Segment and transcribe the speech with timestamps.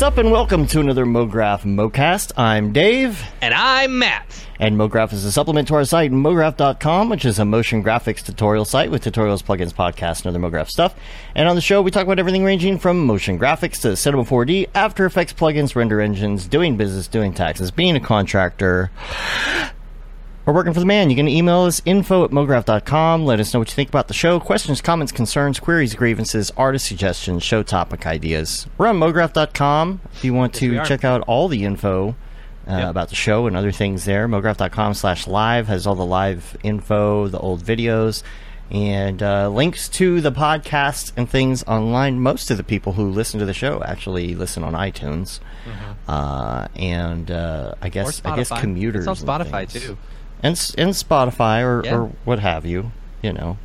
[0.00, 2.32] What's up, and welcome to another MoGraph MoCast.
[2.38, 4.46] I'm Dave, And I'm Matt.
[4.58, 8.64] and MoGraph is a supplement to our site, MoGraph.com, which is a motion graphics tutorial
[8.64, 10.94] site with tutorials, plugins, podcasts, and other MoGraph stuff.
[11.34, 14.70] And on the show, we talk about everything ranging from motion graphics to Cinema 4D,
[14.74, 18.90] After Effects plugins, render engines, doing business, doing taxes, being a contractor,
[20.50, 21.10] or working for the man.
[21.10, 23.24] You can email us info at mograph.com.
[23.24, 24.40] Let us know what you think about the show.
[24.40, 28.66] Questions, comments, concerns, queries, grievances, artist suggestions, show topic ideas.
[28.76, 32.16] We're on mograph.com if you want to check out all the info
[32.66, 32.90] uh, Yep.
[32.90, 34.26] about the show and other things there.
[34.28, 38.22] mograph.com slash live has all the live info, the old videos,
[38.72, 42.20] and uh, links to the podcast and things online.
[42.20, 45.38] Most of the people who listen to the show actually listen on iTunes.
[46.08, 47.92] Uh, and uh, I Mm-hmm.
[47.92, 49.96] Guess I guess commuters It's on Spotify, too.
[50.42, 51.94] And and Spotify or, Yeah.
[51.96, 53.58] or what have you, you know,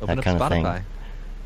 [0.00, 0.84] Open that kind of thing.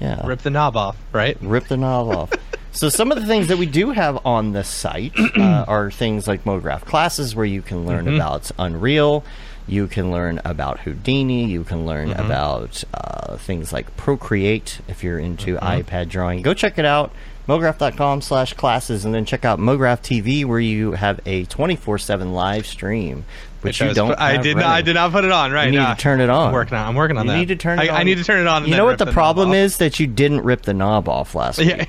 [0.00, 1.36] Yeah, Rip the knob off, right?
[1.40, 2.32] rip the knob off.
[2.72, 6.28] So some of the things that we do have on the site uh, are things
[6.28, 8.16] like MoGraph classes, where you can learn Mm-hmm.
[8.16, 9.24] about Unreal,
[9.66, 12.26] you can learn about Houdini, you can learn Mm-hmm.
[12.26, 15.64] about uh, things like Procreate if you're into Mm-hmm.
[15.90, 16.42] iPad drawing.
[16.42, 17.12] Go check it out.
[17.48, 22.66] MoGraph.com slash classes and then check out MoGraph TV where you have a 24-7 live
[22.66, 23.24] stream
[23.62, 24.66] which you don't I did not.
[24.66, 25.52] I did not put it on.
[25.52, 25.94] Right You need now.
[25.94, 26.48] to turn it on.
[26.48, 26.88] I'm working on.
[26.88, 27.38] I'm working on you that.
[27.38, 28.00] need to turn it I, on.
[28.00, 28.66] I need to turn it on.
[28.66, 31.58] You know what rip the problem is that you didn't rip the knob off last
[31.58, 31.68] week.
[31.68, 31.86] Yeah.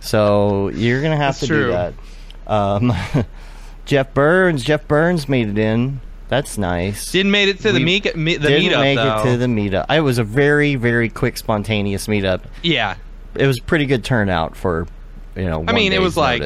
[0.00, 1.94] So you're gonna have That's to do that.
[2.46, 2.92] Um,
[3.86, 4.62] Jeff Burns.
[4.62, 6.00] Jeff Burns made it in.
[6.28, 7.12] That's nice.
[7.12, 9.20] Didn't made it to the We meet, me, the Didn't meetup make though.
[9.20, 9.86] it to the meetup.
[9.90, 12.42] It was a very, very quick, spontaneous meetup.
[12.62, 12.96] yeah.
[13.34, 14.86] It was pretty good turnout for,
[15.34, 15.64] you know.
[15.66, 16.42] I mean, it was like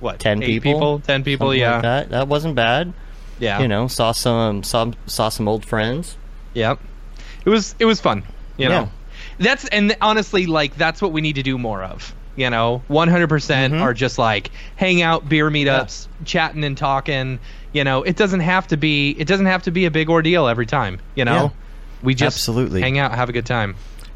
[0.00, 0.18] what?
[0.18, 1.00] 10 eight people?
[1.00, 1.46] Ten people.
[1.46, 1.72] Something yeah.
[1.74, 2.10] like that.
[2.10, 2.92] That wasn't bad.
[3.40, 3.60] Yeah.
[3.60, 6.16] You know, saw some, saw, saw some old friends.
[6.54, 6.78] Yep.
[7.44, 8.22] It was it was fun.
[8.56, 8.68] You Yeah.
[8.68, 8.90] know.
[9.38, 12.14] That's and honestly like that's what we need to do more of.
[12.36, 13.82] You know, 100% Mm-hmm.
[13.82, 17.38] are just like hang out beer meetups, chatting and talking.
[17.72, 20.46] You know, it doesn't have to be it doesn't have to be a big ordeal
[20.48, 21.44] every time, you know?
[21.44, 21.50] Yeah.
[22.02, 22.80] We just Absolutely.
[22.80, 23.74] hang out, have a good time.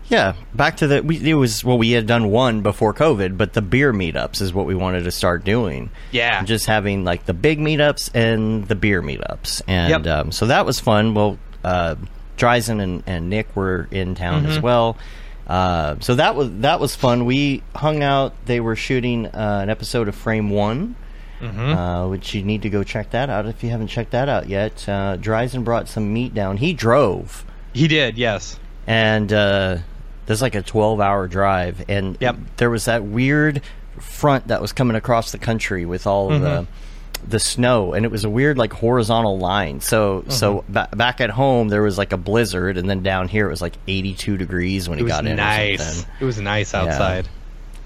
[0.09, 1.03] Yeah, back to the.
[1.03, 4.53] We, it was well, we had done one before COVID, but the beer meetups is
[4.53, 5.91] what we wanted to start doing.
[6.13, 6.43] Yeah.
[6.45, 10.07] just having like the big meetups and the beer meetups, and Yep.
[10.07, 11.15] um, so that was fun.
[11.15, 11.95] Well, uh,
[12.37, 14.53] Dryzen and, and Nick were in town Mm-hmm.
[14.53, 14.99] as well,
[15.47, 17.25] uh, so that was that was fun.
[17.25, 18.35] We hung out.
[18.45, 20.97] They were shooting uh, an episode of Frame One.
[21.41, 21.61] Mm-hmm.
[21.61, 24.49] Uh, which you need to go check that out if you haven't checked that out
[24.49, 24.89] yet.
[24.89, 26.57] Uh, Dryzen brought some meat down.
[26.57, 27.45] He drove
[27.75, 28.59] He did, yes.
[28.87, 29.79] and uh,
[30.27, 32.37] there's like a 12 hour drive and Yep.
[32.57, 33.63] there was that weird
[33.99, 37.31] front that was coming across the country with all of the mm-hmm.
[37.31, 40.73] the snow and it was a weird like horizontal line so so mm-hmm.
[40.73, 43.63] ba- back at home there was like a blizzard and then down here it was
[43.63, 46.05] like 82 degrees when It he got in nice.
[46.21, 47.29] It was nice outside.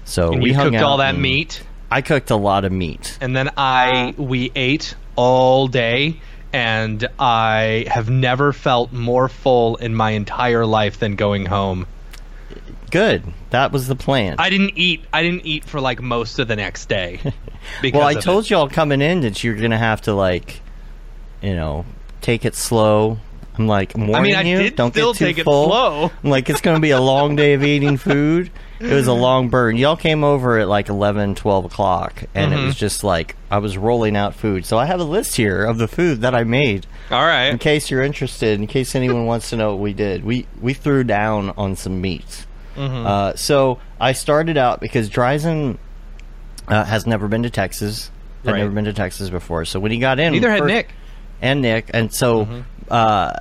[0.05, 1.61] so And we cooked all that meat
[1.91, 6.19] i cooked a lot of meat and then I we ate all day
[6.53, 11.85] and I have never felt more full in my entire life than going home.
[12.91, 15.03] Good that was the plan I didn't eat.
[15.13, 17.19] I didn't eat for like most of the next day.
[17.83, 18.49] Well i told it.
[18.51, 20.61] y'all coming in that you're gonna have to like
[21.41, 21.85] you know
[22.21, 23.17] take it slow
[23.57, 26.11] i'm like I warning mean, I you don't still get too take it full slow.
[26.23, 29.49] I'm like it's gonna be a long day of eating food it was a long
[29.49, 32.63] burn y'all came over at like 11 12 o'clock and Mm-hmm.
[32.63, 35.65] it was just like i was rolling out food so i have a list here
[35.65, 37.47] of the food that i made All right.
[37.49, 40.73] in case you're interested in case anyone wants to know what we did we we
[40.73, 42.45] threw down on some meat
[42.79, 43.05] Mm-hmm.
[43.05, 45.77] uh, so i started out because Dryzen
[46.67, 48.09] uh, has never been to texas
[48.45, 48.59] had Right.
[48.59, 50.89] never been to texas before so when he got in Neither had Nick.
[51.41, 52.61] and Nick, and so, Mm-hmm.
[52.89, 53.31] uh,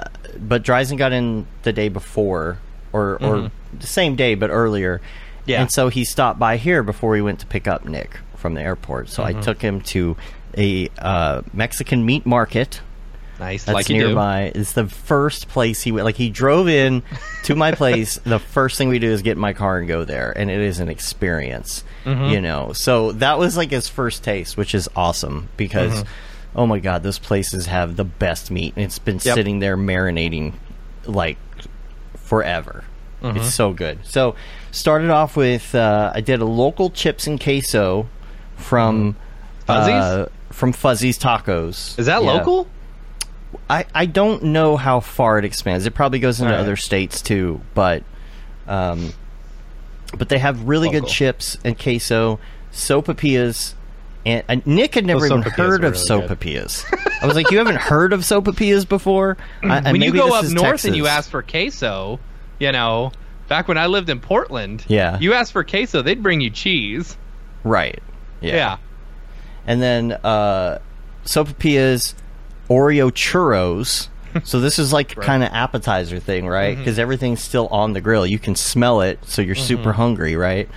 [0.41, 2.59] but Dryzen got in the day before,
[2.93, 4.99] or or the same day, but earlier.
[4.99, 5.51] Mm-hmm.
[5.51, 5.61] Yeah.
[5.63, 8.61] And so he stopped by here before he went to pick up Nick from the
[8.63, 9.09] airport.
[9.09, 9.39] So Mm-hmm.
[9.39, 10.17] I took him to
[10.57, 12.81] a uh, Mexican meat market
[13.41, 14.51] Nice, that's like nearby.
[14.55, 16.05] It's the first place he went.
[16.05, 17.03] Like he drove in
[17.45, 18.17] to my place.
[18.25, 20.61] the first thing we do is get in my car and go there, and it
[20.61, 21.85] is an experience.
[22.05, 22.25] Mm-hmm.
[22.33, 25.93] You know, so that was like his first taste, which is awesome because.
[25.93, 26.09] Mm-hmm.
[26.57, 28.73] Oh my god, those places have the best meat.
[28.75, 29.35] and It's been Yep.
[29.35, 30.55] sitting there marinating
[31.05, 31.37] like
[32.17, 32.85] forever.
[33.23, 33.39] Mm-hmm.
[33.39, 33.99] It's so good.
[34.05, 34.35] So
[34.71, 38.09] started off with uh, I did a local chips and queso
[38.57, 39.15] from
[39.67, 39.93] Fuzzies?
[39.93, 41.99] uh, from Fuzzy's Tacos.
[41.99, 42.33] Is that Yeah.
[42.33, 42.67] local?
[43.69, 45.87] I, I don't know how far it expands.
[45.87, 46.61] It probably goes into right.
[46.61, 48.03] other states too, but
[48.67, 49.13] um,
[50.17, 52.39] but they have really good chips and queso,
[52.73, 53.75] sopapillas,
[54.27, 56.85] and uh, Nick had never even heard of really sopapillas.
[57.23, 60.45] I was like, "You haven't heard of sopapillas before?" I, and when you go up
[60.47, 62.21] north and you ask for queso,
[62.59, 63.13] you know,
[63.49, 65.19] back when I lived in Portland, Yeah.
[65.19, 67.17] you asked for queso, they'd bring you cheese.
[67.65, 68.03] right,
[68.41, 68.55] Yeah.
[68.55, 68.77] Yeah.
[69.67, 70.79] And then uh,
[71.25, 72.15] sopapillas,
[72.69, 74.09] Oreo churros.
[74.45, 76.73] so this is like kind of appetizer thing, right?
[76.75, 76.81] Mm-hmm.
[76.83, 78.27] Because everything's still on the grill.
[78.27, 79.91] You can smell it, so you're super Mm-hmm.
[79.93, 80.69] hungry, right?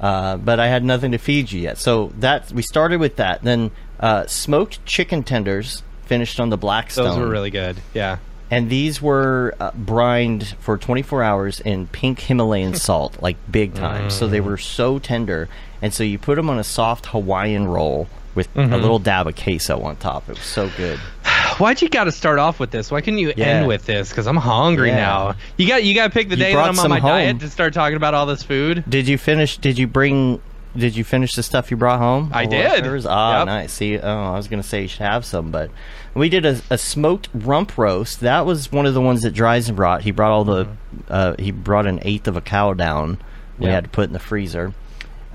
[0.00, 1.78] Uh, but I had nothing to feed you yet.
[1.78, 3.42] So that we started with that.
[3.42, 7.06] Then uh, smoked chicken tenders finished on the Blackstone.
[7.06, 7.78] Those were really good.
[7.94, 8.18] Yeah.
[8.50, 14.10] and these were uh, brined for 24 hours in pink Himalayan salt, like big time.
[14.10, 15.48] So they were so tender,
[15.82, 18.06] and so you put them on a soft Hawaiian roll
[18.36, 18.72] with Mm-hmm.
[18.72, 20.28] a little dab of queso on top.
[20.28, 20.98] It was so good.
[21.58, 22.90] Why'd you got to start off with this?
[22.90, 23.46] Why couldn't you Yeah.
[23.46, 24.10] end with this?
[24.10, 24.96] Because I'm hungry Yeah.
[24.96, 25.34] now.
[25.56, 27.10] You got you got to pick the You day that I'm on my home.
[27.10, 28.84] diet to start talking about all this food.
[28.88, 29.56] Did you finish?
[29.58, 30.40] Did you bring?
[30.76, 32.30] Did you finish the stuff you brought home?
[32.34, 32.62] I did.
[32.62, 33.06] leftovers?
[33.06, 33.46] Ah, Yep.
[33.46, 33.72] nice.
[33.72, 35.70] See, oh, I was gonna say you should have some, but
[36.12, 38.20] we did a, a smoked rump roast.
[38.20, 40.02] That was one of the ones that Dryzen brought.
[40.02, 40.68] He brought all the.
[41.08, 43.16] Uh, he brought an eighth of a cow down.
[43.58, 43.72] We Yeah.
[43.72, 44.74] had to put in the freezer.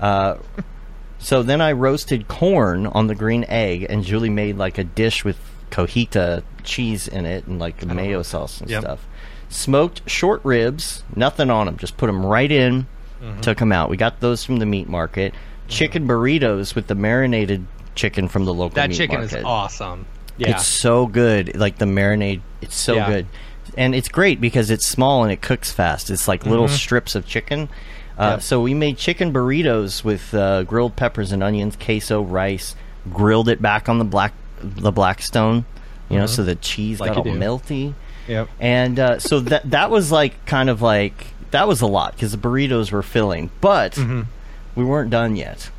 [0.00, 0.36] Uh,
[1.22, 5.24] so then I roasted corn on the green egg, and Julie made like a dish
[5.24, 5.38] with
[5.70, 8.82] cojita cheese in it and like mayo sauce and Yep.
[8.82, 9.06] stuff.
[9.48, 12.86] Smoked short ribs, nothing on them, just put them right in.
[13.22, 13.40] Mm-hmm.
[13.40, 13.88] Took them out.
[13.88, 15.32] We got those from the meat market.
[15.68, 17.64] Chicken burritos with the marinated
[17.94, 19.38] chicken from the local That meat chicken market.
[19.38, 20.06] is awesome.
[20.38, 20.50] Yeah.
[20.50, 21.56] It's so good.
[21.56, 23.06] Like the marinade, it's so Yeah.
[23.08, 23.26] good.
[23.78, 26.10] And it's great because it's small and it cooks fast.
[26.10, 27.68] It's like little strips of chicken.
[28.22, 28.32] Uh, Mm-hmm.
[28.36, 28.42] Yep.
[28.42, 32.76] So we made chicken burritos with uh, grilled peppers and onions, queso, rice.
[33.12, 34.32] Grilled it back on the black
[34.62, 35.64] the Blackstone,
[36.08, 37.02] you know, so the cheese Mm-hmm.
[37.08, 37.38] Like got all do.
[37.38, 37.94] melty.
[38.28, 38.48] Yep.
[38.60, 42.30] And uh, so that that was like kind of like that was a lot because
[42.32, 44.22] the burritos were filling, but Mm-hmm.
[44.76, 45.70] we weren't done yet.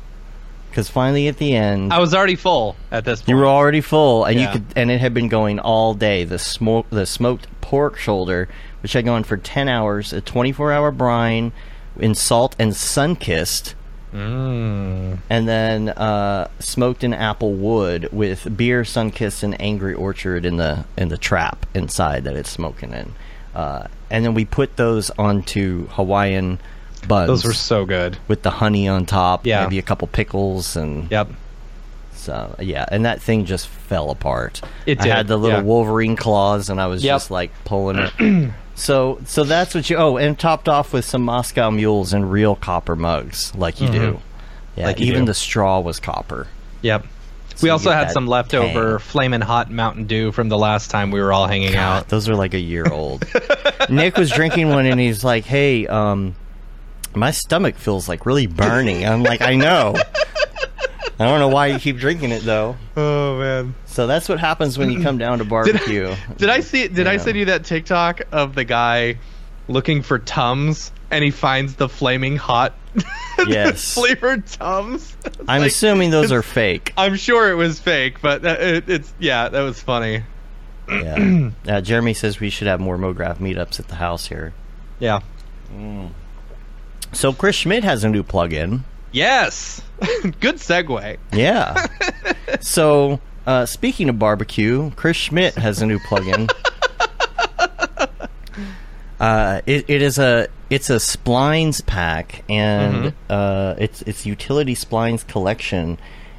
[0.68, 3.28] Because finally at the end, I was already full at this point.
[3.28, 6.24] you were already full, and you could, and it had been going all day.
[6.24, 8.48] The smoke, the smoked pork shoulder,
[8.82, 11.52] which had gone for ten hours, a twenty-four hour brine
[11.98, 13.74] in salt and sun kissed,
[14.12, 15.18] Mm.
[15.28, 20.56] and then uh, smoked in apple wood with beer, sun kissed, and angry orchard in
[20.56, 23.12] the in the trap inside that it's smoking in.
[23.56, 26.58] Uh, and then we put those onto Hawaiian
[27.08, 27.26] buns.
[27.26, 28.16] Those were so good.
[28.28, 29.64] with the honey on top, Yeah.
[29.64, 31.28] maybe a couple pickles, and Yep.
[32.24, 34.60] So yeah, and that thing just fell apart.
[34.86, 35.62] It I had the little yeah.
[35.64, 37.14] Wolverine claws, and I was Yep.
[37.14, 38.50] just like pulling it.
[38.74, 39.96] so so that's what you.
[39.96, 43.94] Oh, and topped off with some Moscow mules and real copper mugs, like you do.
[43.94, 44.10] Yeah,
[44.76, 44.82] Mm-hmm.
[44.86, 45.26] Like even do.
[45.26, 46.48] the straw was copper.
[46.82, 47.06] Yep.
[47.54, 51.20] So we also had some leftover flaming hot Mountain Dew from the last time we
[51.20, 52.08] were all hanging out.
[52.08, 53.24] Those are like a year old.
[53.88, 56.34] Nick was drinking one, and he's like, "Hey, um,
[57.14, 59.94] my stomach feels like really burning." I'm like, "I know."
[61.18, 62.76] I don't know why you keep drinking it though.
[62.96, 63.74] Oh man.
[63.86, 66.14] So that's what happens when you come down to Did, barbecue.
[66.36, 69.18] did I see did I send you that TikTok of the guy
[69.68, 72.74] looking for Tums and he finds the flaming hot
[73.46, 73.94] Yes.
[73.94, 75.16] flavored Tums?
[75.24, 76.92] It's I'm like- assuming those are fake.
[76.96, 80.22] I'm sure it was fake, but it, it's yeah, that was funny.
[80.88, 81.50] Yeah.
[81.68, 84.52] Uh, Jeremy says we should have more MoGraph meetups at the house here.
[85.00, 85.20] Yeah.
[87.12, 88.82] So Chris Schmidt has a new plugin.
[89.14, 89.80] Yes.
[90.40, 91.16] Good segue.
[91.32, 91.86] Yeah.
[92.60, 96.50] so uh, speaking of barbecue, Chris Schmidt has a new plugin.
[99.20, 105.26] Uh, it, it is a it's a splines pack and uh, it's it's utility splines
[105.26, 105.98] collection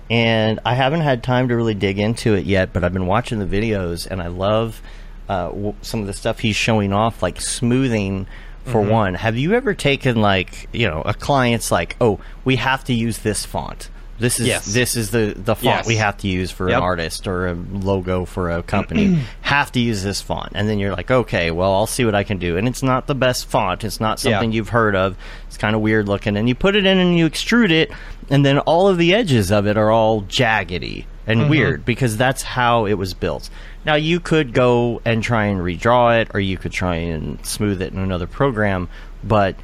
[0.10, 3.40] and I haven't had time to really dig into it yet but I've been watching
[3.40, 4.82] the videos and I love
[5.30, 8.28] uh, w- some of the stuff he's showing off like smoothing
[8.66, 12.84] for one have you ever taken like you know a client's like oh we have
[12.84, 14.66] to use this font this is Yes.
[14.74, 15.88] this is the the font Yes.
[15.88, 16.78] we have to use for Yep.
[16.78, 20.80] an artist or a logo for a company have to use this font and then
[20.80, 23.48] you're like okay well i'll see what i can do and it's not the best
[23.48, 24.32] font it's not Yeah.
[24.32, 25.18] something you've heard of
[25.48, 27.92] it's kind of weird looking and you put it in and you extrude it
[28.30, 31.50] and then all of the edges of it are all jaggedy and Mm-hmm.
[31.50, 33.50] weird because that's how it was built
[33.86, 37.82] now you could go and try and redraw it or you could try and smooth
[37.82, 38.90] it in another program
[39.24, 39.56] but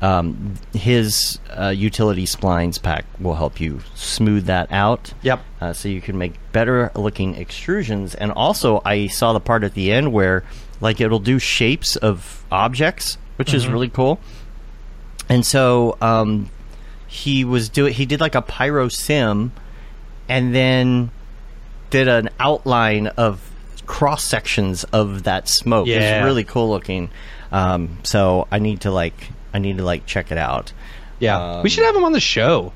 [0.00, 5.12] um, his uh, utility splines pack will help you smooth that out.
[5.22, 5.40] Yep.
[5.60, 8.14] Uh, so you can make better looking extrusions.
[8.16, 10.44] And also, I saw the part at the end where,
[10.80, 14.20] like, it'll do shapes of objects, which is really cool.
[15.28, 16.48] And so, um,
[17.08, 17.92] he was doing.
[17.92, 19.52] He did like a pyro sim,
[20.28, 21.10] and then
[21.90, 23.50] did an outline of
[23.88, 25.88] cross sections of that smoke.
[25.88, 26.18] Yeah.
[26.18, 27.10] It's really cool looking.
[27.50, 29.14] Um, so I need to like
[29.52, 30.72] I need to like check it out.
[31.18, 31.56] Yeah.
[31.56, 32.72] Um, we should have him on the show.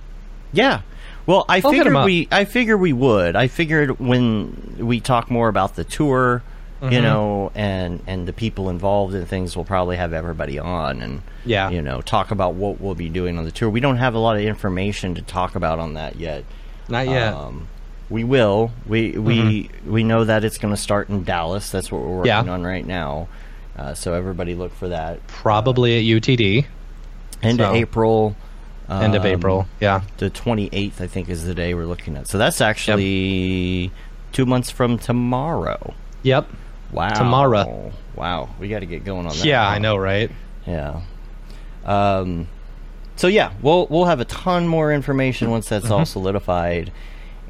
[0.52, 0.80] Yeah.
[1.26, 3.36] Well, I I'll figured we I figured we would.
[3.36, 6.42] I figured when we talk more about the tour
[6.82, 7.02] you Mhm.
[7.02, 11.70] know, and and the people involved in things we'll probably have everybody on and Yeah.
[11.70, 13.70] you know talk about what we'll be doing on the tour.
[13.70, 16.42] We don't have a lot of information to talk about on that yet.
[16.88, 17.34] Not yet.
[17.34, 17.68] Um,
[18.12, 18.70] we will.
[18.86, 21.70] We we we know that it's going to start in Dallas.
[21.70, 22.46] That's what we're working Mm-hmm.
[22.48, 22.52] Yeah.
[22.54, 23.28] on right now.
[23.76, 25.26] Uh, so everybody look for that.
[25.26, 26.66] Probably at UTD.
[27.42, 28.36] End of So- April.
[28.90, 29.66] End of um, April.
[29.80, 30.02] Yeah.
[30.18, 32.26] The 28th, I think, is the day we're looking at.
[32.28, 33.90] So that's actually
[34.32, 35.94] two months from tomorrow.
[36.24, 36.48] Yep.
[36.90, 37.08] Wow.
[37.14, 37.92] Tomorrow.
[38.14, 38.50] Wow.
[38.60, 39.44] We got to get going on that.
[39.46, 39.68] Yeah, now.
[39.70, 40.30] I know, right?
[40.66, 41.00] Yeah.
[41.86, 42.48] Um,
[43.16, 45.92] so yeah, we'll we'll have a ton more information once that's Mm-hmm.
[45.94, 46.92] all solidified,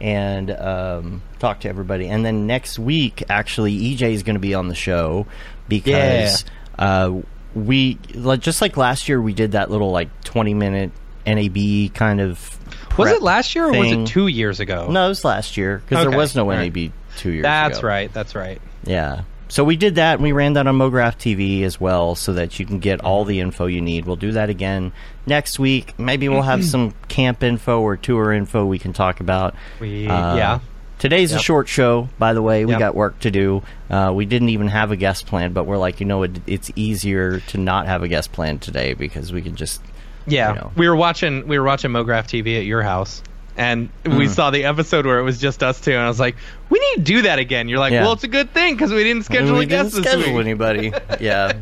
[0.03, 2.09] and um, talk to everybody.
[2.09, 5.27] And then next week, actually, EJ is going to be on the show
[5.69, 6.45] because
[6.77, 7.21] uh,
[7.55, 10.91] we like just like last year we did that little like twenty minute
[11.25, 12.59] NAB kind of.
[12.99, 14.91] Was it last year or was it two years ago?
[14.91, 16.75] No, it was last year because there was no right.
[16.75, 17.41] NAB two years.
[17.41, 17.49] Ago.
[17.49, 17.89] That's ago.
[17.89, 18.13] right.
[18.13, 18.61] That's right.
[18.85, 19.23] Yeah.
[19.53, 22.59] So we did that, and we ran that on MoGraph TV as well, so that
[22.59, 24.07] you can get all the info you need.
[24.07, 24.93] We'll do that again
[25.27, 25.93] next week.
[25.99, 29.55] Maybe we'll have some camp info or tour info we can talk about.
[29.79, 30.61] We Uh, yeah.
[30.99, 32.65] Today's a short show, by the way.
[32.65, 32.79] We Yep.
[32.79, 33.63] got work to do.
[33.91, 36.71] Uh, we didn't even have a guest plan, but we're like, you know, it, it's
[36.75, 39.83] easier to not have a guest plan today because we can just.
[40.27, 40.73] Yeah, you know.
[40.77, 43.23] we were watching we were watching MoGraph TV at your house,
[43.57, 44.19] and Mm.
[44.19, 46.37] we saw the episode where it was just us two, and I was like,
[46.71, 48.03] "We need to do that again." You're like, Yeah.
[48.03, 50.37] "Well, it's a good thing because we didn't schedule we a guest didn't this schedule
[50.37, 50.93] week." anybody.
[51.21, 51.53] yeah,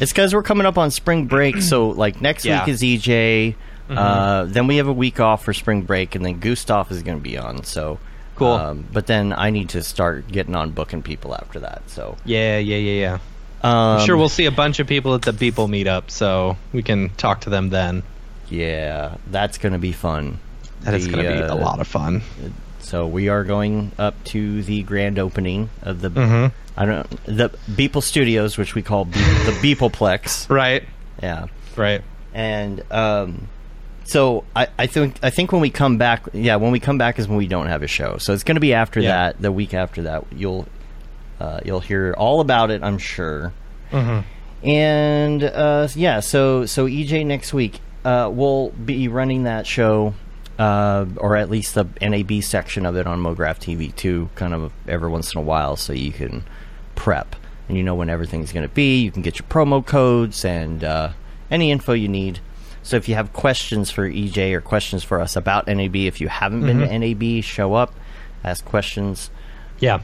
[0.00, 1.62] it's because we're coming up on spring break.
[1.62, 2.60] So like next Yeah.
[2.64, 3.54] week is EJ.
[3.88, 3.98] Mm-hmm.
[3.98, 7.18] Uh, then we have a week off for spring break, and then Gustav is going
[7.18, 7.64] to be on.
[7.64, 7.98] So
[8.36, 8.52] Cool.
[8.52, 11.82] Um, but then I need to start getting on booking people after that.
[11.88, 13.14] So Yeah, yeah, yeah, yeah.
[13.68, 16.82] um, I'm sure we'll see a bunch of people at the Beeple meetup, so we
[16.82, 18.02] can talk to them then.
[18.48, 20.38] Yeah, that's going to be fun.
[20.82, 22.22] That is The, going to be a uh, lot of fun.
[22.80, 26.52] So we are going up to the grand opening of the Mhm.
[26.76, 30.48] I don't the Beeple Studios, which we call Be- the Beepleplex.
[30.48, 30.84] Right,
[31.22, 31.46] Yeah.
[31.76, 32.02] right.
[32.32, 33.48] and um,
[34.04, 37.18] so I, I think I think when we come back, yeah, when we come back
[37.18, 38.16] is when we don't have a show.
[38.18, 39.08] So it's going to be after Yeah.
[39.32, 40.24] that, the week after that.
[40.34, 40.66] You'll
[41.40, 43.52] uh, you'll hear all about it, I'm sure.
[43.92, 44.24] Mhm.
[44.64, 50.14] And uh, yeah, so so EJ next week uh, we'll be running that show.
[50.60, 54.72] Uh, or at least the NAB section of it on MoGraph TV too, kind of
[54.86, 56.44] every once in a while, so you can
[56.96, 57.34] prep
[57.66, 59.00] and you know when everything's going to be.
[59.00, 61.12] You can get your promo codes and uh,
[61.50, 62.40] any info you need.
[62.82, 66.28] So if you have questions for EJ or questions for us about NAB, if you
[66.28, 67.94] haven't been to NAB, show up,
[68.44, 69.30] ask questions.
[69.78, 70.00] Yeah,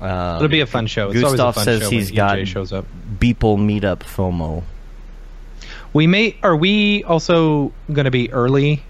[0.00, 1.10] Uh, it'll be a fun show.
[1.10, 2.86] It's always a Gustav fun says show he's got EJ shows up.
[3.18, 4.62] Beeple Meetup FOMO.
[5.92, 6.36] We may.
[6.42, 8.82] Are we also going to be early,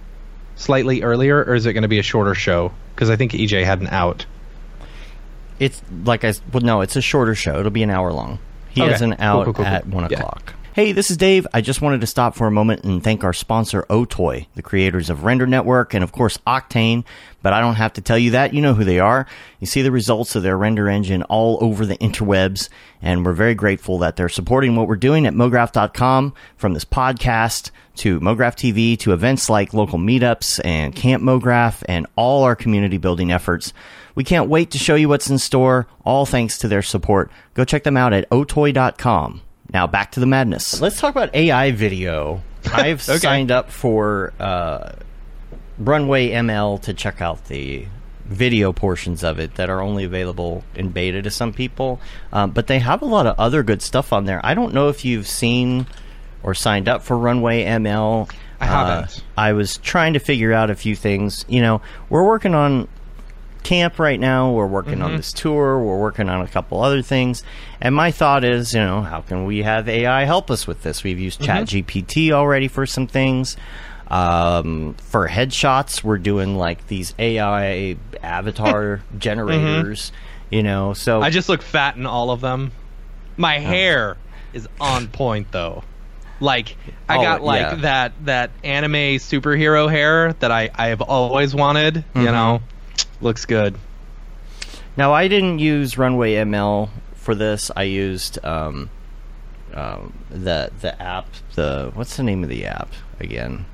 [0.59, 2.73] slightly earlier, or is it going to be a shorter show?
[2.95, 4.27] Because I think EJ had an out.
[5.59, 7.59] It's like I well, no, it's a shorter show.
[7.59, 8.38] It'll be an hour long.
[8.69, 8.93] He Okay.
[8.93, 9.93] has an out cool, cool, at cool.
[9.93, 10.19] one Yeah.
[10.19, 10.53] o'clock.
[10.78, 11.44] Hey, this is Dave.
[11.52, 15.11] I just wanted to stop for a moment and thank our sponsor, Otoy, the creators
[15.11, 17.02] of Render Network and of course Octane.
[17.42, 18.54] But I don't have to tell you that.
[18.54, 19.26] You know who they are.
[19.58, 22.68] You see the results of their render engine all over the interwebs,
[23.02, 27.73] and we're very grateful that they're supporting what we're doing at MoGraph.com from this podcast
[27.97, 32.99] to MoGraph TV to events like local meetups and Camp MoGraph and all our community
[32.99, 33.73] building efforts.
[34.14, 37.32] We can't wait to show you what's in store, all thanks to their support.
[37.54, 39.42] Go check them out at otoy.com.
[39.72, 40.80] Now back to the madness.
[40.80, 42.42] Let's talk about AI video.
[42.72, 43.18] I've Okay.
[43.18, 44.92] signed up for uh,
[45.78, 47.87] Runway ML to check out the
[48.25, 52.00] video portions of it that are only available in beta to some people.
[52.32, 54.40] Um, but they have a lot of other good stuff on there.
[54.44, 55.87] I don't know if you've seen
[56.42, 58.30] or signed up for Runway ML.
[58.60, 59.18] I haven't.
[59.18, 61.44] Uh, I was trying to figure out a few things.
[61.48, 62.88] You know, we're working on
[63.62, 64.50] camp right now.
[64.53, 65.03] We're working Mm-hmm.
[65.03, 65.79] on this tour.
[65.83, 67.43] We're working on a couple other things.
[67.81, 71.03] And my thought is, you know, how can we have AI help us with this?
[71.05, 71.50] We've used Mm-hmm.
[71.79, 73.57] ChatGPT already for some things.
[74.09, 80.12] Um, for headshots, we're doing like these AI avatar generators.
[80.50, 81.25] You know, so Mm-hmm.
[81.25, 82.73] I just look fat in all of them.
[83.37, 84.17] My hair
[84.55, 85.85] is on point though.
[86.41, 86.77] Like
[87.09, 87.75] I Oh, got like yeah.
[87.77, 91.97] that that anime superhero hair that I I have always wanted.
[91.97, 92.21] Mm-hmm.
[92.21, 92.62] You know,
[93.20, 93.76] looks good.
[94.96, 97.70] Now I didn't use Runway ML for this.
[97.76, 98.90] I used um,
[99.75, 101.26] um, the the app.
[101.54, 103.66] The what's the name of the app again?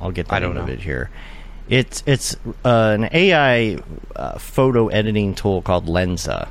[0.00, 1.10] I'll get the I don't name of it here.
[1.68, 3.78] It's it's uh, an AI
[4.14, 6.48] uh, photo editing tool called Lensa,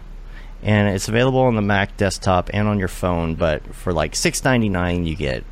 [0.61, 3.35] and it's available on the Mac desktop and on your phone.
[3.35, 5.43] But for like six ninety nine, you get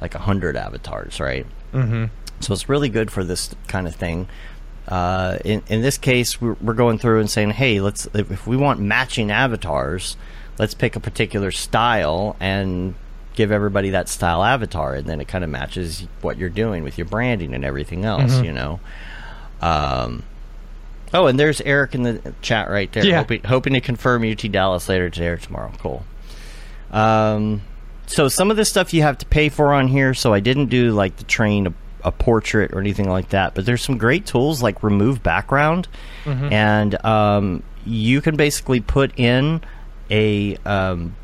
[0.00, 1.46] like hundred avatars, right?
[1.72, 2.06] Mm-hmm.
[2.40, 4.28] So it's really good for this kind of thing.
[4.92, 8.46] Uh, in in this case, we're, we're going through and saying, hey, let's if, if
[8.46, 10.18] we want matching avatars,
[10.58, 12.94] let's pick a particular style and
[13.34, 16.98] give everybody that style avatar, and then it kind of matches what you're doing with
[16.98, 18.42] your branding and everything else.
[18.42, 18.80] You know.
[19.62, 20.24] Um,
[21.14, 23.16] oh, and there's Eric in the chat right there, Yeah.
[23.18, 25.72] hoping, hoping to confirm UT Dallas later today or tomorrow.
[25.78, 26.04] Cool.
[26.90, 27.62] Um,
[28.06, 30.12] so some of this stuff you have to pay for on here.
[30.12, 31.72] So I didn't do like the train
[32.04, 33.54] a, portrait or anything like that.
[33.54, 35.88] But there's some great tools like remove background,
[36.26, 39.60] and um, you can basically put in
[40.10, 41.14] a um,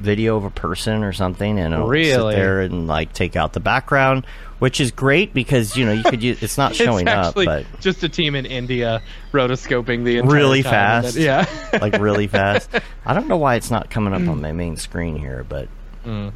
[0.00, 2.34] video of a person or something, and it'll Really?
[2.34, 4.26] sit there and like take out the background,
[4.58, 7.64] which is great because you know you could use it's not showing it's up, but
[7.80, 11.14] just a team in India rotoscoping the entire really fast.
[11.14, 11.78] then- yeah.
[11.80, 12.68] like really fast.
[13.06, 15.68] I don't know why it's not coming up on my main screen here, but
[16.04, 16.32] Mm.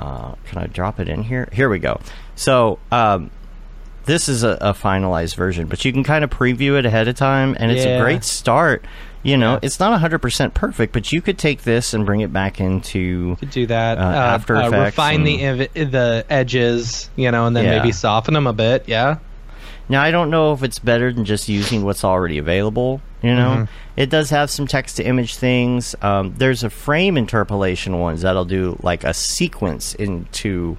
[0.00, 1.48] Uh, can I drop it in here?
[1.52, 2.00] Here we go.
[2.34, 3.30] So um,
[4.06, 7.14] this is a, a finalized version, but you can kind of preview it ahead of
[7.16, 8.84] time, and it's a great start.
[9.22, 9.58] You know, Yeah.
[9.64, 13.50] it's not 100% perfect, but you could take this and bring it back into Could
[13.50, 13.98] do that.
[13.98, 17.76] Uh, After Effects refine the and- ev- the edges, you know, and then Yeah.
[17.78, 18.84] maybe soften them a bit.
[18.86, 19.18] Yeah.
[19.90, 23.02] Now I don't know if it's better than just using what's already available.
[23.22, 24.00] You know, Mm-hmm.
[24.00, 25.94] it does have some text to image things.
[26.00, 30.78] Um, there's a frame interpolation ones that'll do like a sequence into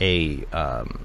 [0.00, 1.04] a um,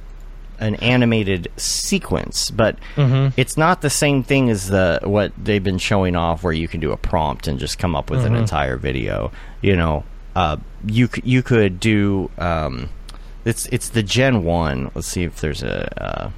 [0.59, 3.37] an animated sequence, but Mm-hmm.
[3.37, 6.79] it's not the same thing as the what they've been showing off, where you can
[6.79, 8.35] do a prompt and just come up with Mm-hmm.
[8.35, 9.31] an entire video.
[9.61, 10.03] You know,
[10.35, 10.55] uh,
[10.85, 12.29] you you could do.
[12.37, 12.89] Um,
[13.43, 14.91] it's it's the Gen One.
[14.95, 16.01] Let's see if there's a.
[16.01, 16.29] Uh,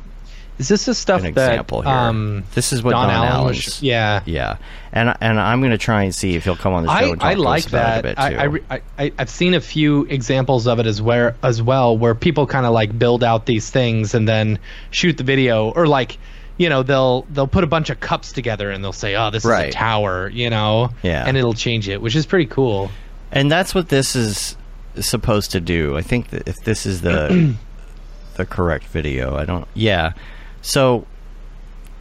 [0.60, 1.92] Is this the stuff an that example here.
[1.92, 3.82] um this is what Don Don, Allen was?
[3.82, 4.22] Yeah.
[4.26, 4.58] yeah,
[4.92, 7.06] and and I'm going to try and see if he'll come on the show.
[7.06, 8.30] I, and talk I like about it that.
[8.30, 8.64] a bit I, too.
[8.70, 12.16] I, I, I I've seen a few examples of it as where as well, where
[12.16, 14.58] people kind of like build out these things and then
[14.90, 16.18] shoot the video, or like,
[16.58, 19.46] you know, they'll they'll put a bunch of cups together and they'll say, "Oh, this
[19.46, 21.24] is a tower," you know, Yeah.
[21.28, 22.90] and it'll change it, which is pretty cool.
[23.32, 24.58] and that's what this is
[25.00, 25.96] supposed to do.
[25.96, 27.54] I think that if this is the
[28.38, 29.68] the correct video, I don't.
[29.76, 30.14] Yeah,
[30.62, 31.06] so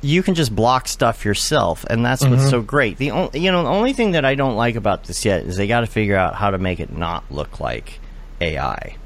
[0.03, 2.33] you can just block stuff yourself, and that's Mm-hmm.
[2.37, 2.99] what's so great.
[2.99, 5.57] The only you know the only thing that I don't like about this yet is
[5.57, 7.99] they got to figure out how to make it not look like
[8.41, 8.97] AI.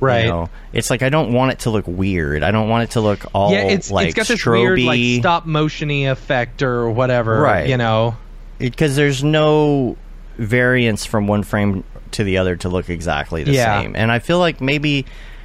[0.00, 0.24] Right.
[0.24, 0.50] You know?
[0.72, 2.42] It's like I don't want it to look weird.
[2.42, 5.20] I don't want it to look all yeah, it's like it's got this weird like
[5.20, 7.68] stop motiony effect or whatever, Right.
[7.68, 8.16] You know,
[8.58, 9.96] because there's no
[10.38, 13.82] variance from one frame to the other to look exactly the Yeah.
[13.82, 13.94] same.
[13.94, 15.04] And I feel like maybe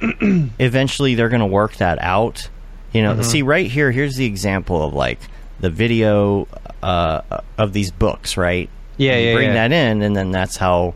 [0.58, 2.48] eventually they're going to work that out.
[2.96, 3.16] You Mm-hmm.
[3.16, 3.90] know, see right here.
[3.90, 5.18] Here's the example of like
[5.60, 6.46] the video
[6.82, 7.20] uh,
[7.58, 8.68] of these books, right?
[8.96, 9.68] Yeah, yeah, Bring yeah.
[9.68, 10.94] that in, and then that's how.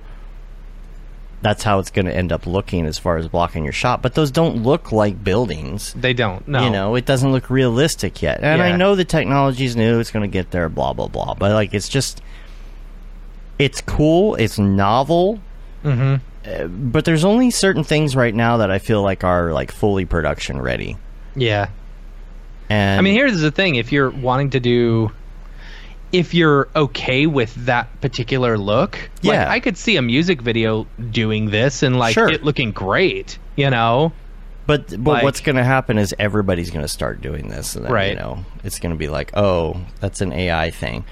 [1.43, 4.03] That's how it's going to end up looking as far as blocking your shot.
[4.03, 5.95] But those don't look like buildings.
[5.95, 6.47] they don't.
[6.47, 8.41] No, You know, it doesn't look realistic yet.
[8.43, 11.33] And I know the technology's new, it's going to get there, blah, blah, blah.
[11.33, 12.21] But, like, it's just.
[13.59, 15.41] It's cool, it's novel.
[15.83, 19.73] hmm uh, But there's only certain things right now that I feel like are, like,
[19.73, 20.99] fully production ready.
[21.35, 21.69] yeah.
[22.71, 25.11] And I mean, here's the thing: if you're wanting to do,
[26.13, 29.51] if you're okay with that particular look, like, Yeah.
[29.51, 32.29] I could see a music video doing this and like Sure.
[32.29, 33.39] it looking great.
[33.57, 34.13] You know,
[34.67, 37.85] But but Like- what's going to happen is everybody's going to start doing this, and
[37.85, 38.11] then, Right.
[38.11, 41.05] you know, it's going to be like, oh, that's an AI thing.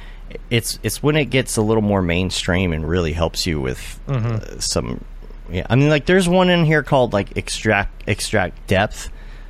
[0.50, 4.34] It's it's when it gets a little more mainstream and really helps you with Mm-hmm.
[4.34, 5.04] uh, some.
[5.50, 9.08] Yeah, I mean, like there's one in here called like extract extract depth,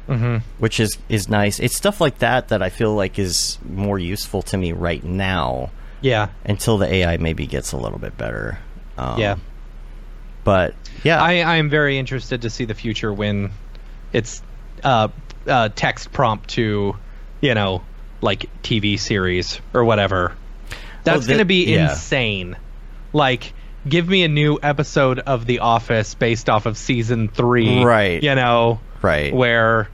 [0.08, 0.38] Mm-hmm.
[0.58, 1.60] which is is nice.
[1.60, 5.70] It's stuff like that that I feel like is more useful to me right now
[6.00, 8.58] yeah, until the AI maybe gets a little bit better.
[8.96, 9.36] Um, yeah.
[10.44, 13.50] but yeah, I I am very interested to see the future when
[14.12, 14.42] it's
[14.82, 15.08] uh,
[15.46, 16.96] uh text prompt to,
[17.40, 17.82] you know,
[18.20, 20.34] like TV series or whatever.
[21.04, 21.90] That's the- going to be yeah.
[21.90, 22.56] insane.
[23.12, 23.52] Like,
[23.88, 27.82] give me a new episode of The Office based off of season three.
[27.82, 28.22] Right.
[28.22, 29.32] You know, right.
[29.32, 29.88] where,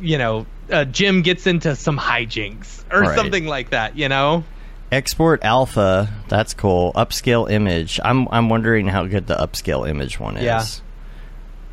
[0.00, 3.16] you know, uh, Jim gets into some hijinks or Right.
[3.16, 4.44] something like that, you know?
[4.90, 6.92] Export alpha, that's cool.
[6.94, 8.00] Upscale image.
[8.02, 10.44] I'm I'm wondering how good the upscale image one is.
[10.44, 10.64] Yeah.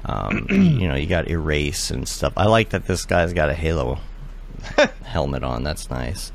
[0.05, 2.33] Um, you know, you got erase and stuff.
[2.37, 3.99] I like that this guy's got a Halo
[5.03, 5.63] helmet on.
[5.63, 6.31] That's nice.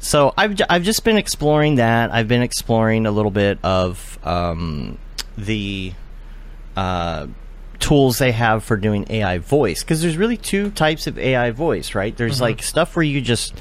[0.00, 2.12] So I've ju- I've just been exploring that.
[2.12, 4.98] I've been exploring a little bit of um,
[5.38, 5.92] the
[6.76, 7.26] uh,
[7.82, 11.94] tools they have for doing AI voice because there's really two types of AI voice,
[11.94, 12.16] right?
[12.16, 12.42] There's Mm-hmm.
[12.42, 13.54] like stuff where you just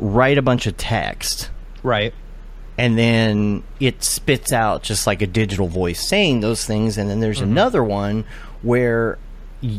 [0.00, 1.50] write a bunch of text
[1.82, 2.14] Right.
[2.78, 7.20] and then it spits out just like a digital voice saying those things and then
[7.20, 8.24] there's another one
[8.62, 9.18] where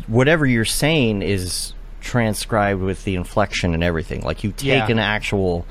[0.08, 4.22] whatever you're saying is transcribed with the inflection and everything.
[4.22, 4.88] Like you take Yeah.
[4.92, 5.66] an actual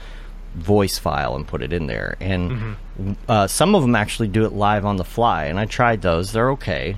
[0.54, 3.12] voice file and put it in there, and Mm-hmm.
[3.28, 5.44] uh, some of them actually do it live on the fly.
[5.44, 6.96] And I tried those; they're okay,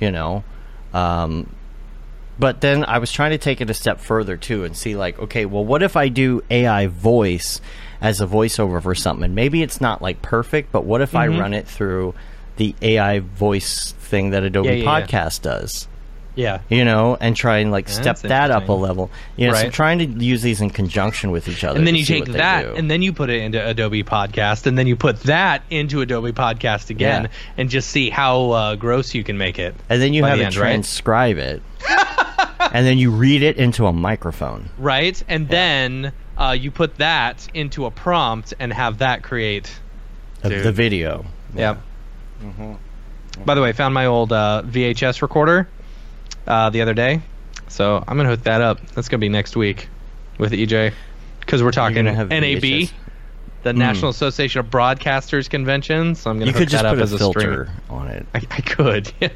[0.00, 0.44] you know.
[0.94, 1.52] Um,
[2.38, 5.18] but then I was trying to take it a step further too and see like,
[5.18, 7.60] okay, well, what if I do AI voice
[8.00, 9.24] as a voiceover for something?
[9.24, 11.16] And maybe it's not like perfect, but what if Mm-hmm.
[11.34, 12.14] I run it through
[12.56, 15.06] the AI voice thing that Adobe Yeah, yeah, yeah.
[15.06, 15.88] Podcast does?
[16.36, 16.60] Yeah.
[16.68, 19.10] You know, and try and like step that up a level.
[19.36, 19.72] You know, so Right.
[19.72, 21.78] trying to use these in conjunction with each other.
[21.78, 24.86] And then you take that and then you put it into Adobe Podcast and then
[24.86, 27.30] you put that into Adobe Podcast again Yeah.
[27.56, 29.74] and just see how uh, gross you can make it.
[29.88, 30.68] and then you have the it end, right?
[30.68, 31.62] transcribe it,
[32.60, 34.68] and then you read it into a microphone.
[34.78, 35.20] Right?
[35.28, 39.70] And then uh, you put that into a prompt and have that create.
[40.42, 41.24] of the video.
[41.54, 41.76] Yeah.
[43.44, 45.68] By the way, found my old uh, VHS recorder
[46.46, 47.20] uh, the other day.
[47.68, 48.80] So I'm going to hook that up.
[48.94, 49.88] That's going to be next week
[50.38, 50.92] with EJ.
[51.40, 52.92] Because we're talking NAB, VHS?
[53.62, 56.14] the National Association of Broadcasters Convention.
[56.14, 57.40] So I'm going You to hook could just that up put a as a filter
[57.40, 57.72] streamer.
[57.90, 58.26] on it.
[58.34, 59.12] I, I could.
[59.20, 59.28] Yeah,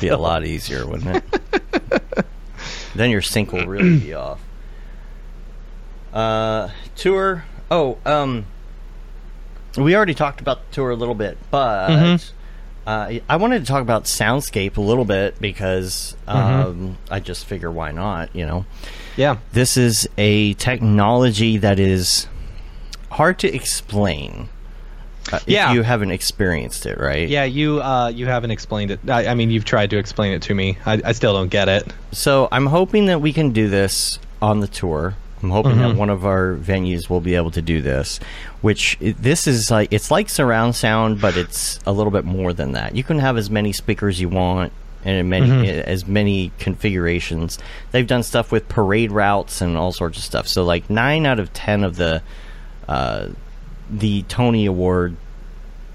[0.00, 2.26] Be a lot easier, wouldn't it?
[2.94, 4.40] then your sync will really be off.
[6.12, 7.44] Uh, tour.
[7.70, 8.46] Oh, um,
[9.76, 12.32] we already talked about the tour a little bit, but Mhm.
[12.88, 16.68] Uh, I wanted to talk about Soundscape a little bit because Mm-hmm.
[16.68, 18.64] um, I just figure why not, you know.
[19.16, 19.36] Yeah.
[19.52, 22.26] This is a technology that is
[23.10, 24.48] hard to explain.
[25.32, 25.70] Uh, Yeah.
[25.70, 27.28] if you haven't experienced it, right?
[27.28, 29.00] Yeah, you uh, you haven't explained it.
[29.08, 30.78] I, I mean, you've tried to explain it to me.
[30.86, 31.86] I, I still don't get it.
[32.12, 35.14] So I'm hoping that we can do this on the tour.
[35.42, 35.98] I'm hoping that Mm-hmm.
[35.98, 38.18] one of our venues will be able to do this.
[38.60, 42.72] Which this is like it's like surround sound, but it's a little bit more than
[42.72, 42.96] that.
[42.96, 44.72] You can have as many speakers you want
[45.04, 45.88] and many Mm-hmm.
[45.88, 47.58] as many configurations.
[47.92, 50.48] They've done stuff with parade routes and all sorts of stuff.
[50.48, 52.20] So like nine out of ten of the
[52.88, 53.28] uh,
[53.90, 55.16] the Tony Award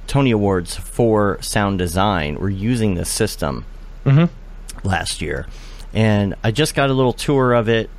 [0.07, 3.65] Tony Awards for sound design were using this system
[4.05, 4.87] Mm-hmm.
[4.87, 5.47] last year,
[5.93, 7.89] and I just got a little tour of it.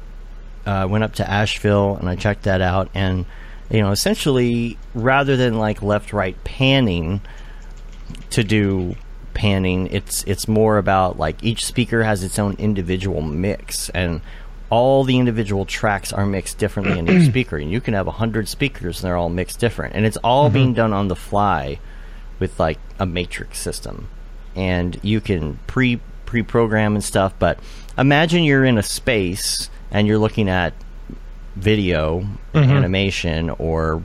[0.66, 3.26] Uh, went up to Asheville and I checked that out, and
[3.70, 7.20] you know, essentially, rather than like left right panning
[8.30, 8.96] to do
[9.32, 14.20] panning, it's it's more about like each speaker has its own individual mix, and
[14.70, 17.56] all the individual tracks are mixed differently in each speaker.
[17.56, 20.50] And you can have a hundred speakers, and they're all mixed different, and it's all
[20.50, 21.78] being done on the fly
[22.38, 24.08] with like a matrix system.
[24.54, 27.58] And you can pre pre program and stuff but
[27.96, 30.74] imagine you're in a space and you're looking at
[31.56, 34.02] video animation or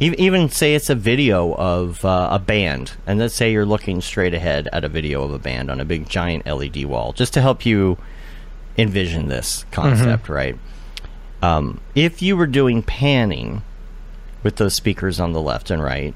[0.00, 4.00] ev- even say it's a video of uh, a band and let's say you're looking
[4.00, 7.34] straight ahead at a video of a band on a big giant led wall just
[7.34, 7.96] to help you
[8.76, 10.56] envision this concept right?
[11.42, 13.62] Um, if you were doing panning
[14.42, 16.14] with those speakers on the left and right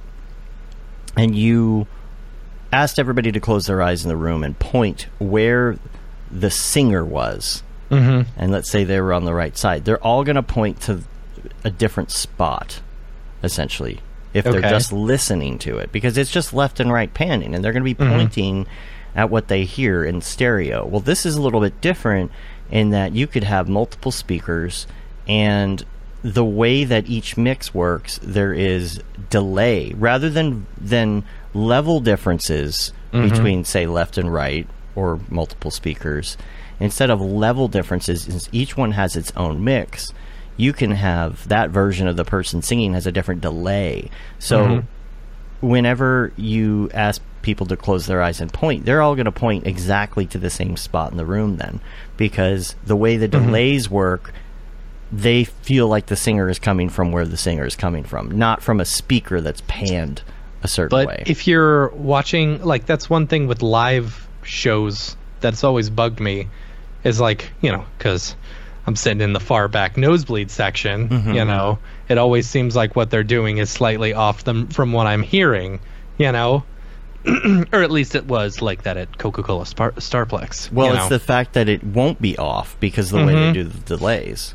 [1.17, 1.87] and you
[2.73, 5.77] asked everybody to close their eyes in the room and point where
[6.31, 8.31] the singer was, Mm-hmm.
[8.37, 11.03] and let's say they were on the right side, they're all going to point to
[11.63, 12.81] a different spot,
[13.43, 14.01] essentially,
[14.33, 17.73] if they're just listening to it, because it's just left and right panning, and they're
[17.73, 18.67] going to be pointing
[19.15, 20.87] at what they hear in stereo.
[20.87, 22.31] Well, this is a little bit different
[22.71, 24.87] in that you could have multiple speakers,
[25.29, 25.85] and
[26.23, 33.65] the way that each mix works, there is delay rather than than level differences between,
[33.65, 36.39] say, left and right or multiple speakers.
[36.83, 40.13] Instead of level differences, since each one has its own mix,
[40.57, 44.11] you can have that version of the person singing has a different delay.
[44.41, 45.67] So mm-hmm.
[45.67, 49.65] whenever you ask people to close their eyes and point, they're all going to point
[49.65, 51.81] exactly to the same spot in the room then
[52.17, 53.47] because the way the mm-hmm.
[53.47, 54.33] delays work,
[55.13, 58.61] they feel like the singer is coming from where the singer is coming from, not
[58.61, 60.23] from a speaker that's panned
[60.65, 61.23] a certain But way.
[61.27, 66.49] if you're watching, like, that's one thing with live shows that's always bugged me
[67.05, 68.35] is like, you know, because
[68.87, 71.33] I'm sitting in the far back nosebleed section, Mm-hmm.
[71.33, 75.07] you know, it always seems like what they're doing is slightly off them from what
[75.07, 75.81] I'm hearing,
[76.19, 76.65] you know,
[77.73, 80.73] or at least it was like that at Coca-Cola Star- Starplex.
[80.73, 81.09] well, it's know?
[81.09, 83.55] the fact that it won't be off because of the way they Mhm.
[83.55, 84.55] do the delays.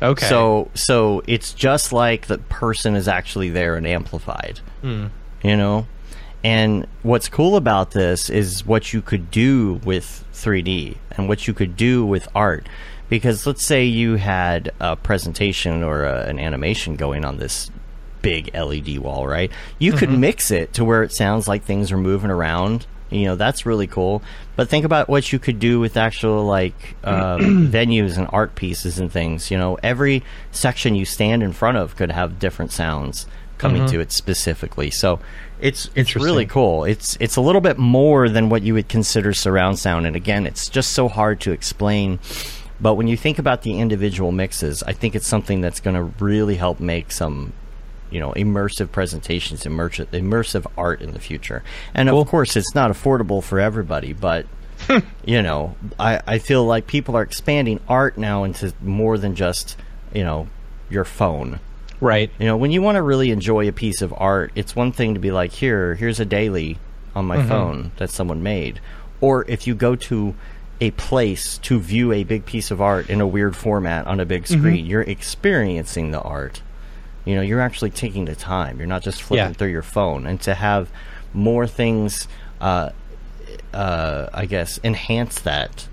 [0.00, 0.26] okay.
[0.28, 4.60] So so it's just like the person is actually there and amplified.
[4.80, 5.06] Hmm.
[5.42, 5.86] You know?
[6.44, 11.54] And what's cool about this is what you could do with 3D and what you
[11.54, 12.68] could do with art.
[13.08, 17.70] Because let's say you had a presentation or a, an animation going on this
[18.22, 19.52] big LED wall, right?
[19.78, 23.36] You could mix it to where it sounds like things are moving around You know,
[23.36, 24.22] that's really cool.
[24.56, 28.98] But think about what you could do with actual like um, venues and art pieces
[28.98, 29.50] and things.
[29.50, 33.26] You know, every section you stand in front of could have different sounds
[33.62, 33.92] coming mm-hmm.
[33.92, 34.90] to it specifically.
[34.90, 35.20] So
[35.60, 36.84] it's it's really cool.
[36.84, 40.06] It's it's a little bit more than what you would consider surround sound.
[40.06, 42.18] And again, it's just so hard to explain.
[42.80, 46.02] But when you think about the individual mixes, I think it's something that's going to
[46.24, 47.52] really help make some
[48.10, 51.62] you know immersive presentations immersive immersive art in the future
[51.94, 54.44] and of course it's not affordable for everybody but
[54.86, 54.98] hmm.
[55.24, 59.78] you know I, I feel like people are expanding art now into more than just
[60.12, 60.46] you know
[60.90, 61.58] your phone
[62.02, 62.30] Right.
[62.38, 65.14] you know when you want to really enjoy a piece of art it's one thing
[65.14, 66.78] to be like here here's a daily
[67.14, 68.80] on my phone that someone made.
[69.20, 70.34] Or if you go to
[70.80, 74.24] a place to view a big piece of art in a weird format on a
[74.26, 76.60] big screen you're experiencing the art.
[77.24, 78.78] You know you're actually taking the time.
[78.78, 79.52] You're not just flipping Yeah.
[79.52, 80.26] through your phone.
[80.26, 80.90] And to have
[81.32, 82.26] more things
[82.60, 82.90] uh,
[83.72, 85.88] uh, i guess enhance that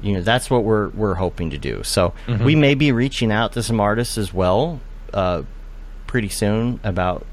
[0.00, 1.82] you know that's what we're we're hoping to do.
[1.82, 4.80] So we may be reaching out to some artists as well
[5.14, 5.42] uh,
[6.06, 7.24] pretty soon about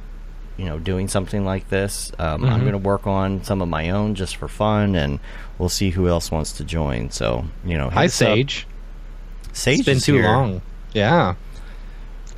[0.57, 3.89] you know doing something like this um, i'm going to work on some of my
[3.89, 5.19] own just for fun and
[5.57, 8.27] we'll see who else wants to join so you know Hi, us up.
[8.27, 8.67] Sage.
[9.51, 10.23] sage It's been too here.
[10.23, 10.61] long.
[10.93, 11.35] Yeah.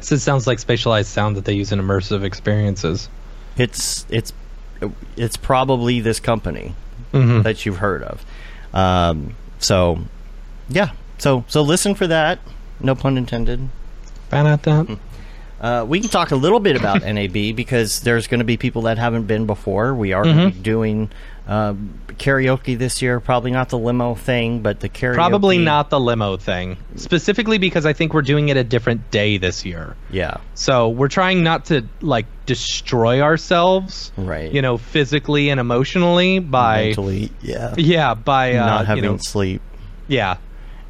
[0.02, 3.08] So it sounds like spatialized sound that they use in immersive experiences.
[3.58, 4.34] it's it's
[5.16, 6.74] it's probably this company
[7.14, 7.44] Mhm.
[7.44, 8.24] that you've heard of.
[8.74, 10.00] Um, so,
[10.70, 10.92] yeah.
[11.20, 12.40] So so listen for that.
[12.80, 13.70] No pun intended.
[14.30, 14.98] Found out that.
[15.60, 18.84] Uh, we can talk a little bit about NAB because there's going to be people
[18.84, 19.94] that haven't been before.
[19.96, 21.10] We are be doing
[21.48, 23.20] um, karaoke this year.
[23.20, 25.16] Probably not the limo thing, but the karaoke.
[25.16, 26.78] Probably not the limo thing.
[26.96, 29.96] Specifically because I think we're doing it a different day this year.
[30.12, 30.38] Yeah.
[30.54, 34.52] So we're trying not to like destroy ourselves, Right.
[34.52, 37.74] You know, physically and emotionally by Mentally, yeah.
[37.78, 39.62] yeah by uh, not having you know, sleep.
[40.08, 40.38] yeah.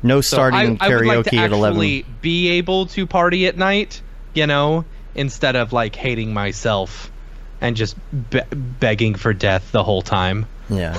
[0.03, 2.03] No So starting I, I would karaoke like to at eleven.
[2.21, 4.01] be able to party at night,
[4.38, 7.12] you know, instead of like hating myself
[7.60, 7.95] and just
[8.30, 10.45] be- begging for death the whole time.
[10.69, 10.95] Yeah.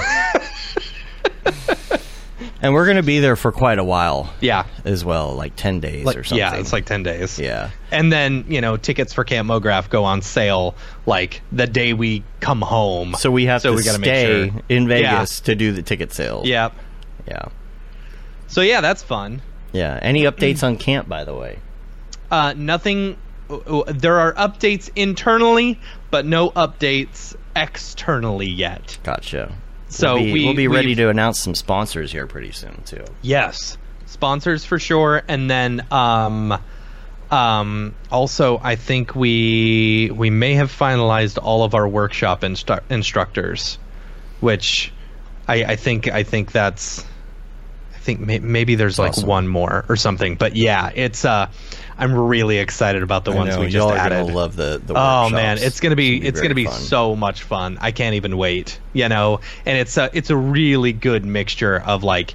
[2.62, 5.80] and we're going to be there for quite a while Yeah, as well, like ten
[5.80, 6.38] days like or something.
[6.38, 7.38] yeah, it's like ten days.
[7.38, 7.70] yeah.
[7.92, 10.74] and then you know tickets for Camp Mograph go on sale
[11.06, 13.14] like the day we come home.
[13.14, 14.62] So we have So to we gotta make stay sure.
[14.68, 14.88] in Yeah.
[14.88, 16.46] Vegas to do the ticket sales.
[16.46, 16.74] Yep.
[17.26, 17.42] Yeah.
[18.48, 19.42] So yeah, that's fun.
[19.72, 19.98] Yeah.
[20.02, 21.58] Any updates on camp, by the way?
[22.30, 23.16] Uh, nothing.
[23.48, 25.80] There are updates internally,
[26.10, 28.98] but no updates externally yet.
[29.02, 29.52] Gotcha.
[29.88, 33.04] So we'll be, we- we'll be ready to announce some sponsors here pretty soon too.
[33.22, 36.58] Yes, sponsors for sure, and then um,
[37.30, 43.78] um, also I think we we may have finalized all of our workshop instru- instructors,
[44.40, 44.92] which
[45.46, 47.02] I, I think I think that's
[47.94, 51.48] I think may- maybe there's like one more or something, but yeah, it's uh,
[51.98, 54.26] I'm really excited about the ones know, we just added.
[54.26, 54.94] gonna love the the.
[54.96, 55.62] Oh man, workshops.
[55.66, 57.76] it's gonna be it's gonna be so much fun.
[57.80, 58.78] I can't even wait.
[58.92, 62.34] You know, and it's a it's a really good mixture of like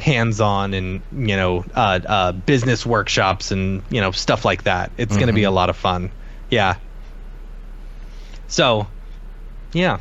[0.00, 4.90] hands-on and you know uh, uh, business workshops and you know stuff like that.
[4.98, 5.36] It's gonna Mm-hmm.
[5.36, 6.10] be a lot of fun.
[6.50, 6.74] Yeah.
[8.48, 8.86] So,
[9.72, 9.98] yeah.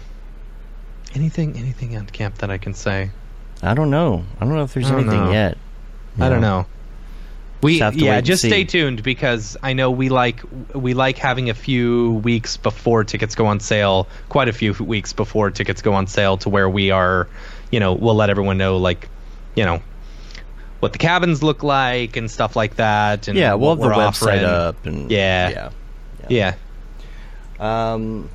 [1.15, 3.12] Anything anything on camp that I can say?
[3.62, 4.26] I don't know.
[4.39, 5.32] I don't know if there's anything know.
[5.32, 5.58] yet.
[6.19, 6.65] I don't know.
[7.63, 10.41] We Just yeah, just stay tuned because I know we like
[10.76, 15.13] we like having a few weeks before tickets go on sale, quite a few weeks
[15.13, 17.28] before tickets go on sale to where we are,
[17.71, 19.08] you know, we'll let everyone know like,
[19.56, 19.82] you know,
[20.82, 23.93] what the cabins look like and stuff like that and Yeah, we'll have the we're
[23.93, 24.08] website
[24.43, 24.43] offering.
[24.45, 25.49] up and Yeah.
[26.30, 26.56] yeah.
[27.60, 27.93] Yeah.
[27.93, 28.30] Um,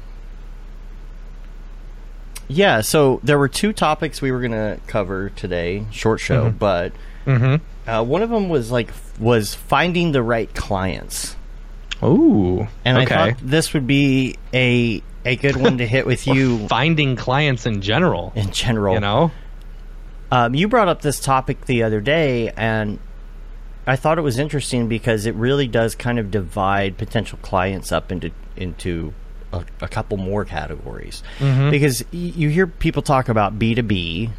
[2.48, 6.92] yeah, so there were two topics we were going to cover today, short show, but
[7.26, 7.60] Mhm.
[7.86, 8.88] uh, one of them was like
[9.18, 11.37] was finding the right clients,
[12.02, 12.66] Ooh.
[12.85, 13.14] and okay.
[13.14, 17.66] I thought this would be a a good one to hit with you finding clients
[17.66, 18.94] in general, in general.
[18.94, 19.31] you know?
[20.31, 22.98] Um, you brought up this topic the other day, and
[23.87, 28.12] I thought it was interesting because it really does kind of divide potential clients up
[28.12, 29.14] into into
[29.52, 31.22] a, a couple more categories.
[31.38, 31.70] Mm-hmm.
[31.70, 34.31] Because y- you hear people talk about B two B,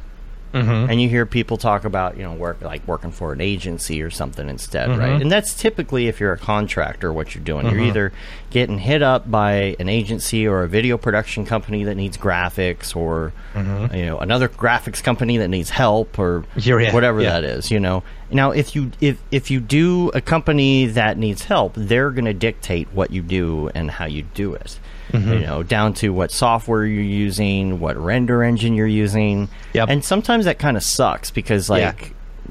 [0.53, 0.89] Mhm.
[0.89, 4.09] and you hear people talk about you know work like working for an agency or
[4.09, 4.99] something instead, Mm-hmm.
[4.99, 5.21] right?
[5.21, 7.67] And that's typically if you're a contractor, what you're doing.
[7.69, 8.11] You're either
[8.49, 13.31] getting hit up by an agency or a video production company that needs graphics, or
[13.55, 13.95] Mm-hmm.
[13.95, 17.31] you know another graphics company that needs help, or yeah, whatever yeah.
[17.39, 17.69] that is.
[17.71, 18.03] You know.
[18.31, 22.33] Now, if you if if you do a company that needs help, they're going to
[22.33, 24.79] dictate what you do and how you do it.
[25.11, 25.33] Mm-hmm.
[25.33, 29.49] You know, down to what software you're using, what render engine you're using.
[29.73, 29.89] Yep.
[29.89, 32.49] And sometimes that kind of sucks because like Yeah.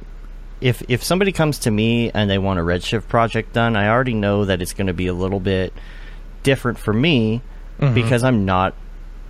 [0.61, 4.14] if if somebody comes to me and they want a Redshift project done, I already
[4.14, 5.73] know that it's going to be a little bit
[6.42, 7.42] different for me
[7.81, 7.94] Mm-hmm.
[7.94, 8.75] because I'm not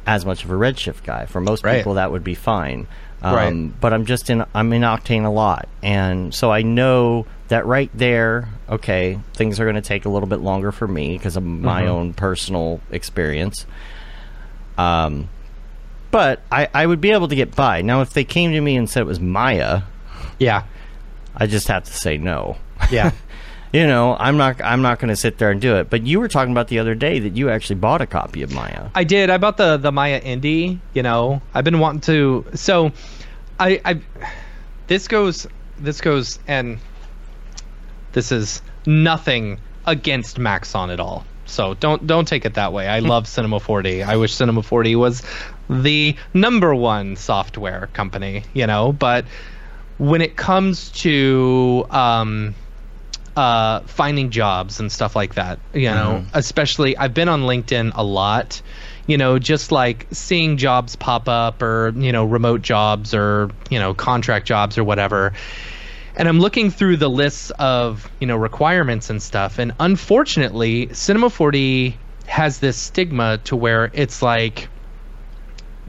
[0.06, 1.26] as much of a Redshift guy.
[1.26, 1.76] For most Right.
[1.76, 2.86] people, that would be fine.
[3.20, 3.80] Um, Right.
[3.80, 7.90] But I'm just in I'm in Octane a lot, and so I know that right
[7.94, 8.48] there.
[8.68, 11.82] Okay, things are going to take a little bit longer for me because of my
[11.82, 11.90] Mm-hmm.
[11.90, 13.66] own personal experience.
[14.76, 15.28] Um,
[16.10, 17.82] but I, I would be able to get by.
[17.82, 19.82] Now, if they came to me and said it was Maya,
[20.38, 20.64] Yeah.
[21.34, 22.56] I just have to say no.
[22.90, 23.12] Yeah.
[23.70, 25.90] You know, I'm not I'm not going to sit there and do it.
[25.90, 28.50] But you were talking about the other day that you actually bought a copy of
[28.50, 28.88] Maya.
[28.94, 29.28] I did.
[29.28, 30.78] I bought the the Maya Indie.
[30.94, 32.46] You know, I've been wanting to.
[32.54, 32.92] So,
[33.60, 34.00] I I
[34.86, 35.46] this goes
[35.78, 36.78] this goes and
[38.12, 41.24] this is nothing against Maxon at all.
[41.46, 42.88] So don't don't take it that way.
[42.88, 44.06] I love Cinema 4D.
[44.06, 45.22] I wish Cinema 4D was
[45.70, 48.44] the number one software company.
[48.54, 49.24] You know, but
[49.96, 52.54] when it comes to um,
[53.38, 55.60] uh, finding jobs and stuff like that.
[55.72, 58.60] You know, especially I've been on LinkedIn a lot.
[59.06, 63.78] You know, just like seeing jobs pop up or you know remote jobs or you
[63.78, 65.34] know contract jobs or whatever.
[66.18, 71.28] And I'm looking through the lists of you know requirements and stuff, and unfortunately, Cinema
[71.28, 71.94] 4D
[72.26, 74.68] has this stigma to where it's like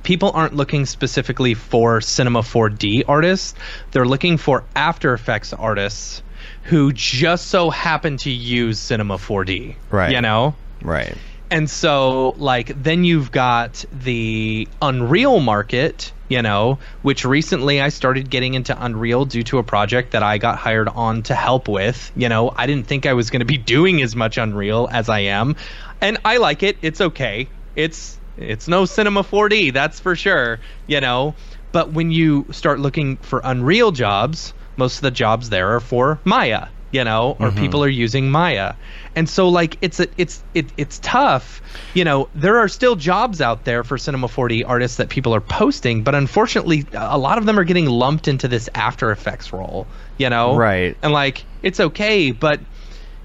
[0.04, 3.56] people aren't looking specifically for Cinema 4D artists.
[3.92, 6.22] They're looking for After Effects artists
[6.64, 9.76] who just so happen to use Cinema 4D.
[9.90, 10.12] Right.
[10.12, 10.56] You know?
[10.82, 11.18] Right.
[11.52, 18.30] And so, like, then you've got the Unreal market, you know, which recently I started
[18.30, 22.12] getting into Unreal due to a project that I got hired on to help with.
[22.16, 25.10] You know, I didn't think I was going to be doing as much Unreal as
[25.10, 25.56] I am.
[26.02, 26.78] And I like it.
[26.82, 27.50] It's okay.
[27.76, 31.36] It's it's no Cinema 4D, that's for sure, you know.
[31.72, 36.20] But when you start looking for Unreal jobs, most of the jobs there are for
[36.24, 37.60] Maya, you know, or mm-hmm.
[37.60, 38.74] people are using Maya.
[39.16, 41.62] And so like it's a, it's it, it's tough.
[41.94, 45.42] You know, there are still jobs out there for Cinema 4D artists that people are
[45.42, 49.88] posting, but unfortunately a lot of them are getting lumped into this After Effects role,
[50.18, 50.56] you know?
[50.56, 50.98] Right.
[51.02, 52.60] And like it's okay, but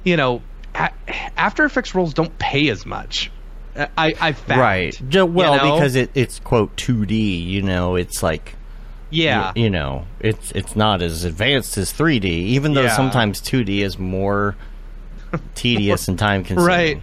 [0.04, 0.42] you know,
[0.74, 0.92] a-
[1.36, 3.30] After Effects roles don't pay as much.
[3.76, 4.60] I I found.
[4.60, 5.00] Right.
[5.00, 5.74] Well, you know?
[5.74, 7.44] because it, it's quote 2D.
[7.44, 8.54] You know, it's like
[9.14, 9.46] yeah.
[9.46, 12.24] y- you know, it's it's not as advanced as 3D.
[12.24, 12.96] Even though Yeah.
[12.96, 14.56] sometimes 2D is more
[15.54, 16.66] tedious and time consuming.
[16.66, 17.02] Right.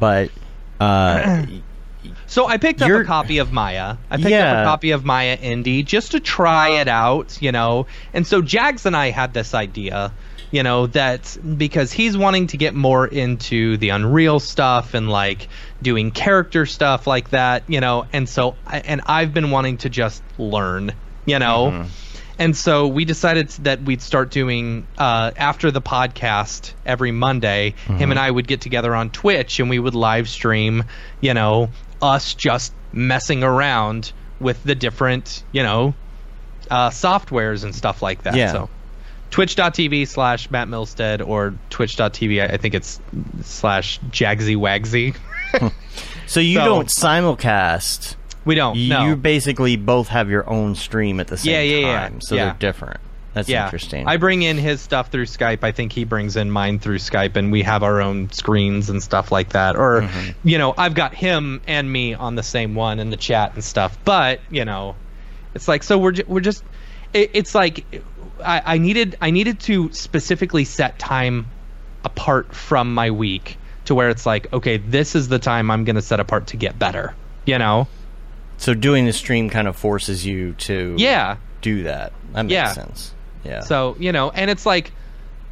[0.00, 0.30] but
[0.80, 1.46] uh,
[2.26, 3.96] So I picked up a copy of Maya.
[4.10, 7.86] I picked up a copy of Maya Indie just to try it out, you know.
[8.12, 10.12] And so Jags and I had this idea,
[10.50, 15.48] you know, that because he's wanting to get more into the Unreal stuff and like
[15.80, 18.06] doing character stuff like that, you know.
[18.12, 20.92] And so I- and I've been wanting to just learn,
[21.26, 21.86] you know.
[22.36, 27.74] And so we decided that we'd start doing uh, after the podcast every Monday.
[27.86, 30.82] Him and I would get together on Twitch and we would live stream,
[31.20, 31.68] you know,
[32.02, 34.10] us just messing around
[34.40, 35.94] with the different, you know,
[36.70, 38.34] uh, softwares and stuff like that.
[38.34, 38.50] Yeah.
[38.50, 38.68] So
[39.30, 43.00] twitch.tv slash Matt Milstead or twitch.tv, I I think it's
[43.42, 45.14] slash Jagsy Wagsy.
[46.26, 48.16] so you So- don't simulcast.
[48.44, 48.76] We don't.
[48.76, 49.16] You no.
[49.16, 51.98] basically both have your own stream at the same Yeah, yeah, yeah.
[52.08, 52.44] time, so Yeah.
[52.46, 53.00] they're different.
[53.32, 53.64] That's yeah.
[53.64, 54.06] interesting.
[54.06, 55.64] I bring in his stuff through Skype.
[55.64, 59.02] I think he brings in mine through Skype, and we have our own screens and
[59.02, 59.74] stuff like that.
[59.74, 60.48] Or, Mm-hmm.
[60.48, 63.64] you know, I've got him and me on the same one in the chat and
[63.64, 63.98] stuff.
[64.04, 64.94] But you know,
[65.54, 66.62] it's like so we're ju- we're just.
[67.12, 67.84] It, it's like
[68.44, 71.46] I, I needed I needed to specifically set time
[72.04, 75.96] apart from my week to where it's like okay, this is the time I'm going
[75.96, 77.14] to set apart to get better.
[77.46, 77.88] You know.
[78.58, 81.36] So doing the stream kind of forces you to Yeah.
[81.62, 82.12] do that.
[82.32, 82.72] That makes Yeah.
[82.72, 83.14] sense.
[83.44, 83.60] Yeah.
[83.60, 84.92] So you know, and it's like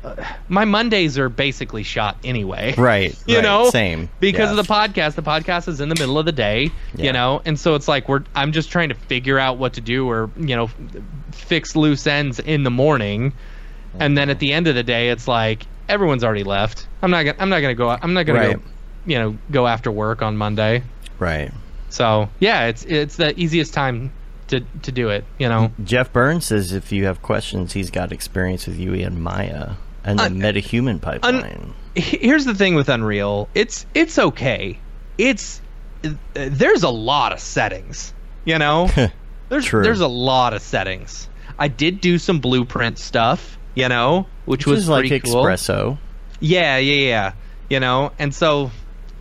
[0.05, 0.17] uh,
[0.49, 2.75] my Mondays are basically shot anyway.
[2.79, 3.15] right.
[3.27, 4.59] You right, know, same because yeah.
[4.59, 5.15] of the podcast.
[5.15, 7.05] The podcast is in the middle of the day, Yeah.
[7.07, 8.25] you know, and so it's like we're.
[8.35, 10.71] I'm just trying to figure out what to do, or you know,
[11.33, 13.33] fix loose ends in the morning,
[14.01, 16.87] and then at the end of the day, it's like everyone's already left.
[17.03, 17.25] I'm not.
[17.25, 17.91] Gonna, I'm not gonna go.
[17.91, 18.57] I'm not gonna Right.
[18.57, 18.63] go.
[19.07, 20.83] You know, go after work on Monday.
[21.19, 21.53] right.
[21.93, 24.13] So yeah, it's it's the easiest time
[24.49, 25.25] to to do it.
[25.39, 25.73] You know.
[25.85, 30.19] Jeff Burns says if you have questions, he's got experience with UE and Maya and
[30.19, 31.75] the Un- MetaHuman pipeline.
[31.95, 33.49] here's the thing with Unreal.
[33.55, 34.79] It's it's okay.
[35.19, 35.61] It's
[36.03, 38.15] uh, there's a lot of settings.
[38.47, 38.89] You know,
[39.51, 39.83] there's True.
[39.83, 41.29] there's a lot of settings.
[41.59, 43.59] I did do some blueprint stuff.
[43.75, 45.45] You know, which, which was is like cool.
[45.45, 45.99] espresso.
[46.41, 47.33] Yeah, yeah, yeah.
[47.71, 48.71] You know, and so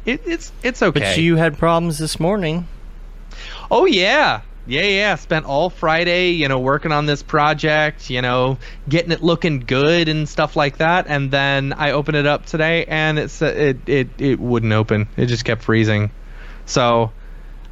[0.05, 0.99] it, it's it's okay.
[0.99, 2.67] But you had problems this morning.
[3.69, 4.41] Oh yeah.
[4.67, 5.15] Yeah, yeah.
[5.15, 10.07] Spent all Friday, you know, working on this project, you know, getting it looking good
[10.07, 11.07] and stuff like that.
[11.07, 15.07] And then I opened it up today, and it's uh, it it it wouldn't open.
[15.17, 16.11] It just kept freezing.
[16.67, 17.11] So,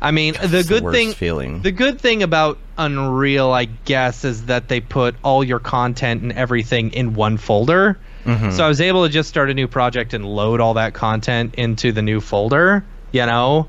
[0.01, 1.61] I mean, the the good worst thing feeling.
[1.61, 6.32] the good thing about Unreal, I guess, is that they put all your content and
[6.34, 7.99] everything in one folder.
[8.26, 8.51] Mm-hmm.
[8.51, 11.55] So I was able to just start a new project and load all that content
[11.55, 13.67] into the new folder, you know.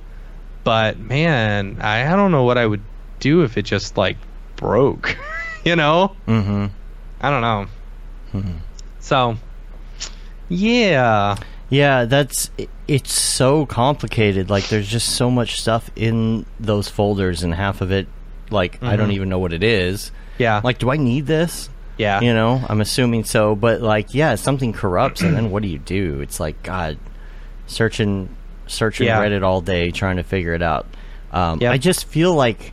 [0.64, 2.82] But man, I, I don't know what I would
[3.20, 4.16] do if it just like
[4.56, 5.16] broke,
[5.64, 6.14] you know.
[6.26, 6.66] Mm-hmm.
[7.20, 7.66] I don't know.
[8.34, 8.56] Mm-hmm.
[8.98, 9.36] So,
[10.48, 11.36] yeah,
[11.70, 12.50] Yeah, that's
[12.88, 14.50] it's so complicated.
[14.50, 18.08] Like there's just so much stuff in those folders and half of it
[18.50, 19.14] like I don't Mhm.
[19.14, 20.10] even know what it is.
[20.38, 21.70] yeah, Like do I need this?
[22.00, 25.68] Yeah, You know, I'm assuming so, but like yeah, something corrupts and then what do
[25.68, 26.20] you do?
[26.20, 26.98] It's like god
[27.66, 28.28] searching
[28.66, 29.20] searching Yeah.
[29.20, 30.86] Reddit all day trying to figure it out.
[31.32, 31.72] Um, Yep.
[31.72, 32.72] I just feel like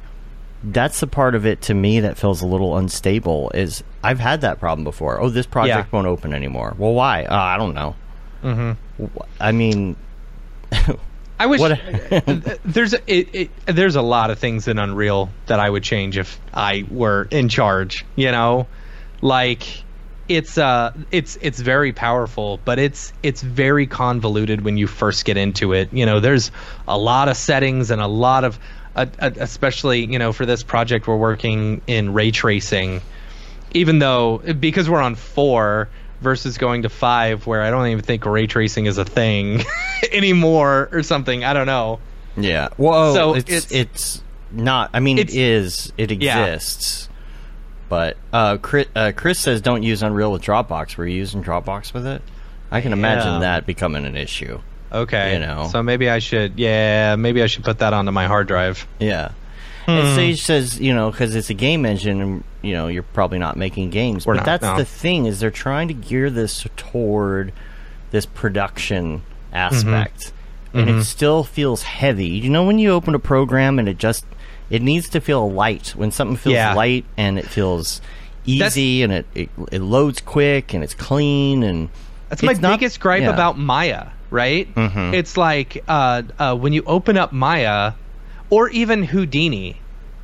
[0.63, 4.41] that's the part of it to me that feels a little unstable is I've had
[4.41, 5.19] that problem before.
[5.21, 5.95] Oh, this project Yeah.
[5.95, 6.73] won't open anymore.
[6.78, 7.23] Well, why?
[7.25, 7.95] Uh, I don't know.
[8.41, 8.71] hmm
[9.39, 9.95] I mean,
[11.39, 11.61] I wish
[12.65, 16.17] there's a, it, it, there's a lot of things in Unreal that I would change
[16.17, 18.05] if I were in charge.
[18.15, 18.65] You know,
[19.22, 19.84] like
[20.30, 25.38] it's uh it's it's very powerful, but it's it's very convoluted when you first get
[25.38, 25.91] into it.
[25.93, 26.51] You know, there's
[26.88, 28.59] a lot of settings and a lot of
[28.95, 32.99] uh, uh, especially you know for this project we're working in ray tracing
[33.72, 35.88] even though because we're on four
[36.22, 39.61] versus going to five where i don't even think ray tracing is a thing
[40.11, 41.99] anymore or something i don't know
[42.36, 42.70] yeah.
[42.78, 44.89] Well, So it's, it's- it's not.
[44.93, 45.93] I mean, it It's- is.
[45.97, 46.57] It Yeah.
[47.89, 50.97] But uh, Chris, uh, Chris says don't use Unreal with Dropbox.
[50.97, 52.21] Were you using Dropbox with it?
[52.71, 52.97] I can Yeah.
[52.97, 54.59] imagine that becoming an issue.
[54.91, 55.67] okay You know.
[55.71, 59.31] so maybe i should yeah maybe i should put that onto my hard drive Yeah.
[59.85, 59.91] Hmm.
[59.91, 63.39] And Sage says, you know, because it's a game engine, and you know, you're probably
[63.39, 64.25] not making games.
[64.25, 64.77] We're but not, that's no.
[64.77, 67.53] the thing is they're trying to gear this toward
[68.11, 69.21] this production
[69.53, 70.33] aspect,
[70.73, 70.99] and Mhm.
[70.99, 72.27] it still feels heavy.
[72.27, 74.25] You know, when you open a program and it just
[74.70, 75.89] it needs to feel light.
[75.95, 76.74] When something feels Yeah.
[76.74, 78.01] light and it feels
[78.45, 81.89] easy and it, it it loads quick and it's clean and
[82.30, 83.30] That's my not- biggest gripe yeah.
[83.30, 84.74] about Maya, right?
[84.76, 85.13] Mhm.
[85.13, 87.93] It's like uh, uh, when you open up Maya,
[88.49, 89.76] or even Houdini,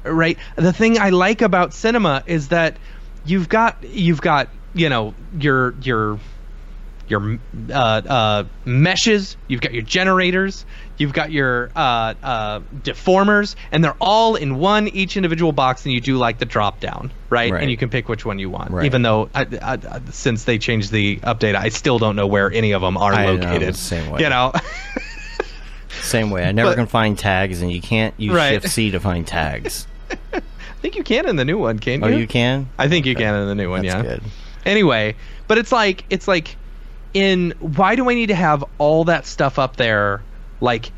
[0.03, 0.37] right?
[0.55, 2.77] The thing I like about cinema is that
[3.25, 6.19] you've got you've got you know your your
[7.07, 7.39] your
[7.69, 10.65] uh, uh, meshes, you've got your generators,
[10.97, 15.93] you've got your uh, uh, deformers, and they're all in one each individual box, and
[15.93, 17.51] you do like the drop down, right?
[17.51, 17.61] Right.
[17.61, 18.71] And you can pick which one you want.
[18.71, 18.85] Right.
[18.85, 22.51] Even though I, I, I- since they changed the update, I still don't know where
[22.51, 23.73] any of them are I know, located.
[23.73, 24.21] the same way.
[24.21, 24.53] You know,
[26.01, 26.43] same way.
[26.45, 28.61] I never But- can find tags, and you can't use Right.
[28.61, 29.87] Shift C to find tags.
[30.33, 30.41] I
[30.81, 32.15] think you can in the new one, can Oh, you?
[32.15, 32.69] Oh, you can.
[32.77, 33.83] I think you can in the new one.
[33.85, 34.01] That's yeah.
[34.01, 34.23] good.
[34.65, 35.15] Anyway,
[35.47, 36.55] but it's like it's like
[37.13, 40.21] in why do I need to have all that stuff up there?
[40.61, 40.91] Like,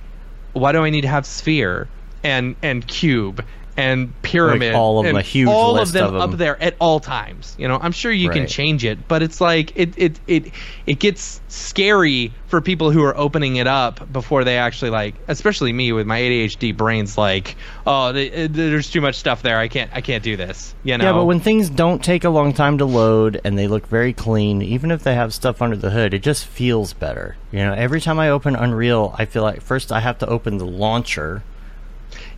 [0.53, 1.87] why do I need to have sphere
[2.23, 3.43] and and cube
[3.77, 4.73] and pyramid?
[4.73, 6.21] Like all of and them, a huge all list of them, of them.
[6.21, 7.55] up there at all times.
[7.57, 10.51] You know, I'm sure you can change it, but it's like it it it
[10.85, 15.73] it gets scary for people who are opening it up before they actually like, especially
[15.73, 17.17] me with my ADHD brains.
[17.17, 17.55] Like,
[17.85, 19.57] oh, th- uh, there's too much stuff there.
[19.57, 20.73] I can't I can't do this.
[20.83, 21.05] You know.
[21.05, 24.13] Yeah, but when things don't take a long time to load and they look very
[24.13, 27.35] clean, even if they have stuff under the hood, it just feels better.
[27.51, 30.57] You know, every time I open Unreal, I feel like first I have to open
[30.57, 31.43] the launcher.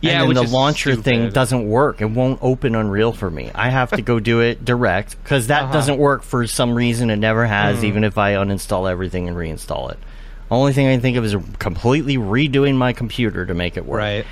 [0.00, 2.00] Yeah, and then the launcher thing doesn't work.
[2.00, 3.50] It won't open Unreal for me.
[3.54, 5.72] I have to go do it direct because that Uh-huh.
[5.72, 7.10] doesn't work for some reason.
[7.10, 7.84] It never has, Mm.
[7.84, 9.98] even if I uninstall everything and reinstall it.
[10.50, 13.98] Only thing I can think of is completely redoing my computer to make it work.
[13.98, 14.26] Right.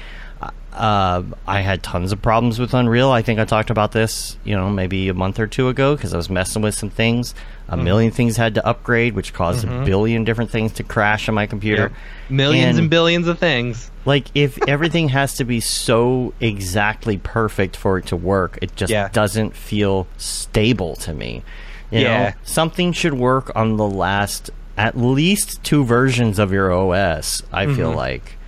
[0.73, 3.11] Uh, I had tons of problems with Unreal.
[3.11, 6.13] I think I talked about this, you know, maybe a month or two ago because
[6.13, 7.35] I was messing with some things.
[7.69, 7.85] A Mm-hmm.
[7.85, 11.47] million things had to upgrade, which caused a billion different things to crash on my
[11.47, 11.83] computer.
[11.83, 11.93] Yep.
[12.31, 13.91] Millions and, And- billions of things.
[14.05, 18.93] Like, if everything has to be so exactly perfect for it to work, it just
[18.93, 19.09] Yeah.
[19.13, 21.43] doesn't feel stable to me.
[21.91, 22.23] You Yeah.
[22.23, 27.43] know, something should work on the last, at least two versions of your OS.
[27.53, 28.39] I feel like.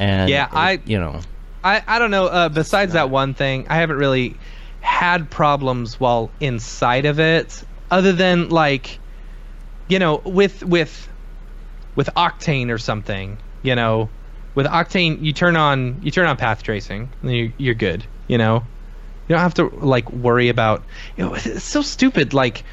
[0.00, 0.28] And Mm-hmm.
[0.28, 1.20] Yeah, it- I- you know,
[1.62, 2.26] I, I don't know.
[2.26, 4.34] Uh, besides that one thing, I haven't really
[4.80, 8.98] had problems while inside of it, other than like,
[9.86, 11.08] you know, with with
[11.94, 13.38] with Octane or something.
[13.62, 14.08] You know,
[14.56, 18.04] with Octane, you turn on you turn on path tracing, and you, you're good.
[18.26, 18.56] You know,
[19.28, 20.82] you don't have to like worry about.
[21.16, 22.34] You know, it's so stupid.
[22.34, 22.64] Like,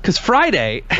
[0.00, 0.84] because Friday.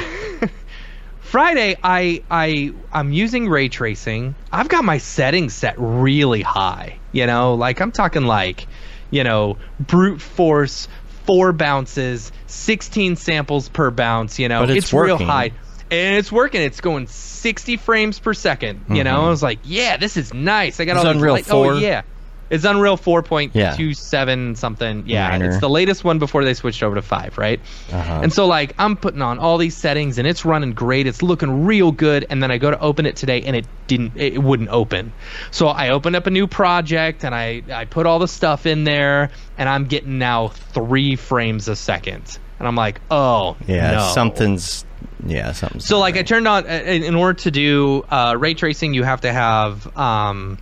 [1.21, 4.37] Friday, I I I'm using ray tracing.
[4.53, 6.99] I've got my settings set really high.
[7.11, 8.69] You know, like I'm talking like,
[9.11, 10.87] you know, brute force,
[11.27, 14.39] four bounces, 16 samples per bounce.
[14.39, 15.53] You know, But it's real high,
[15.91, 16.63] and it's working.
[16.63, 18.87] It's going 60 frames per second.
[18.89, 20.81] You know, I was like, yeah, this is nice.
[20.81, 20.99] I got Mm-hmm.
[20.99, 21.73] It's all Unreal light- 4?
[21.75, 22.03] Oh yeah.
[22.49, 25.05] It's Unreal 4.27 something.
[25.07, 25.47] Yeah, Minor.
[25.47, 27.61] it's the latest one before they switched over to 5, right?
[27.93, 28.21] Uh-huh.
[28.23, 31.07] And so like I'm putting on all these settings and it's running great.
[31.07, 34.17] It's looking real good and then I go to open it today and it didn't
[34.17, 35.13] it wouldn't open.
[35.51, 38.85] So I opened up a new project and I I put all the stuff in
[38.85, 42.39] there and I'm getting now 3 frames a second.
[42.59, 44.11] And I'm like, "Oh, Yeah, no.
[44.15, 44.87] something's.
[45.27, 45.85] Yeah, something's.
[45.85, 49.21] So like I turned on in in order to do uh, ray tracing, you have
[49.23, 50.57] to have um,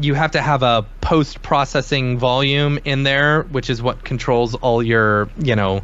[0.00, 4.82] you have to have a post processing volume in there, which is what controls all
[4.82, 5.82] your you know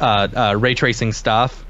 [0.00, 1.64] uh, uh, ray tracing stuff.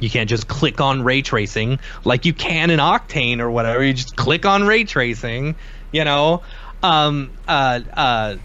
[0.00, 3.82] You can't just click on ray tracing like you can in Octane or whatever.
[3.84, 5.56] You just click on ray tracing,
[5.92, 6.42] you know.
[6.82, 8.36] Um, uh, uh,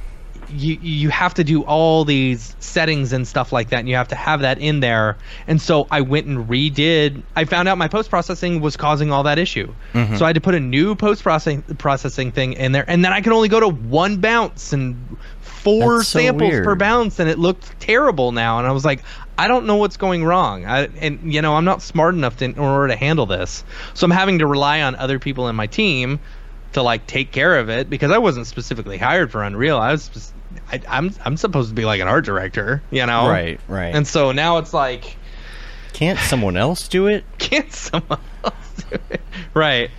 [0.54, 4.08] you you have to do all these settings and stuff like that and you have
[4.08, 7.88] to have that in there and so i went and redid i found out my
[7.88, 10.16] post processing was causing all that issue Mm-hmm.
[10.16, 13.14] so i had to put a new post processing processing thing in there and then
[13.14, 16.66] i could only go to one bounce and four That's samples weird.
[16.66, 19.04] per bounce and it looked terrible now and i was like
[19.38, 22.46] i don't know what's going wrong I, and you know i'm not smart enough to,
[22.46, 25.68] in order to handle this so i'm having to rely on other people in my
[25.68, 26.20] team
[26.74, 29.78] to like take care of it because I wasn't specifically hired for Unreal.
[29.78, 30.33] I was,
[30.72, 33.28] I, I'm I'm supposed to be like an art director, you know.
[33.30, 33.94] Right, right.
[33.96, 35.18] And so now it's like,
[35.94, 37.24] Can't someone else do it?
[37.38, 39.22] can't someone else do it?
[39.54, 39.90] Right.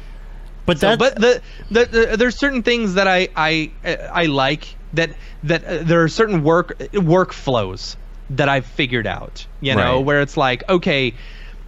[0.67, 0.99] But So, that.
[0.99, 5.11] but the, the, the there's certain things that I I I like that
[5.43, 7.97] that uh, there are certain work workflows
[8.31, 9.47] that I've figured out.
[9.61, 10.05] You know, Right.
[10.05, 11.15] where it's like, okay,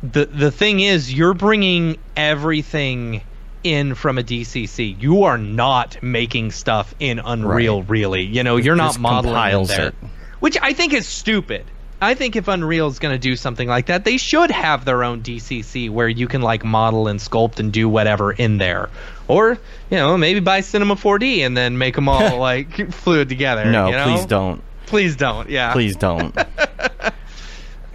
[0.03, 3.21] the the thing is, you're bringing everything
[3.67, 5.01] in from a DCC.
[5.01, 7.91] You are not making stuff in Unreal, Right.
[7.91, 8.23] really.
[8.23, 9.95] You know, you're not modeling there, it.
[10.41, 11.65] which I think is stupid.
[12.01, 15.03] I think if Unreal is going to do something like that, they should have their
[15.03, 18.91] own DCC where you can like model and sculpt and do whatever in there,
[19.29, 19.53] or
[19.91, 23.65] you know maybe buy Cinema 4D and then make them all like fluid together.
[23.65, 24.05] no, you know?
[24.05, 24.63] please don't.
[24.85, 25.49] Please don't.
[25.49, 25.73] Yeah.
[25.73, 26.37] Please don't.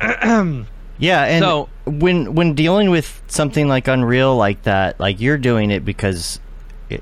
[1.02, 5.70] yeah, and So- when when dealing with something like Unreal like that, like you're doing
[5.72, 6.40] it because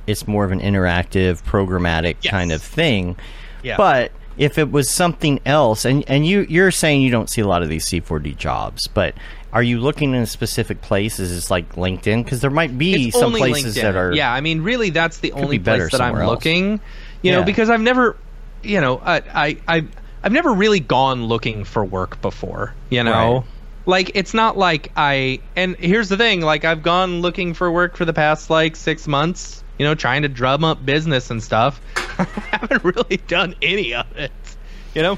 [0.08, 2.32] it's more of an interactive, programmatic Yes.
[2.32, 3.16] kind of thing.
[3.62, 3.78] Yeah.
[3.78, 7.48] But if it was something else, and and you you're saying you don't see a
[7.48, 9.14] lot of these C4D jobs, but
[9.52, 11.20] are you looking in a specific place?
[11.20, 12.24] Is this like LinkedIn?
[12.24, 13.82] Because there might be it's some places LinkedIn.
[13.82, 16.30] that are yeah i mean really that's the only be place that i'm else.
[16.30, 16.80] looking
[17.24, 18.16] you know because i've never
[18.64, 19.86] you know i i, I
[20.24, 23.44] i've never really gone looking for work before you know Right.
[23.90, 27.98] Like it's not like i and here's the thing like i've gone looking for work
[27.98, 31.82] for the past like six months you know trying to drum up business and stuff.
[31.96, 34.32] I haven't really done any of it
[34.94, 35.18] you know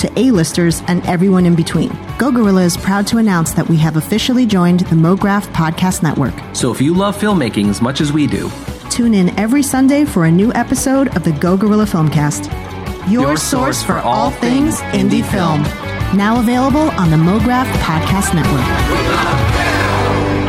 [0.00, 1.96] to A-listers and everyone in between.
[2.18, 6.34] Go Gorilla is proud to announce that we have officially joined the MoGraph Podcast Network.
[6.54, 8.50] So if you love filmmaking as much as we do,
[8.90, 12.50] Tune in every Sunday for a new episode of the Go Gorilla Filmcast.
[13.08, 15.62] Your, Your source for all things indie film.
[16.18, 18.66] Now available on the MoGraph Podcast Network.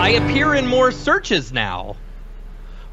[0.02, 1.96] i appear in more searches now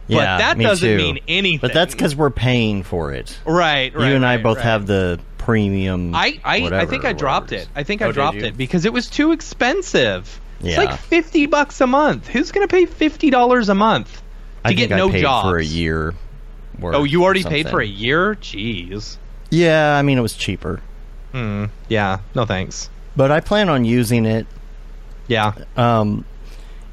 [0.08, 0.96] yeah, that me doesn't too.
[0.96, 1.60] mean anything.
[1.60, 3.38] But that's because we're paying for it.
[3.44, 4.64] right right you and I right, both right.
[4.64, 6.14] have the premium.
[6.14, 7.66] I I, I think I dropped it.
[7.74, 10.40] I think Oh, I did dropped it because it was too expensive.
[10.60, 10.76] It's Yeah.
[10.78, 12.26] like fifty bucks a month.
[12.28, 14.22] Who's gonna pay fifty dollars a month to
[14.64, 16.14] I get think no I paid jobs for a year.
[16.78, 18.34] worth Oh, you already or paid for a year?
[18.34, 19.16] Jeez.
[19.50, 20.80] Yeah, I mean it was cheaper,
[21.32, 21.66] Hmm.
[21.88, 22.18] Yeah.
[22.34, 22.90] No thanks.
[23.16, 24.46] but I plan on using it.
[25.28, 25.52] Yeah.
[25.76, 26.24] Um,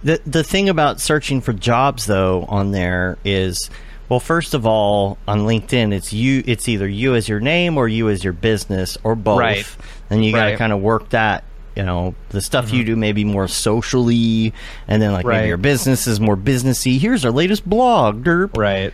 [0.03, 3.69] the the thing about searching for jobs though on there is
[4.09, 6.43] Well, first of all, on LinkedIn, it's you.
[6.45, 9.39] It's either you as your name or you as your business or both.
[9.39, 9.67] Right.
[10.09, 10.49] And you got to Right.
[10.51, 10.57] Mm-hmm.
[10.59, 11.43] kind of work that.
[11.75, 14.53] You know, the stuff you do maybe more socially,
[14.87, 15.39] and then like Right.
[15.39, 16.97] maybe your business is more businessy.
[16.99, 18.55] Here's our latest blog, derp.
[18.55, 18.93] Right.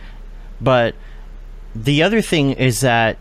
[0.60, 0.96] But
[1.76, 3.18] the other thing is that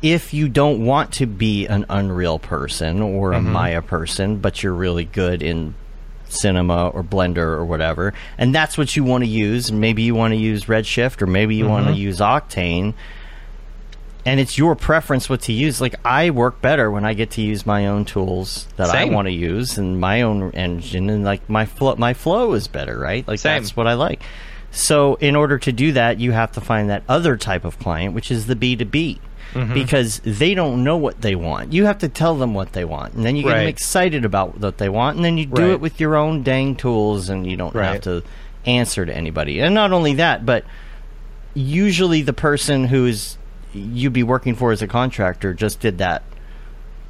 [0.00, 4.72] if you don't want to be an Unreal person or a Maya person, but you're
[4.74, 5.74] really good in
[6.28, 10.14] cinema or Blender or whatever, and that's what you want to use, and maybe you
[10.14, 12.00] want to use Redshift or maybe you want to mm-hmm.
[12.00, 12.94] use Octane,
[14.24, 15.80] and it's your preference what to use.
[15.80, 19.10] Like I work better when I get to use my own tools that Same.
[19.10, 22.68] I want to use and my own engine, and like my flow, my flow is
[22.68, 23.26] better, right?
[23.26, 23.62] Like Same.
[23.62, 24.22] that's what I like.
[24.70, 28.14] So in order to do that, you have to find that other type of client,
[28.14, 29.20] which is the B two B.
[29.54, 29.72] Mm-hmm.
[29.74, 31.72] Because they don't know what they want.
[31.72, 33.14] You have to tell them what they want.
[33.14, 35.16] And then you get them excited about what they want.
[35.16, 35.70] And then you do Right.
[35.70, 38.22] it with your own dang tools and you don't have to
[38.66, 39.60] answer to anybody.
[39.60, 40.64] And not only that, but
[41.54, 43.38] usually the person who's
[43.72, 46.22] you'd be working for as a contractor just did that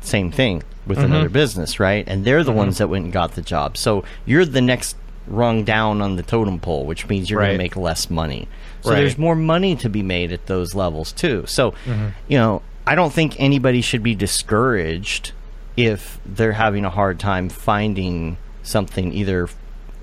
[0.01, 1.07] same thing with Mm-hmm.
[1.13, 2.05] another business, right?
[2.09, 3.77] And they're the ones that went and got the job.
[3.77, 7.59] So you're the next rung down on the totem pole, which means you're going to
[7.59, 8.49] make less money.
[8.83, 8.97] So Right.
[9.01, 11.45] there's more money to be made at those levels too.
[11.47, 12.07] So, Mm-hmm.
[12.29, 15.33] you know, I don't think anybody should be discouraged
[15.77, 19.49] if they're having a hard time finding something either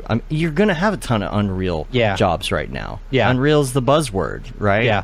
[0.07, 2.15] um, you're going to have a ton of Unreal Yeah.
[2.15, 2.99] jobs right now.
[3.09, 3.27] Yeah.
[3.29, 4.83] Unreal's the buzzword, right?
[4.85, 5.03] Yeah.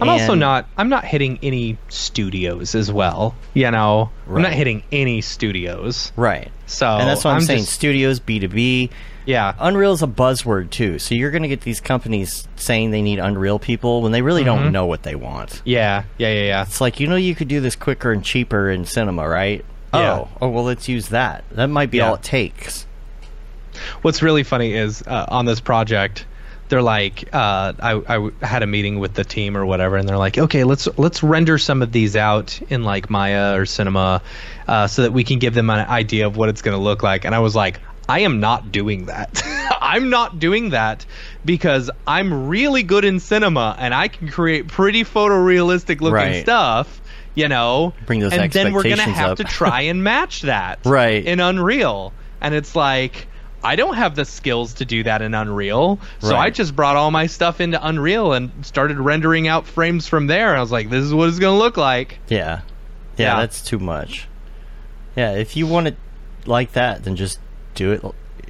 [0.00, 3.34] I'm also not I'm not hitting any studios as well.
[3.52, 6.10] You know, I'm not hitting any studios.
[6.16, 6.50] Right.
[6.64, 7.58] So and that's what I'm, I'm saying.
[7.60, 8.88] just- Studios, B2B.
[9.26, 9.54] Yeah.
[9.58, 10.98] Unreal is a buzzword too.
[10.98, 14.42] So you're going to get these companies saying they need Unreal people when they really
[14.42, 14.62] Mm-hmm.
[14.62, 15.62] don't know what they want.
[15.64, 16.04] Yeah.
[16.18, 16.32] Yeah.
[16.32, 16.42] Yeah.
[16.44, 16.62] Yeah.
[16.62, 19.64] It's like, you know, you could do this quicker and cheaper in cinema, right?
[19.92, 20.20] Yeah.
[20.20, 21.44] Oh, oh, well, let's use that.
[21.52, 22.08] That might be Yeah.
[22.08, 22.86] all it takes.
[24.02, 26.26] What's really funny is uh, on this project,
[26.68, 30.18] they're like, uh, I, I had a meeting with the team or whatever, and they're
[30.18, 34.22] like, okay, let's let's render some of these out in like Maya or Cinema,
[34.68, 37.02] uh, so that we can give them an idea of what it's going to look
[37.02, 37.24] like.
[37.24, 37.80] And I was like,
[38.10, 39.42] I am not doing that.
[39.80, 41.06] I'm not doing that
[41.44, 46.42] because I'm really good in cinema and I can create pretty photorealistic looking Right.
[46.42, 47.00] stuff.
[47.34, 51.24] You know, Bring those and then we're gonna have to try and match that Right.
[51.24, 52.12] in Unreal.
[52.40, 53.28] And it's like,
[53.62, 56.00] I don't have the skills to do that in Unreal.
[56.20, 60.26] So I just brought all my stuff into Unreal and started rendering out frames from
[60.26, 60.56] there.
[60.56, 62.18] I was like, this is what it's going to look like.
[62.28, 62.62] Yeah.
[63.16, 63.34] yeah.
[63.34, 63.36] Yeah.
[63.40, 64.26] that's too much.
[65.14, 65.96] Yeah, if you want it
[66.46, 67.38] like that, then just
[67.74, 68.04] do it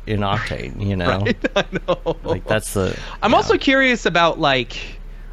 [0.07, 1.21] in Octane, you know?
[1.25, 1.37] right?
[1.57, 2.17] I know.
[2.25, 2.99] Like, that's the.
[3.23, 4.77] I'm also curious about like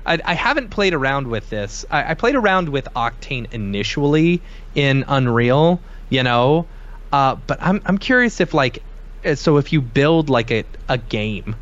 [0.05, 1.85] I, I haven't played around with this.
[1.89, 4.41] I, I played around with Octane initially
[4.75, 5.79] in Unreal,
[6.09, 6.65] you know,
[7.11, 8.83] uh, but I'm I'm curious if like
[9.25, 11.55] uh, so if you build like a a game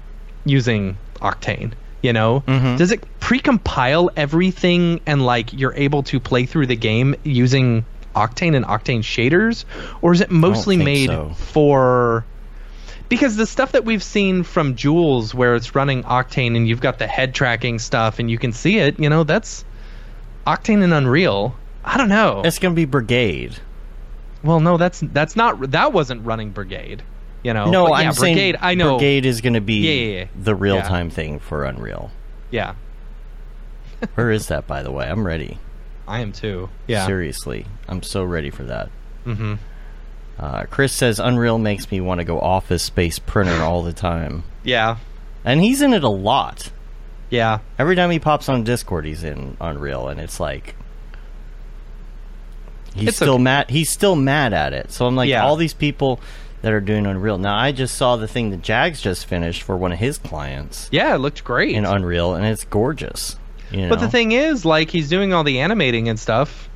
[0.45, 1.73] using Octane.
[2.01, 2.75] You know, Mm-hmm.
[2.75, 7.83] does it pre-compile everything and like you're able to play through the game using
[8.15, 9.65] Octane and Octane shaders,
[10.01, 11.29] or is it mostly made so.
[11.35, 12.25] for
[13.09, 16.97] because the stuff that we've seen from Jules where it's running Octane and you've got
[16.97, 19.63] the head tracking stuff and you can see it, you know, that's
[20.47, 21.55] Octane and Unreal.
[21.83, 22.41] I don't know.
[22.43, 23.55] It's going to be Brigade.
[24.43, 27.03] well, no, that's that's not that wasn't running Brigade.
[27.43, 27.69] You know.
[27.69, 28.57] No, But I'm yeah, saying Brigade.
[28.59, 28.97] I know.
[28.97, 30.27] Brigade is going to be Yeah, yeah, yeah.
[30.35, 32.09] the real time thing for Unreal.
[32.49, 32.73] Yeah,
[34.15, 35.07] Where is that, by the way?
[35.07, 35.59] I'm ready.
[36.07, 36.69] I am too.
[36.87, 37.05] Yeah.
[37.05, 38.89] Seriously, I'm so ready for that.
[39.25, 39.55] Mm-hmm.
[40.37, 44.43] Uh, Chris says Unreal makes me want to go Office Space Printer all the time,
[44.63, 44.97] Yeah.
[45.43, 46.71] and he's in it a lot.
[47.29, 47.59] Yeah.
[47.79, 50.75] Every time he pops on Discord, he's in Unreal, and it's like
[52.93, 53.43] he's It's still okay.
[53.43, 53.69] mad.
[53.69, 54.91] He's still mad at it.
[54.91, 55.43] So I'm like, Yeah.
[55.45, 56.19] all these people
[56.61, 57.37] that are doing Unreal.
[57.37, 60.89] Now, I just saw the thing that Jags just finished for one of his clients
[60.91, 61.75] Yeah, it looked great.
[61.75, 63.37] in Unreal, and it's gorgeous.
[63.71, 66.69] You But the thing is, like, he's doing all the animating and stuff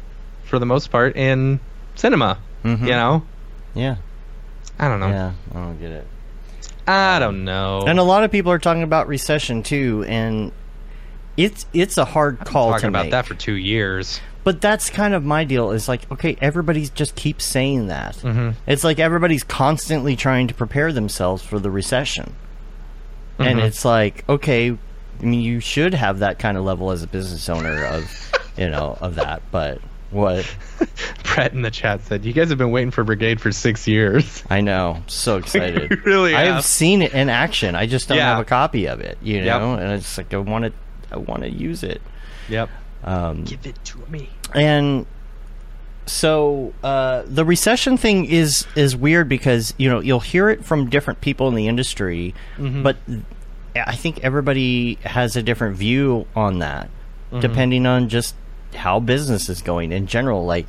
[0.44, 1.60] for the most part in
[1.96, 2.38] cinema.
[2.64, 2.82] Mhm.
[2.82, 3.24] You know?
[3.76, 3.96] yeah,
[4.80, 5.08] I don't know.
[5.10, 6.08] yeah, I don't get it.
[6.88, 7.84] I don't know.
[7.86, 10.52] And a lot of people are talking about recession too, and
[11.38, 14.20] it's it's a hard call talking to about that for two years.
[14.44, 15.70] But that's kind of my deal.
[15.72, 18.16] Is like, okay, everybody's just keeps saying that.
[18.16, 18.52] Mm-hmm.
[18.66, 22.34] It's like everybody's constantly trying to prepare themselves for the recession,
[23.38, 23.44] Mm-hmm.
[23.44, 24.76] and it's like, okay,
[25.22, 28.70] I mean, you should have that kind of level as a business owner of, you
[28.70, 29.42] know, of that.
[29.52, 29.80] But
[30.12, 30.46] what?
[31.36, 34.44] Brett in the chat said, "You guys have been waiting for Brigade for six years."
[34.50, 35.90] I know, so excited.
[35.90, 36.56] We really I have.
[36.56, 37.76] have seen it in action.
[37.76, 38.30] I just don't Yeah.
[38.36, 39.46] have a copy of it, you Yep.
[39.62, 39.74] know.
[39.76, 40.74] And it's like I want to,
[41.12, 42.02] I want to use it.
[42.48, 42.70] Yep.
[43.04, 44.30] Um, Give it to me.
[44.56, 45.06] and
[46.06, 50.90] so uh, the recession thing is is weird because you know you'll hear it from
[50.90, 52.84] different people in the industry, Mm-hmm.
[52.84, 52.98] but
[53.76, 56.90] I think everybody has a different view on that,
[57.32, 57.42] Mm-hmm.
[57.42, 58.34] depending on just
[58.74, 60.46] how business is going in general.
[60.46, 60.66] Like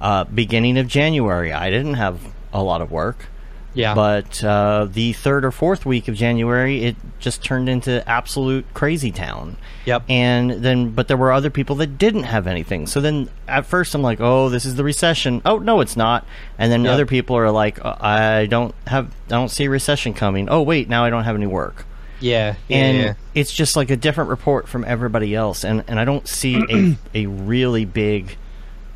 [0.00, 2.20] uh, beginning of January, I didn't have
[2.52, 3.26] a lot of work.
[3.74, 3.94] Yeah.
[3.94, 9.10] But uh, the third or fourth week of January, it just turned into absolute crazy
[9.10, 9.56] town.
[9.84, 10.04] Yep.
[10.08, 12.86] And then, but there were other people that didn't have anything.
[12.86, 16.24] So then, at first, I'm like, "Oh, this is the recession." Oh, no, it's not.
[16.56, 16.92] And then Yep.
[16.94, 20.62] other people are like, "Uh, "I don't have, I don't see a recession coming." Oh,
[20.62, 21.84] wait, now I don't have any work.
[22.20, 22.56] Yeah.
[22.68, 22.76] Yeah.
[22.76, 23.14] And yeah.
[23.34, 26.96] it's just like a different report from everybody else, and and I don't see a
[27.14, 28.36] a really big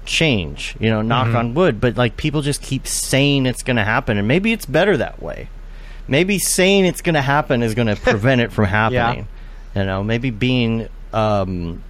[0.05, 0.77] change.
[0.81, 1.37] You know, knock Mm-hmm.
[1.37, 4.67] on wood, but like people just keep saying it's going to happen, and maybe it's
[4.67, 5.49] better that way.
[6.09, 9.29] Maybe saying it's going to happen is going to prevent it from happening.
[9.75, 11.83] You know, maybe being um,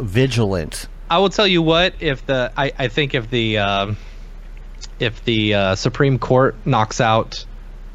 [0.00, 0.88] vigilant.
[1.10, 1.94] I will tell you what.
[2.00, 3.96] If the I, I think if the um,
[4.98, 7.44] if the uh, Supreme Court knocks out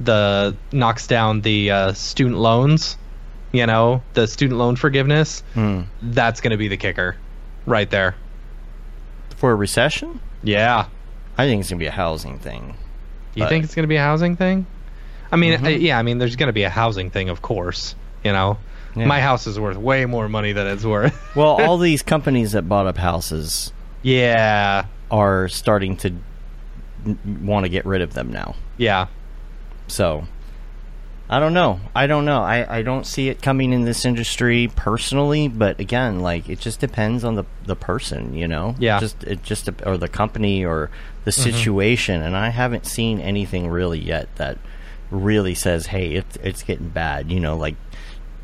[0.04, 2.98] the knocks down the uh, student loans,
[3.52, 5.82] you know, the student loan forgiveness, Hmm.
[6.02, 7.16] that's going to be the kicker,
[7.66, 8.16] right there.
[9.38, 10.86] For a recession, Yeah.
[11.38, 12.76] I think it's going to be a housing thing.
[13.36, 14.66] You But- think it's going to be a housing thing?
[15.32, 15.66] I mean, Mm-hmm.
[15.66, 15.98] uh, yeah.
[15.98, 17.96] I mean, there's going to be a housing thing, of course.
[18.24, 18.58] You know,
[18.96, 19.08] Yeah.
[19.08, 21.20] my house is worth way more money than it's worth.
[21.36, 23.74] Well, all these companies that bought up houses
[24.04, 24.86] yeah.
[25.10, 26.14] are starting to
[27.42, 28.56] want to get rid of them now.
[28.78, 29.08] Yeah.
[29.88, 30.26] So
[31.30, 31.80] I don't know.
[31.96, 32.42] I don't know.
[32.44, 36.80] I, I don't see it coming in this industry personally, but again, like it just
[36.80, 38.76] depends on the the person, you know.
[38.78, 39.00] Yeah.
[39.00, 40.92] Just it just or the company or
[41.24, 41.42] the mm-hmm.
[41.42, 44.58] situation, and I haven't seen anything really yet that
[45.10, 47.76] really says, "Hey, it's it's getting bad." You know, like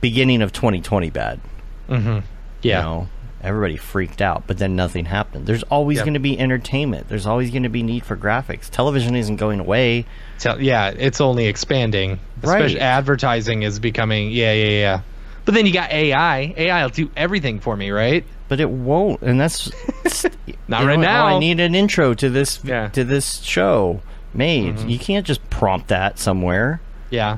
[0.01, 1.41] beginning of 2020 bad.
[1.89, 2.19] Mm-hmm.
[2.61, 2.77] Yeah.
[2.77, 3.09] You know,
[3.41, 5.45] everybody freaked out, but then nothing happened.
[5.47, 6.05] There's always Yep.
[6.05, 7.07] going to be entertainment.
[7.09, 8.69] There's always going to be need for graphics.
[8.69, 10.05] Television isn't going away.
[10.39, 12.19] Tell, yeah, it's only expanding.
[12.41, 12.61] Right.
[12.61, 14.31] Especially advertising is becoming.
[14.31, 15.01] Yeah, yeah, yeah.
[15.45, 16.53] But then you got AI.
[16.57, 18.23] AI will do everything for me, right?
[18.49, 19.69] but it won't and that's
[20.67, 21.25] Not right now.
[21.25, 22.85] oh, i need an intro to this Yeah.
[22.85, 22.93] Mm-hmm.
[22.93, 24.01] to this show
[24.33, 26.81] made you can't just prompt that somewhere
[27.11, 27.37] Yeah.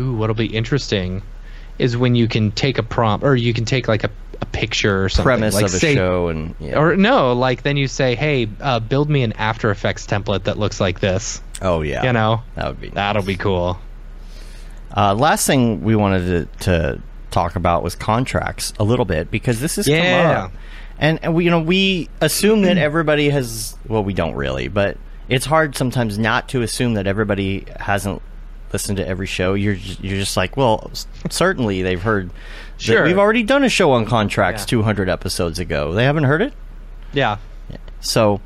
[0.00, 1.22] Ooh, what'll be interesting
[1.78, 5.04] is when you can take a prompt or you can take like a, a picture
[5.04, 5.24] or something.
[5.24, 6.78] premise like of a show and yeah.
[6.78, 10.58] Or no, like then you say, "Hey, uh, build me an After Effects template that
[10.58, 13.78] looks like this." oh yeah You know, that would be that'll be cool.
[14.96, 19.60] uh, last thing we wanted to, to talk about was contracts a little bit because
[19.60, 20.50] this come Yeah.
[20.98, 24.96] and, and we you know we assume that everybody has well we don't really but
[25.28, 28.22] it's hard sometimes not to assume that everybody hasn't
[28.72, 30.90] listened to every show you're just, you're just like well
[31.28, 32.30] certainly they've heard
[32.78, 33.04] Sure.
[33.04, 34.66] we've already done a show on contracts Yeah.
[34.66, 36.52] 200 episodes ago they haven't heard it
[37.12, 37.36] Yeah.
[38.00, 38.40] so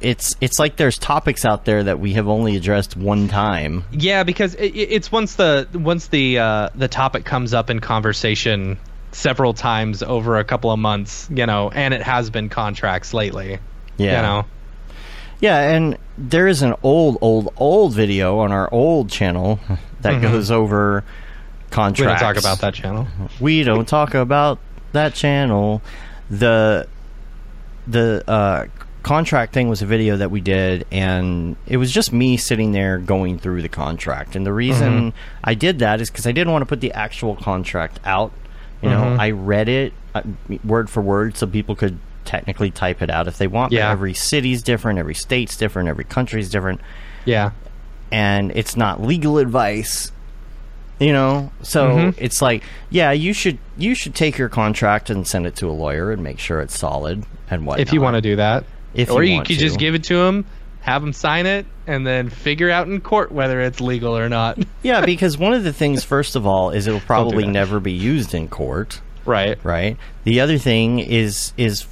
[0.00, 4.22] it's it's like there's topics out there that we have only addressed one time Yeah,
[4.22, 8.78] because it, it- it's once the once the uh, the topic comes up in conversation
[9.12, 13.58] several times over a couple of months, you know, and it has been contracts lately.
[13.96, 14.16] Yeah.
[14.16, 14.44] You know.
[15.40, 19.58] Yeah, and there is an old, old, old video on our old channel
[20.02, 21.04] that goes over
[21.76, 22.22] contracts.
[22.22, 22.24] Mm-hmm.
[22.24, 23.06] We don't talk about that channel.
[23.40, 24.58] We don't talk about
[24.92, 25.82] that channel.
[26.30, 26.88] The
[27.86, 28.66] the uh,
[29.02, 32.98] contract thing was a video that we did, and it was just me sitting there
[32.98, 34.34] going through the contract.
[34.36, 35.18] And the reason Mm-hmm.
[35.44, 38.32] I did that is because I didn't want to put the actual contract out.
[38.82, 39.20] You know, Mm-hmm.
[39.20, 40.22] I read it uh,
[40.64, 43.70] word for word so people could technically type it out if they want.
[43.70, 43.90] but Yeah.
[43.90, 46.80] every city's different, every state's different, every country's different
[47.24, 47.52] Yeah.
[48.10, 50.10] and it's not legal advice
[50.98, 52.14] you know so Mhm.
[52.18, 55.72] it's like yeah you should you should take your contract and send it to a
[55.72, 58.64] lawyer and make sure it's solid and what If you want to do that.
[58.94, 60.46] If or you you, could just give it to him,
[60.80, 64.58] have him sign it, and then figure out in court whether it's legal or not.
[64.82, 67.50] yeah because one of the things first of all is it'll probably that.
[67.50, 69.58] never be used in court right.
[69.62, 71.84] right the other thing is is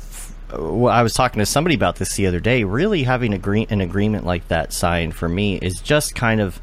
[0.56, 2.62] well, I was talking to somebody about this the other day.
[2.62, 6.60] Really, having agree- an agreement like that signed for me is just kind of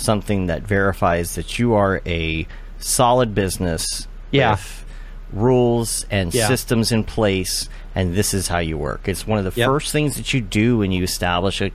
[0.00, 2.46] something that verifies that you are a
[2.78, 4.52] solid business Yeah.
[4.52, 4.84] with
[5.32, 6.48] rules and Yeah.
[6.48, 9.02] systems in place, and this is how you work.
[9.06, 9.66] It's one of the Yep.
[9.68, 11.70] first things that you do when you establish a,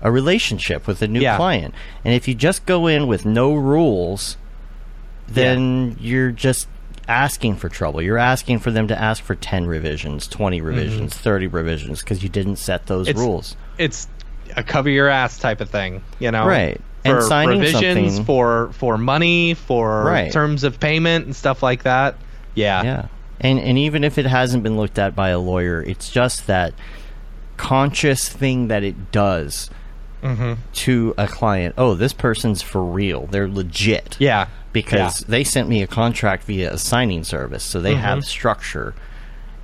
[0.00, 1.36] a relationship with a new Yeah.
[1.36, 1.74] client.
[2.04, 4.36] And if you just go in with no rules,
[5.28, 6.68] then you're just
[7.08, 8.00] asking for trouble.
[8.00, 12.28] You're asking for them to ask for 10 revisions, 20 revisions, 30 revisions because you
[12.28, 13.10] didn't set those Mm-hmm.
[13.18, 13.56] It's- rules.
[13.76, 14.08] It's
[14.56, 16.46] a cover your ass type of thing, you know.
[16.46, 16.80] Right.
[17.04, 17.82] For And signing revisions,
[18.14, 20.32] something- for for money, for Right.
[20.32, 22.14] terms of payment and stuff like that.
[22.54, 22.82] Yeah.
[22.82, 23.02] Yeah.
[23.40, 26.72] And and even if it hasn't been looked at by a lawyer, it's just that
[27.56, 29.70] conscious thing that it does
[30.72, 33.26] to a client, oh, this person's for real.
[33.30, 34.16] They're legit.
[34.18, 34.46] Yeah.
[34.72, 35.26] Because Yeah.
[35.28, 38.94] they sent me a contract via a signing service, so they have structure.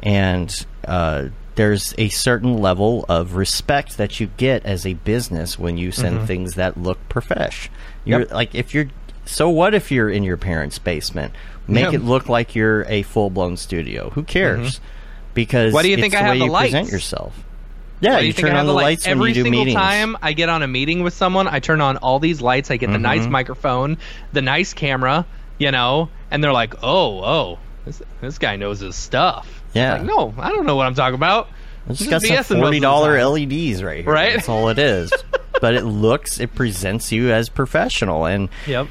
[0.03, 0.55] And
[0.87, 1.25] uh,
[1.57, 6.27] there's a certain level of respect that you get as a business when you send
[6.27, 7.69] things that look profesh.
[8.05, 8.33] You're Yep.
[8.33, 8.87] like if you're
[9.27, 11.35] so what if you're in your parents' basement?
[11.69, 11.93] Make Yeah.
[11.99, 14.11] it look like you're a full blown studio.
[14.11, 14.81] Who cares?
[15.35, 16.93] Because Why do you it's think I have the you present lights?
[16.93, 17.45] yourself.
[18.01, 18.83] Yeah, you, you turn on the light?
[18.83, 19.77] lights when Every you do single meetings.
[19.81, 22.71] time I get on a meeting with someone, I turn on all these lights.
[22.71, 23.33] I get the nice Mm-hmm.
[23.33, 23.99] microphone,
[24.33, 25.27] the nice camera,
[25.59, 29.95] you know, and they're like, "Oh, oh, this, this guy knows his stuff." Yeah.
[29.95, 31.49] Like, no, I don't know what I'm talking about.
[31.89, 33.25] It's This got some BS most of forty dollar.
[33.25, 34.13] LEDs right here.
[34.13, 34.35] Right?
[34.35, 35.13] That's all it is.
[35.61, 38.87] but it looks, it presents you as professional, and Yep.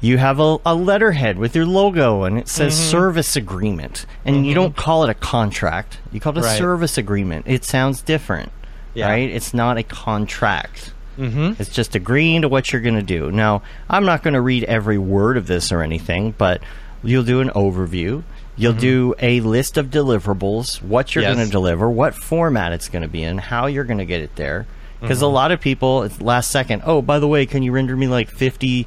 [0.00, 2.90] you have a, a letterhead with your logo, and it says Mm-hmm.
[2.90, 5.98] service agreement, and you don't call it a contract.
[6.12, 6.58] You call it a Right.
[6.58, 7.46] service agreement.
[7.48, 8.52] It sounds different,
[8.94, 9.08] Yeah.
[9.08, 9.28] right?
[9.30, 10.92] It's not a contract.
[11.18, 11.60] Mm-hmm.
[11.60, 13.32] It's just agreeing to what you're going to do.
[13.32, 16.62] Now, I'm not going to read every word of this or anything, but
[17.02, 18.22] you'll do an overview.
[18.58, 21.30] You'll do a list of deliverables, what you're Mm-hmm.
[21.30, 21.36] Yes.
[21.36, 24.20] going to deliver, what format it's going to be in, how you're going to get
[24.20, 24.66] it there.
[25.00, 25.24] Because Mm-hmm.
[25.24, 28.08] a lot of people, it's last second, oh, by the way, can you render me
[28.08, 28.86] like 50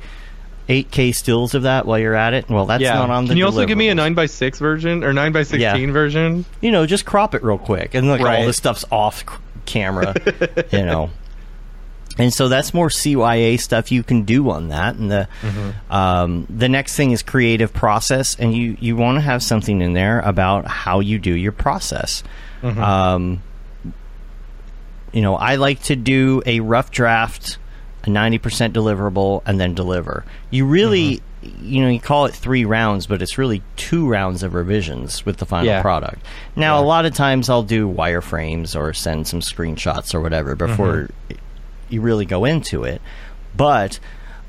[0.69, 2.47] 8K stills of that while you're at it?
[2.49, 2.93] Well, that's yeah.
[2.95, 5.36] not on the Can you also give me a nine x six version or nine
[5.36, 6.45] x sixteen version?
[6.61, 7.93] You know, just crop it real quick.
[7.93, 8.45] And like all Right.
[8.45, 9.24] this stuff's off
[9.65, 10.13] camera,
[10.72, 11.09] you know.
[12.18, 14.95] And so that's more CYA stuff you can do on that.
[14.95, 15.93] And the Mm-hmm.
[15.93, 19.93] um, the next thing is creative process, and you you want to have something in
[19.93, 22.24] there about how you do your process.
[22.62, 22.84] Mm-hmm.
[22.84, 23.43] Um,
[25.14, 27.57] you know, I like to do a rough draft,
[28.03, 30.24] a ninety percent deliverable, and then deliver.
[30.49, 31.66] You really, Mm-hmm.
[31.66, 35.38] you know, you call it three rounds, but it's really two rounds of revisions with
[35.38, 35.82] the final Yeah.
[35.82, 36.22] product.
[36.55, 41.09] Now, a lot of times I'll do wireframes or send some screenshots or whatever before
[41.30, 41.36] Mm-hmm.
[41.91, 43.01] You really go into it.
[43.55, 43.99] But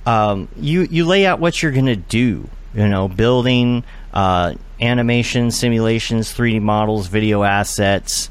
[0.06, 2.48] um, you you lay out what you're going to do.
[2.74, 3.84] You know, building,
[4.14, 8.30] uh, animation, simulations, 3D models, video assets.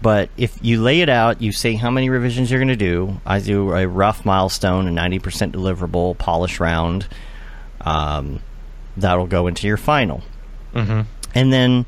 [0.00, 3.20] But if you lay it out, you say how many revisions you're going to do.
[3.24, 7.06] I do a rough milestone, a 90% deliverable, polish round.
[7.82, 8.40] Um,
[8.96, 10.22] that'll go into your final.
[10.74, 11.02] Mm-hmm.
[11.34, 11.86] And then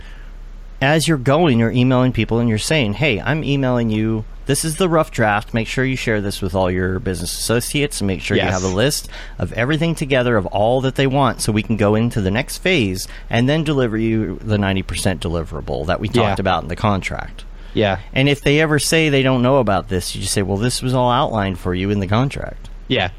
[0.80, 4.24] as you're going, you're emailing people and you're saying, hey, I'm emailing you.
[4.46, 5.54] This is the rough draft.
[5.54, 8.62] Make sure you share this with all your business associates and make sure you have
[8.62, 12.20] a list of everything together of all that they want so we can go into
[12.20, 16.22] the next phase and then deliver you the 90% deliverable that we Yeah.
[16.28, 17.44] talked about in the contract.
[17.72, 17.98] Yeah.
[18.12, 20.82] And if they ever say they don't know about this, you just say, well, this
[20.82, 22.68] was all outlined for you in the contract.
[22.86, 23.10] Yeah.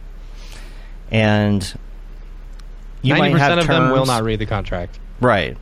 [1.11, 1.63] And
[3.01, 4.99] you Ninety might have of them will not read the contract.
[5.19, 5.57] Right.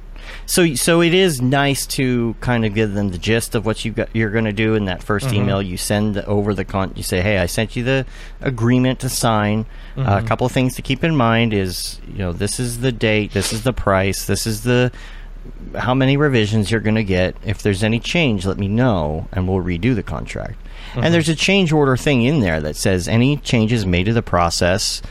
[0.46, 3.92] So so it is nice to kind of give them the gist of what you
[3.92, 5.36] got, you're going to do in that 1st Mm-hmm.
[5.36, 5.62] email.
[5.62, 6.92] You send over the con.
[6.96, 8.06] You say, "Hey, I sent you the
[8.42, 9.66] agreement to sign.
[9.96, 10.26] Uh, Mm-hmm.
[10.26, 13.32] a couple of things to keep in mind is, you know, this is the date,
[13.32, 14.92] this is the price, this is the
[15.78, 17.36] how many revisions you're going to get.
[17.46, 20.56] If there's any change, let me know, and we'll redo the contract.
[20.92, 21.04] Mm-hmm.
[21.04, 24.22] And there's a change order thing in there that says any changes made to the
[24.22, 25.02] process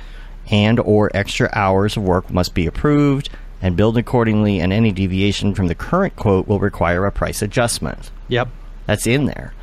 [0.50, 3.28] and or extra hours of work must be approved
[3.62, 8.10] and billed accordingly, and any deviation from the current quote will require a price adjustment.
[8.28, 8.48] Yep.
[8.86, 9.54] That's in there.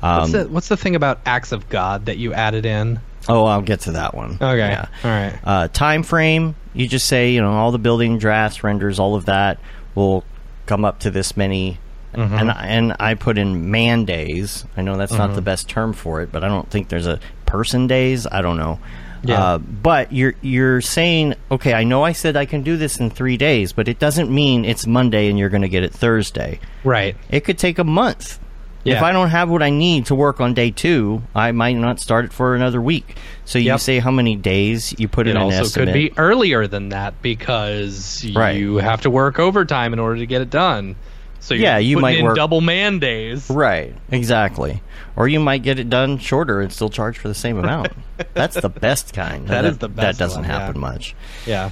[0.00, 3.00] What's, the, what's the thing about acts of God that you added in?
[3.28, 4.32] Oh, I'll get to that one.
[4.34, 4.56] Okay.
[4.58, 4.88] Yeah.
[5.04, 5.38] All right.
[5.44, 9.26] Uh, time frame, you just say, you know, all the building drafts, renders, all of
[9.26, 9.58] that
[9.94, 10.24] will
[10.66, 11.78] come up to this many.
[12.14, 12.34] Mm-hmm.
[12.34, 14.64] And, and I put in man days.
[14.76, 15.18] I know that's Mm-hmm.
[15.28, 18.26] not the best term for it, but I don't think there's a person days.
[18.26, 18.78] I don't know.
[19.24, 19.42] Yeah.
[19.42, 23.10] Uh, but you're you're saying, okay, I know I said I can do this in
[23.10, 26.60] three days, but it doesn't mean it's Monday and you're going to get it Thursday.
[26.84, 27.16] Right.
[27.28, 28.38] It could take a month.
[28.84, 32.00] If I don't have what I need to work on day two, I might not
[32.00, 33.16] start it for another week.
[33.44, 33.80] So you Yep.
[33.80, 35.88] say how many days you put It in an also estimate.
[35.88, 38.56] could be earlier than that because Right.
[38.56, 40.96] you have to work overtime in order to get it done.
[41.40, 43.48] So you're Yeah, you might in work- double man days.
[43.48, 44.82] Right, exactly.
[45.16, 47.88] Or you might get it done shorter and still charge for the same amount.
[48.34, 49.48] That's the best kind.
[49.48, 50.58] That is the best That doesn't one, yeah.
[50.60, 51.14] happen much.
[51.46, 51.70] Yeah.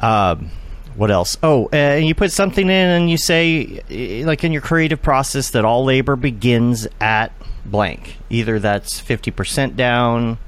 [0.00, 0.50] Um,
[0.96, 1.36] what else?
[1.42, 5.50] Oh, and you put something in and you say, eh, like in your creative process,
[5.50, 7.32] that all labor begins at
[7.64, 8.16] blank.
[8.30, 10.38] Either that's 50% down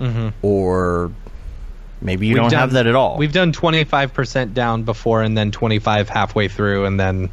[0.42, 1.10] or
[2.00, 2.42] maybe you Mm-hmm.
[2.44, 3.16] We've don't done- have that at all.
[3.16, 7.30] We've done 25% down before and then 25 halfway through and then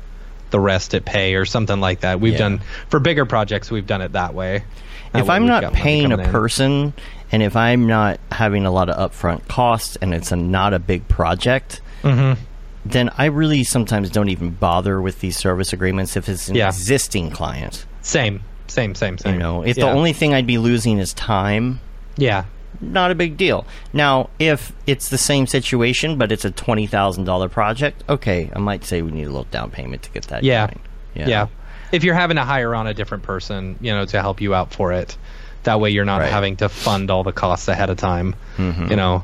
[0.54, 2.22] the rest at pay or something like that.
[2.22, 2.39] We've Yeah.
[2.39, 4.64] done for bigger projects we've done it that way.
[5.12, 6.30] That if way I'm not paying a in.
[6.30, 6.93] person
[7.32, 10.80] and if I'm not having a lot of upfront costs and it's a, not a
[10.80, 12.39] big project, Mm-hmm.
[12.86, 16.68] then I really sometimes don't even bother with these service agreements if it's an Yeah.
[16.68, 17.86] existing client.
[18.01, 18.41] Same.
[18.68, 19.34] Same, same, same.
[19.34, 19.86] You know, if Yeah.
[19.86, 21.80] the only thing I'd be losing is time,
[22.18, 22.43] Yeah.
[22.92, 23.66] Not a big deal.
[23.94, 28.60] Now, if it's the same situation, but it's a twenty thousand dollar project, okay, I
[28.60, 30.44] might say we need a little down payment to get that.
[30.44, 30.68] Yeah.
[30.68, 30.80] going.
[31.28, 31.48] Yeah.
[31.92, 34.74] If you're having to hire on a different person, you know, to help you out
[34.74, 35.16] for it,
[35.64, 36.32] that way you're not Right.
[36.32, 38.36] having to fund all the costs ahead of time.
[38.58, 39.24] You know.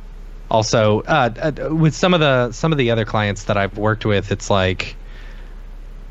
[0.51, 1.29] Also, uh,
[1.69, 4.49] uh, with some of the some of the other clients that I've worked with, it's
[4.49, 4.95] like,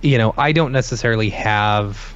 [0.00, 2.14] you know, I don't necessarily have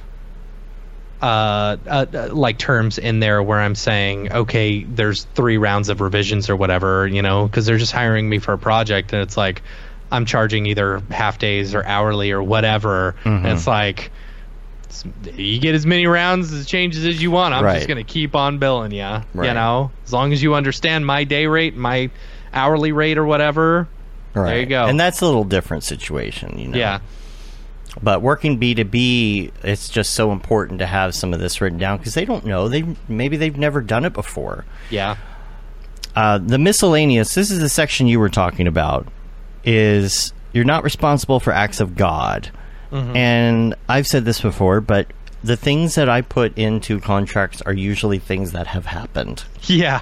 [1.23, 6.01] uh, uh, uh, like terms in there where I'm saying, okay, there's three rounds of
[6.01, 9.37] revisions or whatever, you know, because they're just hiring me for a project, and it's
[9.37, 9.61] like
[10.11, 14.11] I'm charging either half days or hourly or whatever, and it's like
[14.83, 15.05] it's-
[15.37, 17.53] you get as many rounds as changes as you want.
[17.53, 17.75] I'm Right.
[17.77, 21.47] just gonna keep on billing you, you know, as long as you understand my day
[21.47, 22.09] rate, my
[22.53, 23.87] hourly rate or whatever.
[24.35, 24.49] Right.
[24.49, 24.85] There you go.
[24.87, 26.77] And that's a little different situation, you know.
[26.77, 26.99] Yeah,
[28.01, 31.77] But working B two B, it's just so important to have some of this written
[31.77, 32.67] down because they don't know.
[32.67, 34.65] They maybe they've never done it before.
[34.89, 35.17] yeah,
[36.15, 37.33] Uh, the miscellaneous.
[37.35, 39.07] This is the section you were talking about.
[39.63, 42.51] Is you're not responsible for acts of God,
[42.91, 45.07] and I've said this before, but
[45.43, 49.43] the things that I put into contracts are usually things that have happened.
[49.63, 50.01] yeah,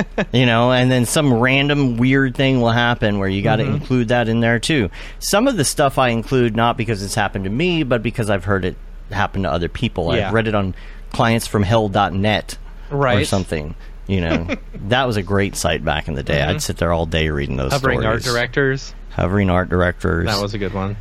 [0.32, 4.08] you know, and then some random weird thing will happen where you got to include
[4.08, 4.90] that in there too.
[5.18, 8.44] Some of the stuff I include not because it's happened to me, but because I've
[8.44, 8.76] heard it
[9.10, 10.14] happen to other people.
[10.14, 10.28] Yeah.
[10.28, 10.74] I've read it on
[11.12, 12.58] clientsfromhell.net
[12.90, 13.18] right.
[13.18, 13.74] or something.
[14.06, 14.56] You know,
[14.88, 16.42] that was a great site back in the day.
[16.42, 18.26] I'd sit there all day reading those hovering stories.
[18.26, 18.94] art directors.
[19.10, 20.26] Hovering art directors.
[20.26, 20.96] That was a good one.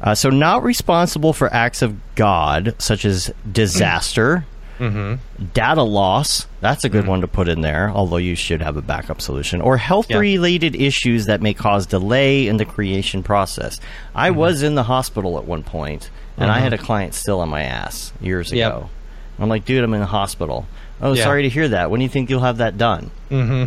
[0.00, 4.44] Uh, so, not responsible for acts of God, such as disaster,
[4.78, 6.46] data loss.
[6.60, 9.60] That's a good one to put in there, although you should have a backup solution.
[9.60, 13.80] Or health related issues that may cause delay in the creation process.
[14.14, 17.48] I was in the hospital at one point, and I had a client still on
[17.48, 18.72] my ass years Yep.
[18.72, 18.90] ago.
[19.38, 20.66] I'm like, dude, I'm in the hospital.
[21.02, 21.24] Oh, Yeah.
[21.24, 21.90] sorry to hear that.
[21.90, 23.10] When do you think you'll have that done?
[23.30, 23.64] Mm-hmm.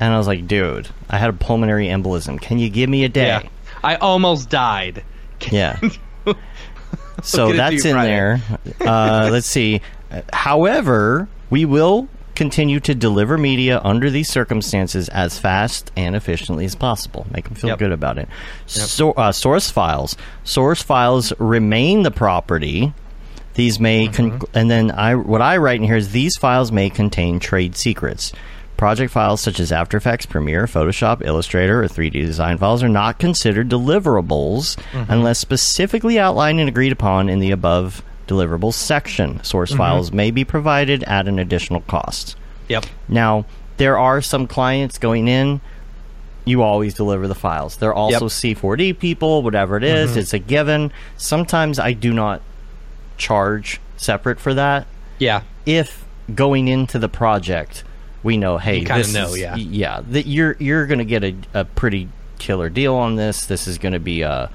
[0.00, 2.40] And I was like, dude, I had a pulmonary embolism.
[2.40, 3.26] Can you give me a day?
[3.28, 3.42] Yeah,
[3.84, 5.04] I almost died.
[5.50, 5.78] Yeah.
[7.22, 8.10] so get it to that's in Friday.
[8.10, 8.40] there.
[8.80, 9.80] Uh, let's see.
[10.32, 16.74] However, we will continue to deliver media under these circumstances as fast and efficiently as
[16.74, 17.26] possible.
[17.32, 17.78] Make them feel Yep.
[17.78, 18.28] good about it.
[18.66, 20.16] So, uh, source files.
[20.44, 22.92] Source files remain the property.
[23.54, 24.44] These may, Mm-hmm.
[24.54, 28.32] and then I what I write in here is these files may contain trade secrets.
[28.76, 33.18] Project files such as After Effects, Premiere, Photoshop, Illustrator, or 3D design files are not
[33.18, 35.10] considered deliverables Mm-hmm.
[35.10, 39.42] unless specifically outlined and agreed upon in the above deliverables section.
[39.44, 39.78] Source Mm-hmm.
[39.78, 42.36] files may be provided at an additional cost.
[42.68, 42.86] Yep.
[43.08, 43.44] Now,
[43.76, 45.60] there are some clients going in.
[46.44, 47.76] You always deliver the files.
[47.76, 48.30] They're also Yep.
[48.58, 50.18] C4D people, whatever it is, Mm-hmm.
[50.20, 50.92] It's a given.
[51.16, 52.40] Sometimes I do not
[53.18, 54.86] charge separate for that.
[55.18, 55.42] Yeah.
[55.64, 56.04] If
[56.34, 57.84] going into the project,
[58.22, 59.56] we know, hey, this know, is- yeah.
[59.56, 62.08] yeah, that you're you're going to get a, a pretty
[62.38, 63.46] killer deal on this.
[63.46, 64.50] This is going to be a,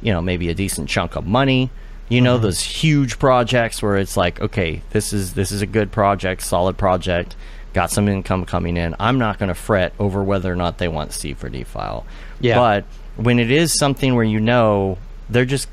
[0.00, 1.70] you know, maybe a decent chunk of money.
[2.12, 5.90] You know, those huge projects where it's like, okay, this is this is a good
[5.90, 7.36] project, solid project,
[7.72, 8.94] got some income coming in.
[9.00, 12.04] I'm not going to fret over whether or not they want C4D file.
[12.38, 12.56] Yeah.
[12.58, 12.84] But
[13.16, 14.98] when it is something where you know
[15.30, 15.68] they're just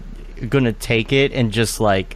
[0.48, 2.16] going to take it and just like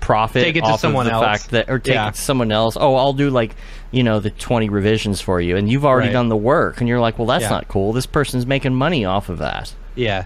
[0.00, 1.24] profit Take it to someone of the else.
[1.24, 2.08] fact that or take Yeah.
[2.08, 2.76] it to someone else.
[2.78, 3.54] Oh, I'll do like
[3.90, 6.12] you know the twenty revisions for you, and you've already Right.
[6.12, 7.48] done the work, and you're like, well, that's Yeah.
[7.50, 7.94] not cool.
[7.94, 9.72] This person's making money off of that.
[9.94, 10.24] Yeah.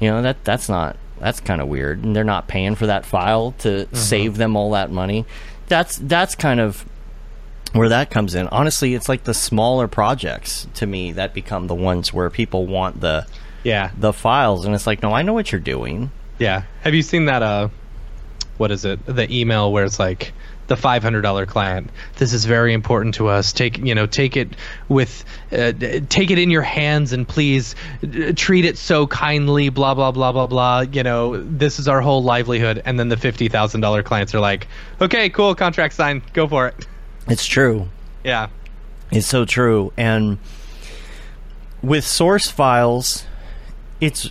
[0.00, 3.06] You know that that's not that's kind of weird, and they're not paying for that
[3.06, 3.96] file to Mm-hmm.
[3.96, 5.24] save them all that money.
[5.68, 6.84] That's that's kind of
[7.72, 8.48] where that comes in.
[8.48, 13.00] Honestly, it's like the smaller projects to me that become the ones where people want
[13.00, 13.26] the
[13.64, 13.90] Yeah.
[13.98, 16.10] the files, and it's like, no, I know what you're doing.
[16.38, 16.64] Yeah.
[16.82, 17.42] Have you seen that?
[17.42, 17.68] Uh,
[18.58, 19.04] what is it?
[19.06, 20.32] The email where it's like
[20.68, 21.90] the five hundred dollar client.
[22.16, 23.52] This is very important to us.
[23.52, 24.48] Take you know, take it
[24.88, 25.72] with, uh,
[26.08, 29.68] take it in your hands and please uh, treat it so kindly.
[29.68, 30.80] Blah blah blah blah blah.
[30.80, 32.82] You know, this is our whole livelihood.
[32.84, 34.66] And then the fifty thousand dollar clients are like,
[35.00, 36.86] okay, cool, contract signed, go for it.
[37.28, 37.88] It's true.
[38.24, 38.48] Yeah.
[39.10, 39.92] It's so true.
[39.96, 40.38] And
[41.82, 43.26] with source files,
[44.00, 44.30] it's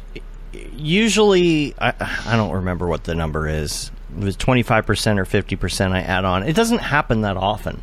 [0.73, 1.93] usually I,
[2.25, 3.91] I don't remember what the number is.
[4.19, 6.43] It was twenty five percent or fifty percent I add on.
[6.43, 7.81] It doesn't happen that often.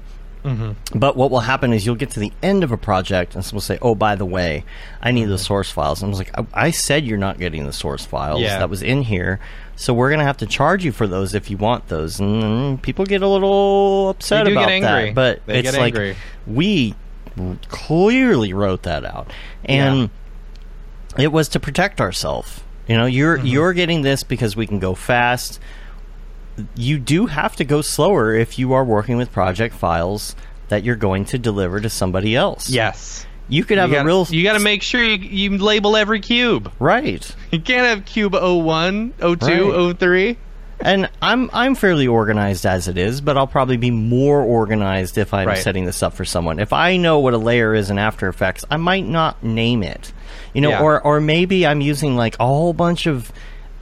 [0.95, 3.57] But what will happen is you'll get to the end of a project and someone
[3.57, 4.65] will say, "Oh, by the way,
[5.03, 7.67] I need the source files." And I was like, I, "I said you're not getting
[7.67, 8.59] the source files Yeah.
[8.59, 9.41] that was in here,
[9.77, 13.05] so we're gonna have to charge you for those if you want those." And people
[13.05, 15.07] get a little upset about get angry.
[15.11, 16.17] that, but They it's like
[16.47, 16.95] we
[17.69, 19.31] clearly wrote that out,
[19.65, 20.11] and
[21.19, 22.61] it was to protect ourselves.
[22.87, 23.47] You know, you're Mm-hmm.
[23.47, 25.61] you're getting this because we can go fast.
[26.75, 30.35] You do have to go slower if you are working with project files
[30.69, 32.69] that you're going to deliver to somebody else.
[32.69, 33.25] Yes.
[33.49, 35.97] You could have you a gotta, real You got to make sure you, you label
[35.97, 36.71] every cube.
[36.79, 37.35] right.
[37.51, 39.27] You can't have cube 01, 02,
[39.89, 39.99] Right.
[39.99, 40.37] 03.
[40.81, 45.35] And I'm I'm fairly organized as it is, but I'll probably be more organized if
[45.35, 45.59] I'm Right.
[45.59, 46.61] setting this up for someone.
[46.61, 50.13] If I know what a layer is in After Effects, I might not name it.
[50.55, 50.83] You know, Yeah.
[50.83, 53.33] or or maybe I'm using like a whole bunch of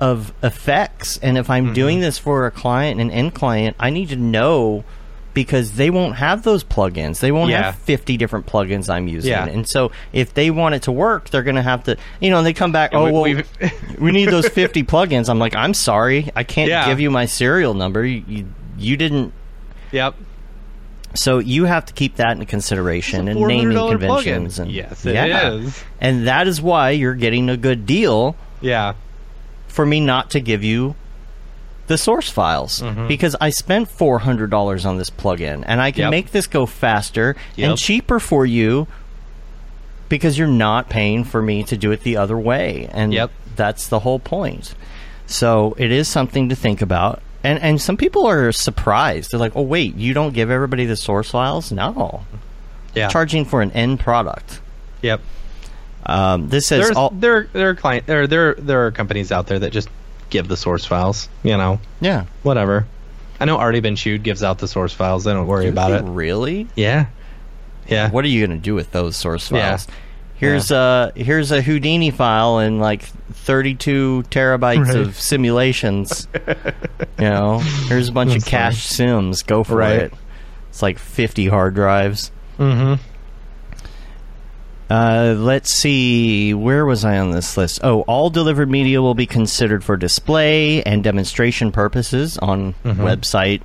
[0.01, 1.53] of effects and if Mm-hmm.
[1.53, 4.85] I'm doing this for a client an end client, I need to know
[5.33, 7.21] because they won't have those plugins.
[7.21, 7.65] They won't Yeah.
[7.65, 9.31] have 50 different plugins I'm using.
[9.33, 9.45] Yeah.
[9.47, 12.39] And so if they want it to work, they're going to have to, you know,
[12.39, 13.43] and they come back, oh, we- well, we've-
[14.13, 15.29] need those 50 plugins.
[15.29, 16.31] I'm like, I'm sorry.
[16.35, 16.87] I can't Yeah.
[16.87, 18.03] give you my serial number.
[18.05, 18.47] You, you,
[18.79, 19.35] you didn't.
[19.93, 20.15] Yep.
[21.15, 24.57] So you have to keep that in consideration and naming conventions.
[24.59, 24.63] plugin.
[24.63, 25.51] And, Yes, it yeah.
[25.53, 25.85] is.
[26.01, 28.95] And that is why you're getting a good deal Yeah.
[29.77, 30.97] For me not to give you
[31.87, 33.07] the source files Mm-hmm.
[33.07, 36.11] because I spent four hundred dollars on this plugin and I can Yep.
[36.11, 37.69] make this go faster Yep.
[37.71, 38.89] and cheaper for you
[40.09, 43.31] because you're not paying for me to do it the other way and Yep.
[43.55, 44.75] that's the whole point.
[45.27, 47.21] So it is something to think about.
[47.45, 49.31] And and some people are surprised.
[49.31, 52.25] They're like, "Oh wait, you don't give everybody the source files?" No.
[52.95, 53.09] Yeah.
[53.09, 54.61] Charging for an end product.
[55.03, 55.21] Yep.
[56.07, 59.47] Um, this says There's, all there, there are client, there, there, there are companies out
[59.49, 59.89] there that just
[60.31, 61.29] give the source files.
[61.43, 62.27] You know, yeah.
[62.43, 62.87] whatever.
[63.41, 65.25] I know Artie Ben Chewed gives out the source files.
[65.25, 66.03] They don't worry about it.
[66.05, 66.69] Really?
[66.75, 67.07] Yeah.
[67.87, 68.11] Yeah.
[68.11, 69.59] What are you going to do with those source files?
[69.61, 69.77] Yeah.
[69.77, 69.89] files?
[70.39, 74.97] Here's a here's a Houdini file and like 32 terabytes Right.
[74.97, 76.29] of simulations.
[77.19, 79.43] you know, here's a bunch That's of cache sims.
[79.43, 80.01] Go for Right.
[80.03, 80.15] it.
[80.69, 82.31] It's like 50 hard drives.
[82.59, 83.03] Mm-hmm.
[84.89, 86.55] Uh, let's see.
[86.55, 87.81] Where was I on this list?
[87.83, 93.03] Oh, all delivered media will be considered for display and demonstration purposes on Mm-hmm.
[93.03, 93.63] website,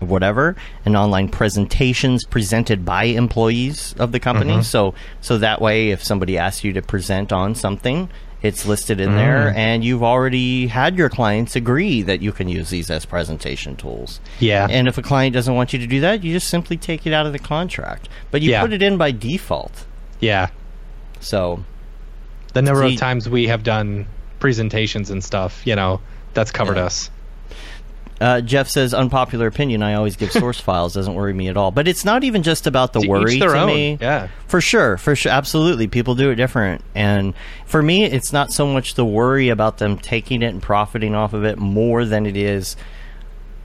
[0.00, 4.52] whatever, and online presentations presented by employees of the company.
[4.52, 4.62] Mm-hmm.
[4.62, 8.10] So, so that way, if somebody asks you to present on something,
[8.42, 9.56] it's listed in there, Mm.
[9.56, 14.20] and you've already had your clients agree that you can use these as presentation tools.
[14.40, 14.66] Yeah.
[14.68, 17.12] And if a client doesn't want you to do that, you just simply take it
[17.12, 18.08] out of the contract.
[18.32, 18.60] But you Yeah.
[18.62, 19.86] put it in by default.
[20.22, 20.48] Yeah.
[21.20, 21.62] So
[22.54, 24.06] The number See- of times we have done
[24.40, 26.00] presentations and stuff, you know,
[26.34, 26.84] that's covered Yeah.
[26.86, 27.10] us.
[28.20, 29.82] uh, Jeff says, unpopular opinion.
[29.82, 30.94] I always give source files.
[30.94, 31.70] Doesn't worry me at all.
[31.72, 33.66] But it's not even just about the To worry to own.
[33.66, 33.98] me.
[34.00, 34.28] Yeah.
[34.46, 35.88] For sure, for sure, absolutely.
[35.88, 37.34] People do it different, and
[37.66, 41.32] for me, it's not so much the worry about them taking it and profiting off
[41.34, 42.76] of it more than it is.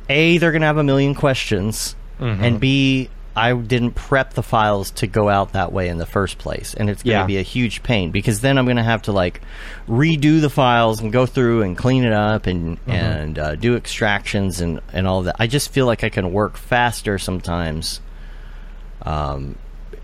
[0.10, 2.44] A, they're going to have a million questions, Mm-hmm.
[2.44, 6.38] and B, I didn't prep the files to go out that way in the first
[6.40, 7.26] place, and it's going to Yeah.
[7.28, 9.42] be a huge pain because then I'm going to have to like
[9.88, 12.92] redo the files and go through and clean it up and Mm-hmm.
[12.92, 15.36] and uh, do extractions and and all that.
[15.40, 18.02] I just feel like I can work faster sometimes.
[19.04, 19.56] Um,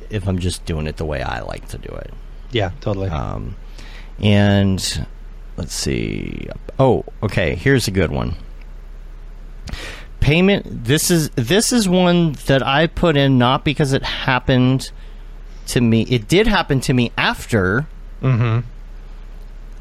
[0.10, 2.14] if I'm just doing it the way I like to do it.
[2.52, 3.10] Yeah, totally.
[3.10, 3.56] Um,
[4.20, 5.08] and
[5.58, 6.48] let's see.
[6.78, 7.56] Oh, okay.
[7.56, 8.36] Here's a good one.
[10.24, 10.86] Payment.
[10.86, 14.92] This is this is one that I put in not because it happened
[15.68, 16.04] to me.
[16.04, 17.88] It did happen to me after,
[18.22, 18.66] mm-hmm.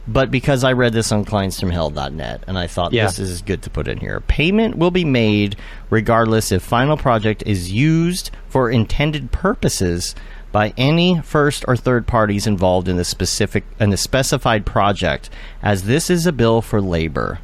[0.09, 3.07] but because I read this on clientsfromhell.net and I thought Yeah.
[3.07, 4.20] this is good to put in here.
[4.20, 5.57] Payment will be made
[5.90, 10.14] regardless if final project is used for intended purposes
[10.51, 15.30] by any first or third parties involved in the specific in the specified project
[15.62, 17.38] as this is a bill for labor.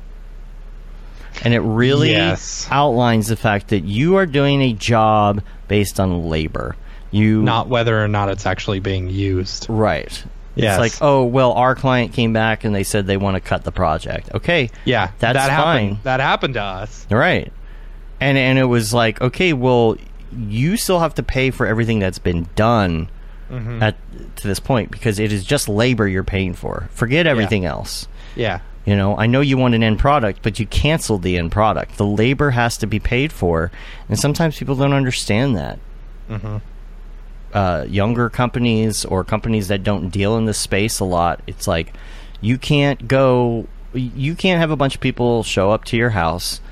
[1.45, 2.67] And it really Yes.
[2.71, 6.77] outlines the fact that you are doing a job based on labor.
[7.11, 9.67] You Not whether or not it's actually being used.
[9.69, 10.25] Right.
[10.55, 10.75] Yes.
[10.83, 13.63] It's like, oh, well, our client came back and they said they want to cut
[13.65, 14.31] the project.
[14.35, 14.71] Okay.
[14.85, 15.91] Yeah, That's that happened.
[15.97, 16.01] fine.
[16.03, 17.07] That happened to us.
[17.11, 17.53] Right.
[18.21, 19.97] And and it was like, okay, well,
[20.37, 23.09] you still have to pay for everything that's been done
[23.51, 23.83] Mm-hmm.
[23.83, 23.95] at
[24.37, 26.87] to this point because it is just labor you're paying for.
[26.91, 28.07] Forget everything else.
[28.37, 31.53] Yeah, You know, I know you want an end product, but you canceled the end
[31.53, 31.99] product.
[31.99, 33.71] The labor has to be paid for,
[34.09, 35.79] and sometimes people don't understand that.
[37.53, 41.93] Uh, younger companies or companies that don't deal in this space a lot, it's like
[42.41, 46.63] you can't go, you can't have a bunch of people show up to your house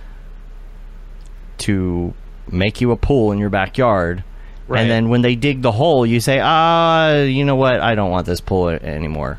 [1.58, 2.14] to
[2.50, 4.24] make you a pool in your backyard.
[4.68, 4.80] Right.
[4.80, 7.78] And then when they dig the hole, you say, ah, you know what?
[7.82, 9.38] I don't want this pool anymore.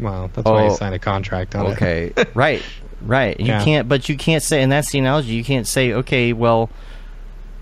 [0.00, 1.70] Well, that's why you Oh, signed a contract on it.
[1.72, 2.62] Okay, right,
[3.02, 3.38] right.
[3.38, 3.64] You Yeah.
[3.64, 5.32] can't, but you can't say, and that's the analogy.
[5.34, 6.70] You can't say, okay, well,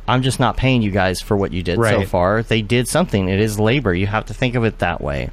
[0.06, 2.42] I'm just not paying you guys for what you did so far.
[2.42, 3.28] They did something.
[3.28, 3.92] It is labor.
[3.94, 5.30] You have to think of it that way,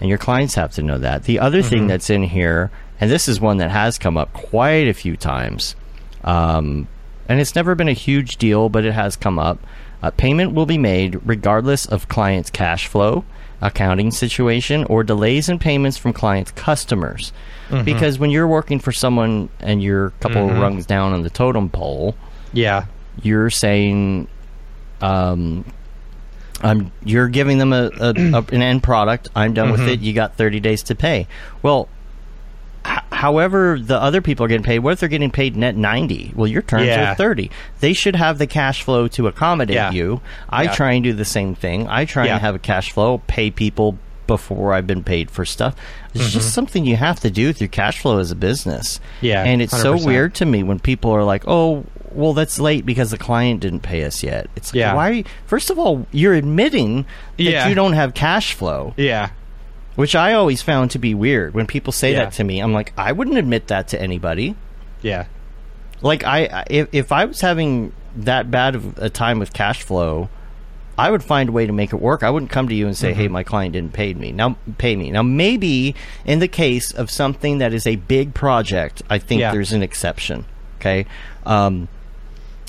[0.00, 1.24] and your clients have to know that.
[1.24, 1.68] The other Mm-hmm.
[1.68, 2.70] thing that's in here,
[3.00, 5.76] and this is one that has come up quite a few times,
[6.24, 6.88] um,
[7.28, 9.58] and it's never been a huge deal, but it has come up.
[10.02, 13.24] Uh, payment will be made regardless of client's cash flow,
[13.60, 17.32] accounting situation, or delays in payments from clients' customers.
[17.68, 17.84] Mm-hmm.
[17.84, 20.56] Because when you're working for someone and you're a couple mm-hmm.
[20.56, 22.14] of rungs down on the totem pole,
[22.52, 22.86] Yeah.
[23.22, 24.28] you're saying
[25.00, 25.64] um
[26.62, 29.28] I'm you're giving them a, a, a an end product.
[29.34, 29.90] I'm done with mm-hmm.
[29.90, 30.00] it.
[30.00, 31.26] You got 30 days to pay.
[31.62, 31.88] Well,
[33.24, 36.32] however the other people are getting paid, what if they're getting paid net 90?
[36.36, 37.12] Well, your terms Yeah.
[37.12, 37.50] are 30.
[37.80, 39.90] They should have the cash flow to accommodate Yeah.
[39.92, 40.20] you.
[40.50, 40.72] I Yeah.
[40.72, 41.88] try and do the same thing.
[41.88, 43.96] I try and have a cash flow, pay people
[44.26, 45.74] before I've been paid for stuff.
[46.14, 48.98] It's just something you have to do with your cash flow as a business.
[48.98, 49.26] Mm-hmm.
[49.26, 50.06] Yeah, And it's so 100%.
[50.06, 53.80] weird to me when people are like, "Oh, well, that's late because the client didn't
[53.80, 54.94] pay us yet." It's like, Yeah.
[54.94, 55.24] why?
[55.46, 57.04] First of all, you're admitting
[57.38, 57.68] that Yeah.
[57.68, 59.28] you don't have cash flow, Yeah.
[59.96, 61.54] Which I always found to be weird.
[61.54, 62.24] When people say Yeah.
[62.24, 64.54] that to me, I'm like, I wouldn't admit that to anybody.
[65.02, 65.26] Yeah.
[66.02, 70.28] Like, I if if I was having that bad of a time with cash flow.
[70.96, 72.22] I would find a way to make it work.
[72.22, 73.20] I wouldn't come to you and say, Mm-hmm.
[73.20, 75.10] "Hey, my client didn't pay me." Now, pay me.
[75.10, 79.50] Now, maybe in the case of something that is a big project, I think Yeah.
[79.50, 80.44] there's an exception.
[80.78, 81.06] Okay,
[81.46, 81.88] um,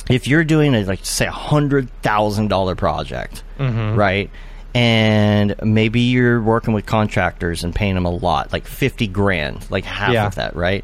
[0.09, 3.95] if you're doing a like say a hundred thousand dollar project, Mm-hmm.
[3.95, 4.31] right?
[4.75, 9.85] And maybe you're working with contractors and paying them a lot, like fifty grand, like
[9.85, 10.27] half Yeah.
[10.27, 10.83] of that, right?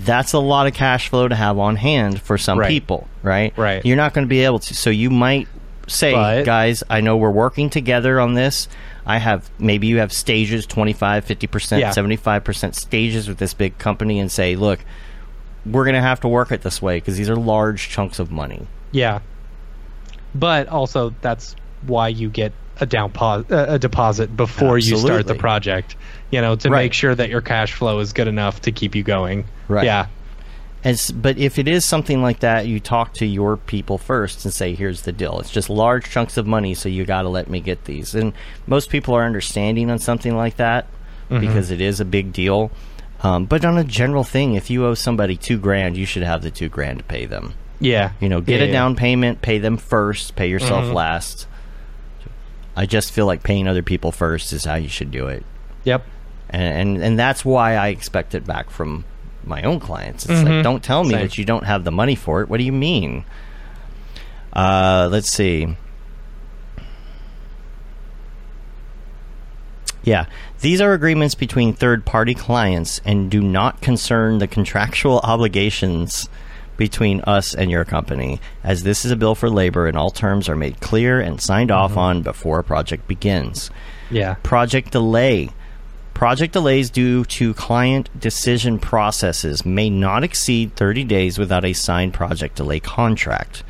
[0.00, 2.68] That's a lot of cash flow to have on hand for some Right.
[2.68, 3.52] people, right?
[3.56, 3.84] Right.
[3.86, 4.74] You're not going to be able to.
[4.74, 5.46] So you might
[5.86, 8.68] say, But- guys, I know we're working together on this.
[9.06, 11.90] I have maybe you have stages 25, 50%, Yeah.
[11.92, 14.80] 75% stages with this big company and say, look,
[15.64, 18.30] we're going to have to work it this way because these are large chunks of
[18.30, 18.66] money.
[18.92, 19.20] Yeah.
[20.34, 21.56] But also, that's
[21.86, 25.96] why you get a down uh, a deposit before you start the project.
[26.30, 26.84] You know, to Right.
[26.84, 29.44] make sure that your cash flow is good enough to keep you going.
[29.66, 29.84] Right.
[29.84, 30.06] Yeah.
[30.84, 34.54] As, but if it is something like that, you talk to your people first and
[34.54, 35.40] say, "Here's the deal.
[35.40, 38.32] It's just large chunks of money, so you got to let me get these." And
[38.66, 40.86] most people are understanding on something like that
[41.28, 42.70] because it is a big deal.
[43.24, 46.42] Um, but on a general thing, if you owe somebody two grand, you should have
[46.42, 47.54] the two grand to pay them.
[47.80, 48.12] Yeah.
[48.20, 48.72] You know, get Yeah, a yeah.
[48.72, 51.48] down payment, pay them first, pay yourself last.
[52.78, 55.44] I just feel like paying other people first is how you should do it
[55.84, 56.04] Yep.
[56.50, 56.62] and
[56.96, 59.04] and, and that's why I expect it back from
[59.44, 60.26] my own clients.
[60.26, 61.20] It's like, don't tell me Same.
[61.22, 62.48] that you don't have the money for it.
[62.48, 63.24] What do you mean?
[64.52, 65.74] Uh, let's see.
[70.02, 70.26] Yeah,
[70.60, 76.28] these are agreements between third-party clients and do not concern the contractual obligations
[76.78, 80.48] between us and your company, as this is a bill for labor and all terms
[80.48, 83.70] are made clear and signed off on before a project begins.
[84.10, 84.36] Yeah.
[84.42, 85.50] Project delay.
[86.14, 92.14] Project delays due to client decision processes may not exceed 30 days without a signed
[92.14, 93.62] project delay contract.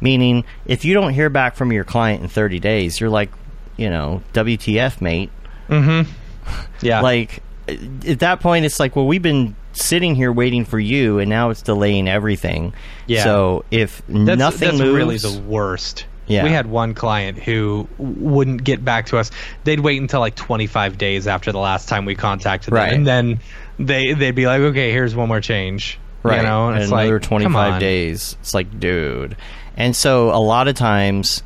[0.00, 3.30] Meaning, if you don't hear back from your client in 30 days, you're like,
[3.76, 5.30] you know, WTF, mate.
[5.68, 6.12] Mm hmm.
[6.80, 7.00] Yeah.
[7.00, 11.28] Like, at that point, it's like, well, we've been sitting here waiting for you, and
[11.30, 12.72] now it's delaying everything.
[13.06, 13.24] Yeah.
[13.24, 16.06] So if that's, nothing that's moves, really the worst.
[16.26, 16.42] Yeah.
[16.42, 19.30] We had one client who wouldn't get back to us.
[19.62, 22.90] They'd wait until like 25 days after the last time we contacted Right.
[22.90, 23.40] them, and then
[23.78, 26.38] they they'd be like, "Okay, here's one more change." right?
[26.38, 28.36] You know, and it's another like, 25 days.
[28.40, 29.36] It's like, dude.
[29.76, 31.42] And so a lot of times,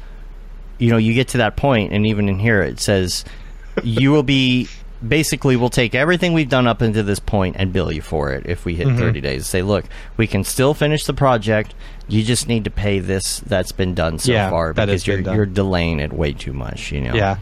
[0.79, 3.25] you know, you get to that point, and even in here, it says
[3.83, 4.69] you will be
[5.07, 8.47] basically we'll take everything we've done up into this point and bill you for it
[8.47, 8.91] if we Mm-hmm.
[8.97, 9.47] hit 30 days.
[9.47, 9.85] Say, look,
[10.17, 11.75] we can still finish the project.
[12.09, 15.47] You just need to pay this that's been done so Yeah, far because you're you're
[15.47, 16.93] delaying it way too much.
[16.93, 17.15] You know.
[17.15, 17.39] Yeah.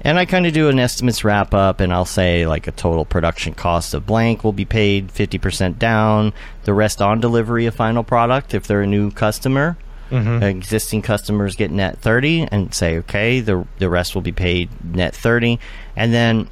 [0.00, 3.06] And I kind of do an estimates wrap up, and I'll say like a total
[3.06, 6.34] production cost of blank will be paid 50% down,
[6.64, 9.78] the rest on delivery of final product if they're a new customer.
[10.12, 15.12] Existing customers get net 30 and say, okay, the, the rest will be paid net
[15.12, 15.58] 30.
[15.96, 16.48] And then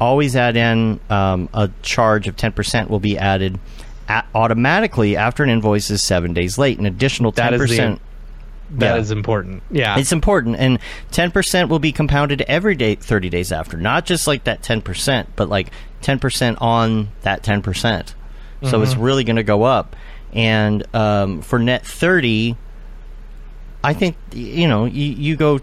[0.00, 3.58] always add in um, a charge of 10% will be added
[4.08, 6.78] a- automatically after an invoice is seven days late.
[6.78, 7.34] An additional 10%.
[7.36, 7.98] That is the-
[8.78, 9.16] That is Yeah.
[9.16, 9.62] important.
[9.70, 9.98] Yeah.
[9.98, 10.78] It's important, and
[11.10, 13.76] ten percent will be compounded every day, thirty days after.
[13.76, 15.72] Not just like that ten percent, but like
[16.02, 18.14] ten percent on that ten percent.
[18.62, 19.96] So it's really going to go up.
[20.32, 22.54] And um, for net thirty,
[23.82, 25.58] I think you know you, you go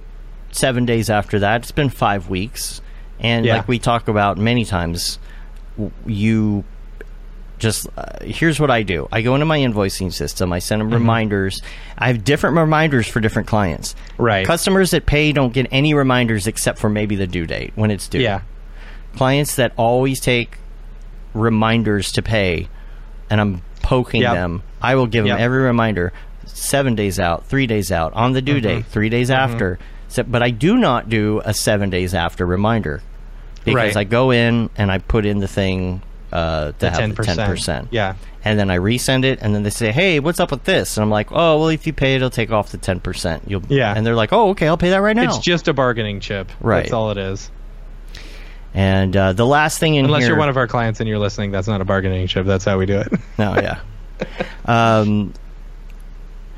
[0.51, 1.61] seven days after that.
[1.61, 2.81] It's been five weeks,
[3.19, 3.57] and Yeah.
[3.57, 5.19] like we talk about many times,
[6.06, 6.64] you
[7.60, 9.07] just uh, here's what I do.
[9.11, 10.53] I go into my invoicing system.
[10.53, 10.95] I send them mm-hmm.
[10.95, 11.61] reminders.
[11.98, 13.95] I have different reminders for different clients.
[14.18, 14.45] Right.
[14.45, 18.07] Customers that pay don't get any reminders except for maybe the due date when it's
[18.07, 18.19] due.
[18.19, 18.41] yeah.
[19.15, 20.60] Clients that always take
[21.34, 22.69] reminders to pay,
[23.30, 24.34] and I'm poking Yep.
[24.34, 24.64] them.
[24.81, 25.38] I will give Yep.
[25.38, 26.14] them every reminder.
[26.45, 28.61] seven days out, three days out, on the due mm-hmm.
[28.68, 29.53] date, three days mm-hmm.
[29.53, 29.80] after.
[30.07, 33.02] So, but I do not do a seven days after reminder
[33.68, 33.98] because Right.
[33.98, 37.88] I go in and I put in the thing uh, to have the 10%.
[37.91, 38.15] Yeah.
[38.44, 41.03] And then I resend it, and then they say, "Hey, what's up with this?" And
[41.03, 43.64] I'm like, "Oh, well, if you pay it, it'll take off the ten percent." You'll,
[43.68, 43.94] Yeah.
[43.94, 46.49] And they're like, "Oh, okay, I'll pay that right now." It's just a bargaining chip.
[46.61, 46.84] Right.
[46.84, 47.52] That's all it is.
[48.73, 51.19] and uh, the last thing in Unless here, you're one of our clients and you're
[51.19, 52.45] listening, that's not a bargaining chip.
[52.45, 53.11] That's how we do it.
[53.38, 53.80] No, yeah.
[54.65, 55.34] um,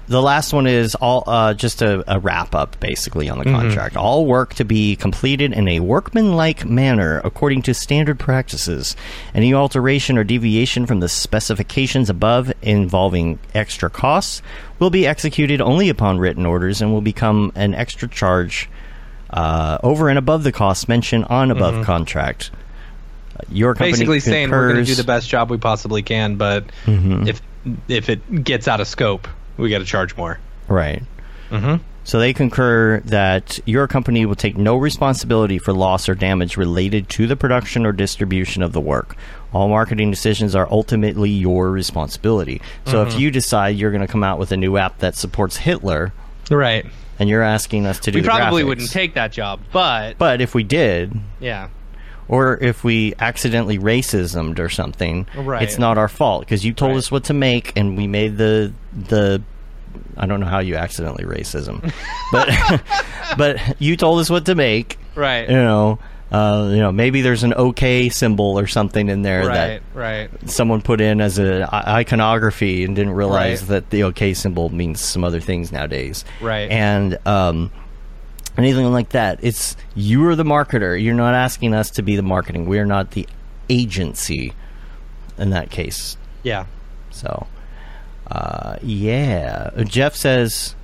[0.10, 3.96] the last one is all uh, just a, a wrap up, basically, on the contract.
[3.96, 8.96] All work to be completed in a workmanlike manner according to standard practices.
[9.36, 14.42] Any alteration or deviation from the specifications above involving extra costs
[14.80, 18.68] will be executed only upon written orders and will become an extra charge
[19.30, 22.50] uh, over and above the costs mentioned on above contract.
[23.52, 26.66] Your company Basically saying we're going to do the best job we possibly can, but
[27.28, 27.42] if
[27.88, 29.28] if it gets out of scope,
[29.60, 30.40] we got to charge more.
[30.68, 31.04] Right.
[31.50, 31.84] Mm-hmm.
[32.04, 37.08] So they concur that your company will take no responsibility for loss or damage related
[37.10, 39.16] to the production or distribution of the work.
[39.54, 42.62] All marketing decisions are ultimately your responsibility.
[42.86, 43.10] So Mm-hmm.
[43.16, 46.14] if you decide you're going to come out with a new app that supports Hitler
[46.50, 46.86] right,
[47.20, 50.42] and you're asking us to do We probably graphics- wouldn't take that job, but But
[50.42, 51.70] if we did, yeah.
[52.30, 55.64] Or if we accidentally racismed or something, Right.
[55.64, 56.98] it's not our fault because you told Right.
[57.00, 59.42] us what to make and we made the the.
[60.18, 61.92] I don't know how you accidentally racism,
[62.32, 62.50] but
[63.38, 64.98] but you told us what to make.
[65.16, 65.50] Right.
[65.50, 66.00] You know,
[66.32, 69.82] uh, you know, maybe there's an OK symbol or something in there Right.
[69.96, 70.30] Right.
[70.50, 73.70] someone put in as an iconography and didn't realize Right.
[73.70, 76.24] that the OK symbol means some other things nowadays.
[76.42, 76.70] Right.
[76.70, 77.72] And um,
[78.60, 79.40] anything like that.
[79.42, 81.02] It's you are the marketer.
[81.02, 82.66] You're not asking us to be the marketing.
[82.66, 83.28] We are not the
[83.70, 84.54] agency
[85.38, 86.18] in that case.
[86.44, 86.66] Yeah.
[87.10, 87.48] So,
[88.30, 89.72] uh, yeah.
[89.86, 90.76] Jeff says,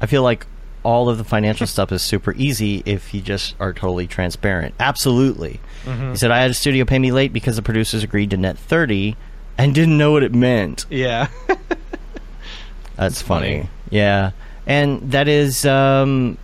[0.00, 0.46] I feel like
[0.82, 4.74] all of the financial stuff is super easy if you just are totally transparent.
[4.80, 5.60] Absolutely.
[5.84, 8.58] He said, I had a studio pay me late because the producers agreed to net
[8.58, 9.16] 30
[9.58, 10.86] and didn't know what it meant.
[10.90, 11.28] Yeah.
[12.96, 13.62] That's funny.
[13.62, 13.70] funny.
[13.90, 14.30] Yeah,
[14.66, 16.38] and that is um,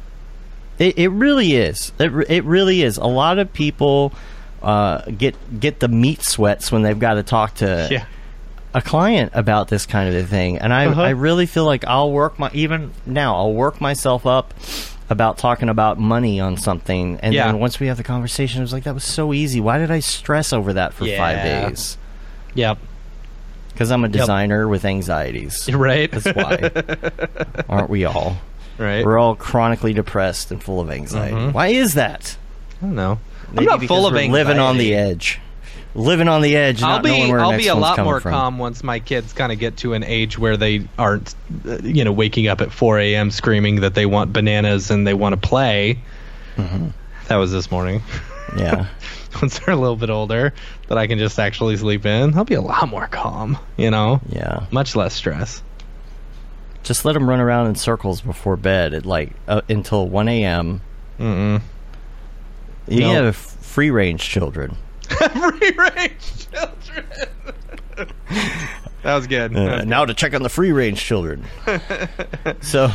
[0.78, 0.98] it.
[0.98, 1.92] It really is.
[1.98, 2.96] It, it really is.
[2.96, 4.12] A lot of people
[4.62, 8.06] uh, get get the meat sweats when they've got to talk to yeah.
[8.74, 11.02] a client about this kind of a thing, and I Uh-huh.
[11.02, 14.54] I really feel like I'll work my even now I'll work myself up
[15.10, 17.46] about talking about money on something, and Yeah.
[17.46, 19.58] then once we have the conversation, it was like that was so easy.
[19.60, 21.96] Why did I stress over that for five days?
[22.54, 22.78] Yep.
[23.78, 25.70] Because I'm a designer with anxieties.
[25.72, 26.10] Right.
[26.10, 26.68] That's why.
[27.68, 28.36] Aren't we all?
[28.76, 29.04] right.
[29.06, 31.36] We're all chronically depressed and full of anxiety.
[31.36, 31.52] Mhm.
[31.52, 32.36] Why is that?
[32.82, 33.20] I don't know.
[33.52, 34.32] Maybe I'm not full of we're anxiety.
[34.32, 35.38] living on the edge.
[35.94, 38.32] Living on the edge, I'll not knowing be I'll be a lot more from.
[38.32, 42.02] calm once my kids kind of get to an age where they aren't, uh, you
[42.02, 43.30] know, waking up at 4 a.m.
[43.30, 46.00] screaming that they want bananas and they want to play.
[46.56, 46.88] Mm-hmm.
[47.28, 48.02] That was this morning.
[48.56, 48.86] Yeah.
[49.42, 50.52] once they're a little bit older,
[50.88, 53.58] that I can just actually sleep in, I'll be a lot more calm.
[53.76, 54.66] You know, Yeah.
[54.70, 55.62] much less stress.
[56.84, 60.80] Just let them run around in circles before bed at like uh, until 1 a.m.
[61.18, 61.60] Mm-mm.
[62.86, 63.24] You No.
[63.24, 64.76] have free range children.
[65.08, 67.06] Free range children.
[69.02, 69.52] that was good.
[69.54, 71.44] That Uh, was now to check on the free range children.
[72.60, 72.90] so,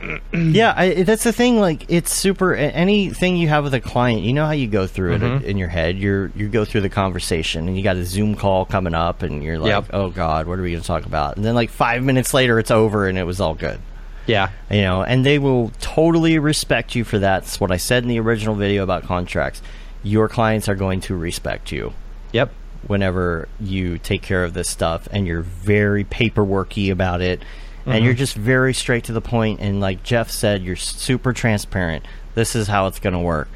[0.32, 1.58] yeah, I, that's the thing.
[1.58, 2.54] Like, it's super.
[2.54, 5.44] Anything you have with a client, you know how you go through it Mm-hmm.
[5.44, 5.98] in your head.
[5.98, 9.42] You're you go through the conversation, and you got a Zoom call coming up, and
[9.42, 9.86] you're like, Yep.
[9.92, 12.58] "Oh God, what are we going to talk about?" And then like five minutes later,
[12.58, 13.80] it's over, and it was all good.
[14.26, 14.50] Yeah.
[14.70, 17.42] You know, and they will totally respect you for that.
[17.44, 19.62] That's what I said in the original video about contracts.
[20.02, 21.92] Your clients are going to respect you
[22.32, 22.50] Yep.
[22.86, 27.42] whenever you take care of this stuff and you're very paperworky about it
[27.86, 32.04] and you're just very straight to the point and like jeff said you're super transparent
[32.34, 33.48] this is how it's going to work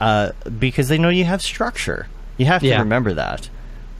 [0.00, 2.06] uh, because they know you have structure
[2.36, 2.78] you have to Yeah.
[2.80, 3.48] remember that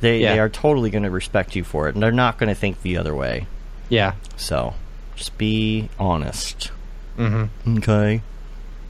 [0.00, 2.54] they, they are totally going to respect you for it and they're not going to
[2.54, 3.46] think the other way
[3.88, 4.14] Yeah.
[4.36, 4.74] so
[5.16, 6.70] just be honest
[7.18, 7.78] Mm-hmm.
[7.78, 8.22] okay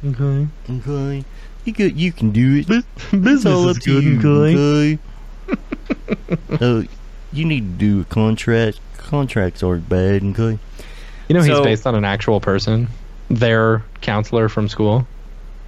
[0.05, 0.49] Okay.
[0.71, 1.25] okay
[1.65, 4.99] you, can, you can do it Business it's all is up to good, you, okay?
[4.99, 4.99] okay?
[6.61, 6.85] oh,
[7.33, 8.81] you need to do a contract.
[8.97, 10.59] Contracts aren't bad, okay?
[11.29, 12.89] You know he's based on an actual person,
[13.29, 15.07] their counselor from school.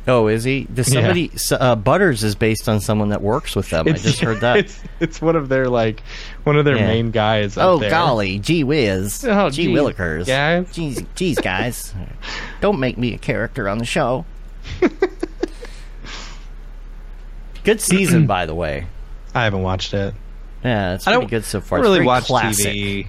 [0.08, 0.68] Oh, is he?
[0.72, 1.30] Does somebody?
[1.34, 3.88] s Uh, Butters is based on someone that works with them.
[3.88, 4.58] I just heard that.
[4.58, 6.00] It's it's one of their like
[6.44, 6.86] one of their Yeah.
[6.86, 7.56] main guys.
[7.58, 7.90] Oh there.
[7.90, 10.70] golly, gee whiz, Oh, gee geez, willikers, guys.
[10.72, 11.92] geez, geez, guys,
[12.60, 14.24] don't make me a character on the show.
[17.64, 18.86] Good season, by the way.
[19.34, 20.14] I haven't watched it.
[20.64, 21.78] Yeah, it's I pretty don't good so far.
[21.78, 22.66] I It's don't really very watch classic.
[22.74, 23.06] TV.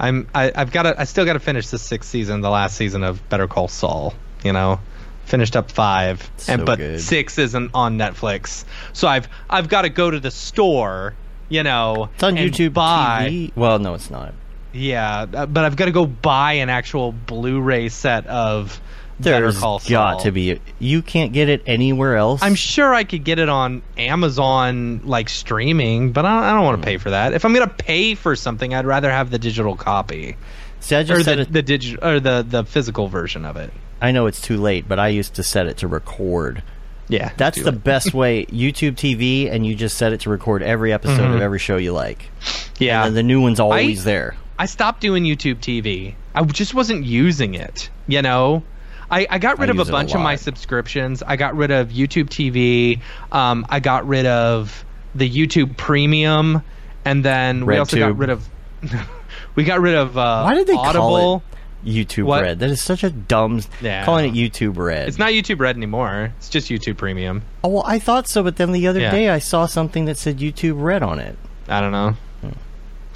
[0.00, 2.76] I'm I, I've got to I still got to finish the sixth season, the last
[2.76, 4.14] season of Better Call Saul.
[4.42, 4.80] You know,
[5.26, 7.00] finished up five, So and but good.
[7.00, 8.64] six isn't on Netflix,
[8.94, 11.14] so I've I've got to go to the store.
[11.50, 13.52] You know, It's on YouTube buy, TV.
[13.56, 14.34] Well, no, it's not.
[14.72, 18.80] Yeah, uh, but I've got to go buy an actual Blu-ray set of
[19.22, 19.90] Better There's Call Saul.
[19.90, 20.60] got to be.
[20.78, 22.42] You can't get it anywhere else.
[22.42, 26.80] I'm sure I could get it on Amazon like streaming, but I, I don't want
[26.80, 27.32] to pay for that.
[27.32, 30.36] If I'm gonna pay for something, I'd rather have the digital copy
[30.80, 31.52] See, I or just set the it.
[31.52, 33.72] the digital or the the physical version of it.
[34.00, 36.62] I know it's too late, but I used to set it to record.
[37.08, 38.46] Yeah, That's the best way.
[38.46, 41.92] YouTube TV, and you just set it to record every episode of every show you
[41.92, 42.20] like.
[42.40, 42.84] Mm-hmm.
[42.84, 43.04] yeah.
[43.04, 44.36] And the new one's always there.
[44.58, 46.14] I stopped doing YouTube TV.
[46.34, 47.90] I just wasn't using it.
[48.06, 48.62] You know,
[49.10, 51.22] I, I got rid I of a it a bunch of my subscriptions.
[51.22, 53.00] I got rid of YouTube TV.
[53.32, 54.84] Um, I got rid of
[55.14, 56.62] the YouTube Premium,
[57.04, 58.48] and then we also got rid of.
[59.54, 61.00] we got rid of uh, Why did they Audible.
[61.08, 61.42] call it
[61.84, 62.42] YouTube What?
[62.42, 62.58] Red?
[62.60, 63.62] That is such a dumb.
[63.80, 64.04] Yeah.
[64.04, 65.08] Calling it YouTube Red.
[65.08, 66.32] It's not YouTube Red anymore.
[66.38, 67.42] It's just YouTube Premium.
[67.64, 69.10] Oh, well, I thought so, but then the other Yeah.
[69.10, 71.36] day I saw something that said YouTube Red on it.
[71.68, 72.16] I don't know.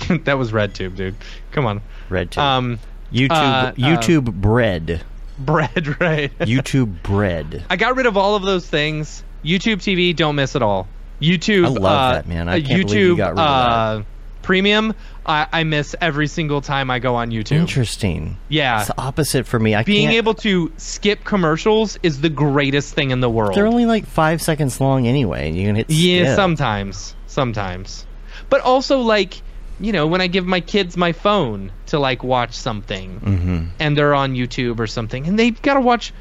[0.00, 0.16] Hmm.
[0.24, 1.14] that was RedTube, dude.
[1.52, 1.82] Come on.
[2.08, 2.38] RedTube.
[2.38, 2.78] Um,
[3.12, 3.30] YouTube.
[3.30, 5.04] uh, uh, YouTube Bread.
[5.38, 6.36] Bread, right?
[6.40, 7.64] YouTube Bread.
[7.70, 9.22] I got rid of all of those things.
[9.44, 10.88] YouTube TV, don't miss it all.
[11.20, 12.48] YouTube, I love uh, that, man.
[12.48, 14.02] I uh, can't YouTube believe you got rid of uh,
[14.44, 14.94] Premium,
[15.24, 17.56] I, I miss every single time I go on YouTube.
[17.56, 18.36] Interesting.
[18.50, 19.74] Yeah, It's the opposite for me.
[19.74, 23.54] I being can't, able to skip commercials is the greatest thing in the world.
[23.54, 25.90] They're only like five seconds long anyway, and you can hit.
[25.90, 28.06] yeah, sometimes, sometimes,
[28.50, 29.40] but also like
[29.80, 33.64] you know when I give my kids my phone to like watch something, Mm-hmm.
[33.80, 36.12] and they're on YouTube or something, and they've got to watch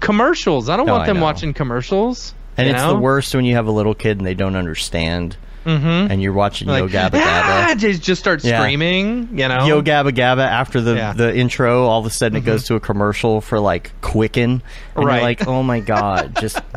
[0.00, 0.68] commercials.
[0.68, 2.34] I don't Oh, want them watching commercials.
[2.56, 2.94] And it's know?
[2.94, 6.10] the worst when you have a little kid and they don't understand, Mm-hmm.
[6.10, 7.78] and you're watching like, Yo Gabba "Ah," Gabba.
[7.78, 8.58] just just start Yeah.
[8.60, 9.28] screaming.
[9.38, 11.10] You know, Yo Gabba Gabba after the, Yeah.
[11.10, 11.18] Mm-hmm.
[11.18, 14.60] the intro, all of a sudden it goes to a commercial for like Quicken.
[14.96, 15.14] And Right.
[15.14, 16.60] You're like, oh my god, just.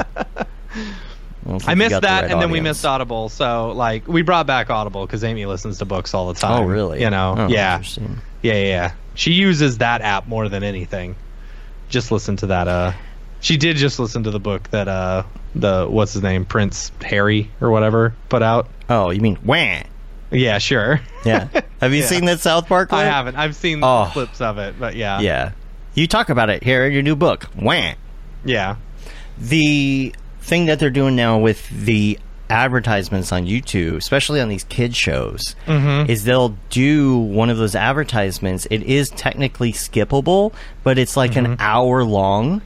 [1.45, 3.29] Well, I missed the that, right and then we missed Audible.
[3.29, 6.63] So like we brought back Audible because Amy listens to books all the time.
[6.63, 7.01] Oh really?
[7.01, 8.07] You know, Oh, yeah, yeah,
[8.41, 8.93] yeah, yeah.
[9.13, 11.15] She uses that app more than anything.
[11.89, 12.67] Just listen to that.
[12.67, 12.93] Uh,
[13.41, 15.23] she did just listen to the book that uh
[15.53, 18.67] the what's his name Prince Harry or whatever put out.
[18.89, 19.83] Oh, you mean wah?
[20.31, 20.99] Yeah, sure.
[21.23, 21.47] Yeah.
[21.79, 22.05] Have you Yeah.
[22.07, 22.91] seen that South Park?
[22.91, 23.35] I haven't.
[23.35, 24.09] I've seen Oh.
[24.11, 25.51] clips of it, but yeah, Yeah.
[25.93, 27.45] You talk about it here in your new book.
[27.55, 27.93] Wah.
[28.43, 28.75] yeah.
[29.37, 30.13] the
[30.45, 32.19] thing that they're doing now with the
[32.49, 36.09] advertisements on YouTube, especially on these kid shows, Mm-hmm.
[36.09, 38.67] is they'll do one of those advertisements.
[38.69, 40.53] It is technically skippable,
[40.83, 41.53] but it's like Mm-hmm.
[41.53, 42.61] an hour long.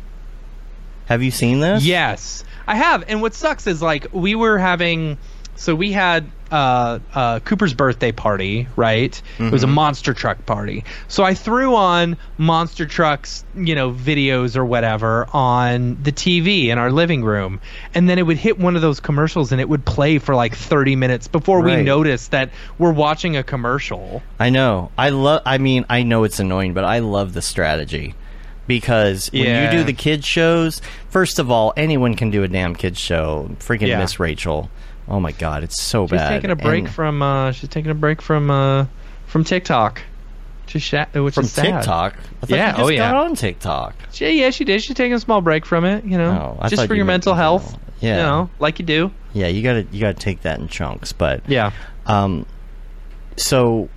[1.06, 1.84] Have you seen this?
[1.86, 3.04] Yes, I have.
[3.08, 5.18] And what sucks is like we were having,
[5.56, 9.22] so we had uh, uh, Cooper's birthday party, right?
[9.40, 10.84] It was a monster truck party.
[11.08, 16.78] So I threw on monster trucks, you know, videos or whatever on the TV in
[16.78, 17.62] our living room,
[17.94, 20.56] and then it would hit one of those commercials and it would play for like
[20.56, 24.22] 30 minutes before we noticed that we're watching a commercial.
[24.40, 24.92] I know.
[24.98, 25.42] I love.
[25.46, 28.16] I mean, I know it's annoying, but I love the strategy
[28.68, 29.72] because when Yeah.
[29.72, 33.50] you do the kids shows, first of all, anyone can do a damn kids show.
[33.60, 34.00] Freaking Yeah.
[34.00, 34.70] Miss Rachel.
[35.10, 36.30] Oh my God, it's so She's bad.
[36.30, 38.86] taking a break And- from uh, she's taking a break from uh,
[39.28, 40.02] from TikTok.
[40.72, 41.64] Is, sha- which from is sad.
[41.80, 42.14] TikTok.
[42.44, 43.12] I Yeah, oh, yeah.
[43.12, 43.96] got on TikTok.
[44.14, 44.84] Yeah, yeah, she did.
[44.84, 47.34] She's taking a small break from it, you know, Oh, just for you your mental
[47.34, 47.64] health.
[47.72, 47.80] general.
[48.02, 48.18] Yeah.
[48.18, 49.12] you know, like you do.
[49.34, 51.12] Yeah, you gotta you gotta take that in chunks.
[51.12, 51.72] But Yeah,
[52.06, 52.46] um,
[53.36, 53.90] so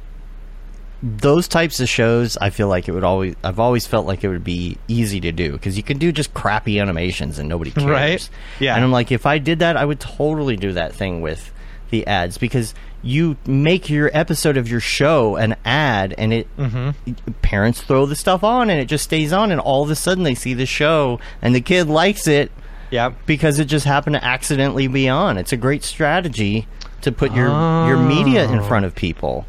[1.03, 3.35] those types of shows, I feel like it would always.
[3.43, 6.33] I've always felt like it would be easy to do because you can do just
[6.33, 7.87] crappy animations and nobody cares.
[7.87, 8.31] Right.
[8.61, 8.77] Yeah.
[8.77, 11.53] And I'm like, if I did that, I would totally do that thing with
[11.91, 12.73] the ads because
[13.03, 17.33] you make your episode of your show an ad and it Mm-hmm.
[17.43, 20.23] parents throw the stuff on and it just stays on and all of a sudden
[20.23, 22.51] they see the show and the kid likes it
[22.91, 23.11] yeah.
[23.27, 25.37] because it just happened to accidentally be on.
[25.37, 26.67] It's a great strategy
[27.03, 29.45] to put your your media in front of people.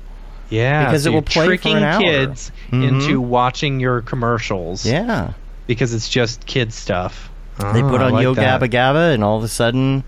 [0.53, 2.87] Yeah, Because so it will play for tricking kids Mhm.
[2.87, 4.85] into watching your commercials.
[4.85, 5.33] Yeah.
[5.65, 7.29] because it's just kid stuff.
[7.57, 8.61] They put I on like Yo that.
[8.61, 10.03] Gabba Gabba and all of a sudden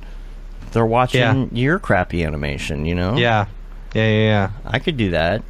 [0.73, 1.45] they're watching Yeah.
[1.51, 3.15] your crappy animation, you know?
[3.15, 3.45] Yeah,
[3.93, 4.49] yeah, yeah, yeah.
[4.65, 5.41] I could do that.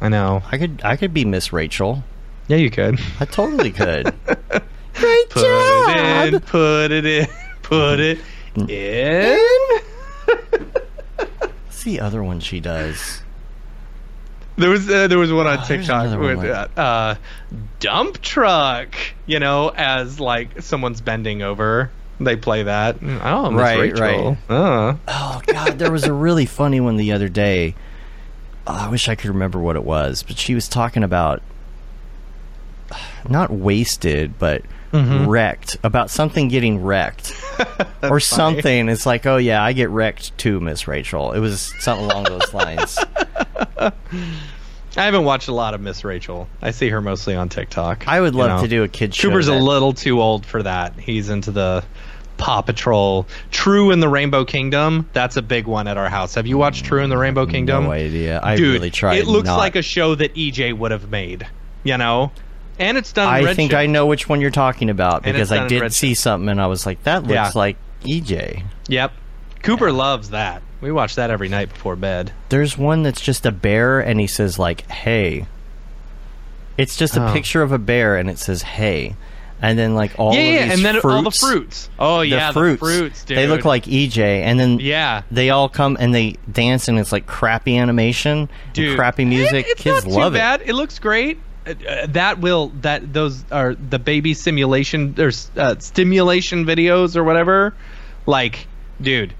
[0.00, 0.42] I know.
[0.50, 2.02] I could I could be Miss Rachel.
[2.48, 2.98] Yeah, you could.
[3.20, 4.12] I totally could.
[4.94, 6.40] Great Put it in.
[6.40, 7.26] Put it in.
[7.62, 8.18] Put it
[8.68, 9.38] in.
[11.38, 13.22] What's the other one she does?
[14.56, 17.14] There was uh, there was one on Oh, TikTok with like- uh, uh,
[17.80, 18.94] dump truck.
[19.26, 22.96] You know, as like someone's bending over, they play that.
[23.02, 24.36] Oh, Miss Right, Rachel.
[24.48, 24.54] right.
[24.56, 24.96] Uh.
[25.08, 27.74] Oh god, there was a really funny one the other day
[28.66, 31.42] oh, I wish I could remember what it was, but she was talking about
[33.28, 34.62] not wasted, but
[34.92, 35.26] Mm-hmm.
[35.26, 37.32] wrecked about something getting wrecked
[38.02, 38.90] or something.
[38.90, 41.32] It's like, oh yeah, I get wrecked too, Miss Rachel.
[41.32, 42.98] It was something along those lines.
[44.96, 46.48] I haven't watched a lot of Miss Rachel.
[46.60, 48.06] I see her mostly on TikTok.
[48.06, 48.62] I would you love know.
[48.62, 49.28] to do a kid show.
[49.28, 50.98] Cooper's a little too old for that.
[50.98, 51.82] He's into the
[52.36, 53.26] Paw Patrol.
[53.50, 55.08] True and the Rainbow Kingdom.
[55.14, 56.34] That's a big one at our house.
[56.34, 57.84] Have you watched True and the Rainbow Kingdom?
[57.84, 58.38] No idea.
[58.42, 59.18] I Dude, really tried.
[59.18, 59.56] It looks not.
[59.56, 61.46] like a show that EJ would have made.
[61.84, 62.30] You know,
[62.78, 63.28] and it's done.
[63.28, 63.80] I think Shift.
[63.80, 66.84] I know which one you're talking about because I did see something and I was
[66.86, 67.50] like, that looks Yeah.
[67.54, 68.62] like EJ.
[68.88, 69.12] Yep.
[69.62, 70.62] Cooper loves that.
[70.82, 72.32] We watch that every night before bed.
[72.50, 75.46] There's one that's just a bear and he says like, "Hey."
[76.76, 77.32] It's just a Oh.
[77.32, 79.14] picture of a bear and it says, "Hey."
[79.60, 81.90] And then like all yeah, of yeah, these and then fruits, all the fruits.
[81.98, 83.22] Oh the yeah, fruits, the fruits.
[83.24, 85.22] They look like EJ and then Yeah.
[85.30, 89.66] they all come and they dance and it's like crappy animation, Dude, crappy music.
[89.68, 90.40] It- Kids love too it.
[90.40, 90.62] bad.
[90.66, 91.38] It looks great.
[91.64, 97.22] Uh, uh, that will that those are the baby simulation or uh, stimulation videos or
[97.22, 97.72] whatever.
[98.26, 98.66] Like,
[99.00, 99.32] dude,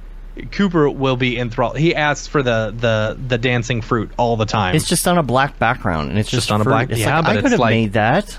[0.51, 1.77] Cooper will be enthralled.
[1.79, 4.75] He asks for the the the dancing fruit all the time.
[4.75, 7.17] It's just on a black background and it's just, Just on a black- It's yeah,
[7.17, 8.39] like, but I could have like- made that.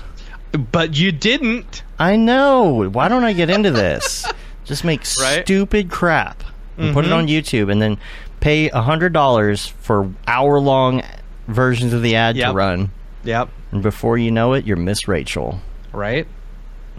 [0.72, 1.82] but you didn't.
[1.98, 2.88] I know.
[2.88, 4.26] Why don't I get into this?
[4.64, 5.06] Just make Right?
[5.38, 5.42] Mm-hmm.
[5.42, 6.42] stupid crap
[6.78, 7.98] and put it on YouTube, and then
[8.40, 11.02] pay a hundred dollars for hour long
[11.46, 12.90] versions of the ad to run.
[13.24, 13.50] Yep.
[13.70, 15.60] And before you know it, you're Miss Rachel.
[15.92, 16.26] Right.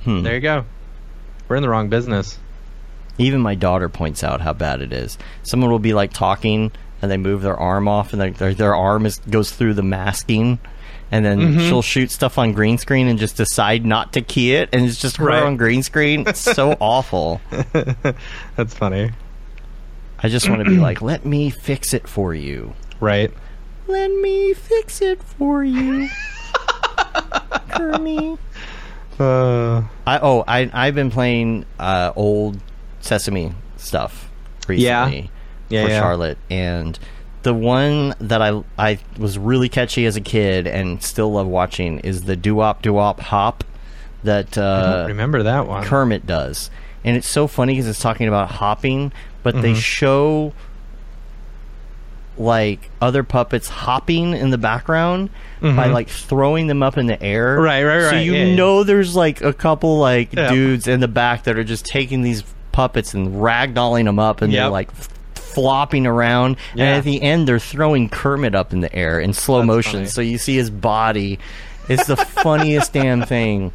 [0.03, 0.22] Hmm.
[0.23, 0.65] There you go.
[1.47, 2.39] We're in the wrong business.
[3.17, 5.17] Even my daughter points out how bad it is.
[5.43, 6.71] Someone will be like talking,
[7.01, 9.83] and they move their arm off, and their their, their arm is, goes through the
[9.83, 10.59] masking.
[11.11, 11.59] And then Mm-hmm.
[11.69, 14.99] she'll shoot stuff on green screen and just decide not to key it, and it's
[14.99, 15.43] just her Right.
[15.43, 16.27] on green screen.
[16.27, 17.39] It's so awful.
[18.55, 19.11] That's funny.
[20.17, 22.73] I just want to be like, let me fix it for you.
[22.99, 23.31] Right.
[23.87, 26.09] Let me fix it for you,
[27.69, 28.37] Kermie.
[29.19, 32.59] Uh, I oh I I've been playing uh, old
[33.06, 34.30] Sesame stuff
[34.68, 35.30] recently
[35.69, 35.99] Yeah, for yeah.
[35.99, 36.98] Charlotte, and
[37.44, 41.99] the one that I I was really catchy as a kid and still love watching
[41.99, 43.64] is the doo wop doo wop hop
[44.23, 45.84] that uh, remember that one.
[45.84, 46.72] Kermit does,
[47.03, 49.14] and it's so funny because it's talking about hopping,
[49.44, 49.80] but they Mm-hmm.
[49.80, 50.53] show
[52.38, 55.30] like other puppets hopping in the background
[55.61, 57.56] by like throwing them up in the air.
[57.56, 57.64] Mm-hmm.
[57.64, 58.56] Right, right, So you yeah, yeah.
[58.56, 60.49] know there's like a couple like Yeah.
[60.52, 62.44] dudes in the back that are just taking these
[62.76, 64.91] puppets and ragdolling them up, and they're like
[65.34, 66.57] flopping around.
[66.73, 69.91] And at the end, they're throwing Kermit up in the air in slow That's motion,
[69.99, 70.06] funny.
[70.07, 71.39] so you see his body.
[71.88, 73.72] It's the funniest damn thing.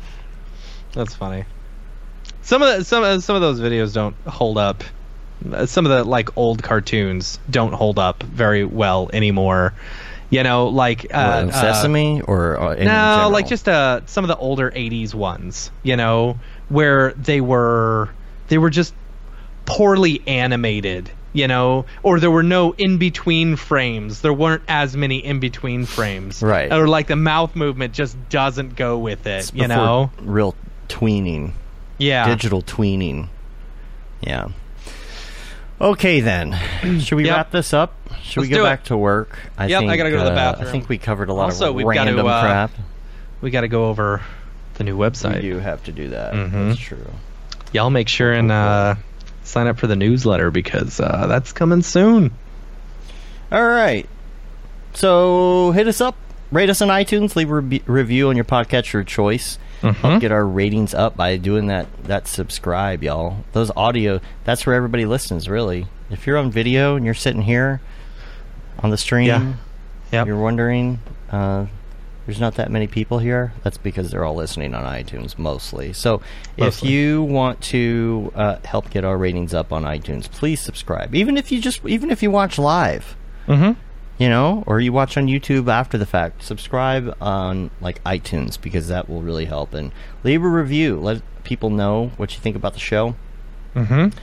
[0.92, 1.44] That's funny.
[2.42, 4.84] Some of the, some some of those videos don't hold up.
[5.50, 9.72] Uh, Some of the like old cartoons don't hold up very well anymore.
[10.28, 13.30] You know, like uh, uh, Sesame or uh, in no, general?
[13.30, 15.70] like just uh, some of the older '80s ones.
[15.82, 18.10] You know, where they were
[18.50, 18.92] they were just
[19.64, 21.10] poorly animated.
[21.32, 24.20] You know, or there were no in between frames.
[24.20, 26.42] There weren't as many in between frames.
[26.42, 26.72] Right.
[26.72, 29.54] Or like the mouth movement just doesn't go with it.
[29.54, 30.10] You know.
[30.20, 30.56] real
[30.88, 31.52] tweening,
[31.98, 32.26] Yeah.
[32.26, 33.28] digital tweening.
[34.20, 34.48] Yeah.
[35.80, 36.58] Okay then,
[37.00, 37.36] should we Yep.
[37.36, 37.94] wrap this up?
[38.22, 39.38] Should we Let's go back to work?
[39.56, 40.68] I Yep, I gotta go to the uh, bathroom.
[40.68, 42.70] I think we covered a lot Also, of we've gotta, random uh, crap.
[43.40, 44.20] we got to go over
[44.74, 45.42] the new website.
[45.44, 46.34] You have to do that.
[46.34, 46.68] Mm-hmm.
[46.70, 47.06] That's true.
[47.72, 48.96] Y'all make sure and uh,
[49.44, 52.32] sign up for the newsletter because uh, that's coming soon.
[53.52, 54.08] All right.
[54.94, 56.16] So hit us up,
[56.50, 59.58] rate us on iTunes, leave a re- review on your podcatcher of choice.
[59.82, 60.18] Mm-hmm.
[60.18, 61.86] Get our ratings up by doing that.
[62.04, 63.44] That subscribe, y'all.
[63.52, 64.20] Those audio.
[64.44, 65.48] That's where everybody listens.
[65.48, 67.80] Really, if you're on video and you're sitting here
[68.80, 69.54] on the stream, Yeah.
[70.12, 70.26] Yep.
[70.26, 70.98] you're wondering.
[71.30, 71.66] Uh,
[72.30, 73.52] there's not that many people here.
[73.64, 75.92] That's because they're all listening on iTunes mostly.
[75.92, 76.22] So
[76.56, 81.12] if you want to uh, help get our ratings up on iTunes, please subscribe.
[81.12, 83.16] Even if you just even if you watch live
[83.48, 83.72] Mm-hmm.
[84.22, 86.44] you know, or you watch on YouTube after the fact.
[86.44, 89.74] Subscribe on like iTunes because that will really help.
[89.74, 89.90] And
[90.22, 91.00] leave a review.
[91.00, 93.16] Let people know what you think about the show.
[93.74, 94.16] Mm-hmm.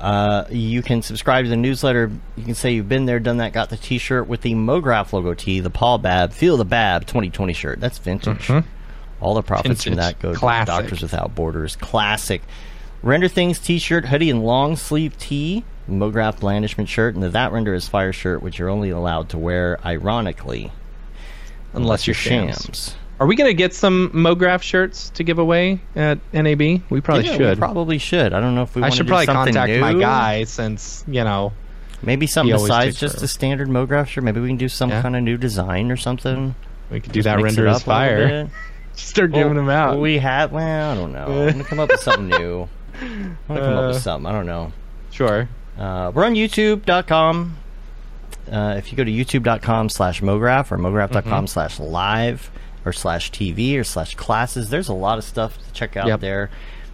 [0.00, 2.10] Uh, you can subscribe to the newsletter.
[2.36, 5.34] You can say you've been there, done that, got the T-shirt with the MoGraph logo
[5.34, 7.80] tee, the Paul Babb, Feel the Babb 2020 shirt.
[7.80, 8.50] That's vintage.
[9.20, 10.74] All the profits from that go Classic.
[10.74, 11.76] to Doctors Without Borders.
[11.76, 12.40] Classic.
[13.02, 15.64] Render Things T-shirt, hoodie, and long sleeve tee.
[15.88, 19.38] MoGraph blandishment shirt, and the That Render is Fire shirt, which you're only allowed to
[19.38, 20.70] wear ironically
[21.74, 22.62] Unless you're shams.
[22.64, 22.96] shams.
[23.20, 26.60] Are we gonna get some MoGraph shirts to give away at NAB?
[26.88, 27.58] We probably Yeah, should.
[27.58, 28.32] We probably should.
[28.32, 28.82] I don't know if we.
[28.82, 31.52] I should probably contact my guy since you know
[32.02, 33.24] Maybe something besides just forever.
[33.26, 34.24] a standard MoGraph shirt.
[34.24, 35.02] Maybe we can do some Yeah.
[35.02, 36.54] kind of new design or something.
[36.90, 38.50] We could do Just that render up as a little fire.
[38.94, 39.98] Start giving them out.
[40.00, 40.50] We have.
[40.50, 41.26] Well, I don't know.
[41.46, 42.68] I'm gonna come up with something new.
[43.02, 44.26] I'm gonna come up with Uh, something.
[44.26, 44.72] I don't know.
[45.10, 45.46] sure.
[45.78, 47.56] Uh, we're on YouTube.com.
[48.50, 51.46] Uh, if you go to youtube.com slash mograph or mograph.com Mm-hmm.
[51.46, 52.50] slash live
[52.84, 56.20] or slash TV or slash classes, there's a lot of stuff to check out Yep.
[56.20, 56.50] there.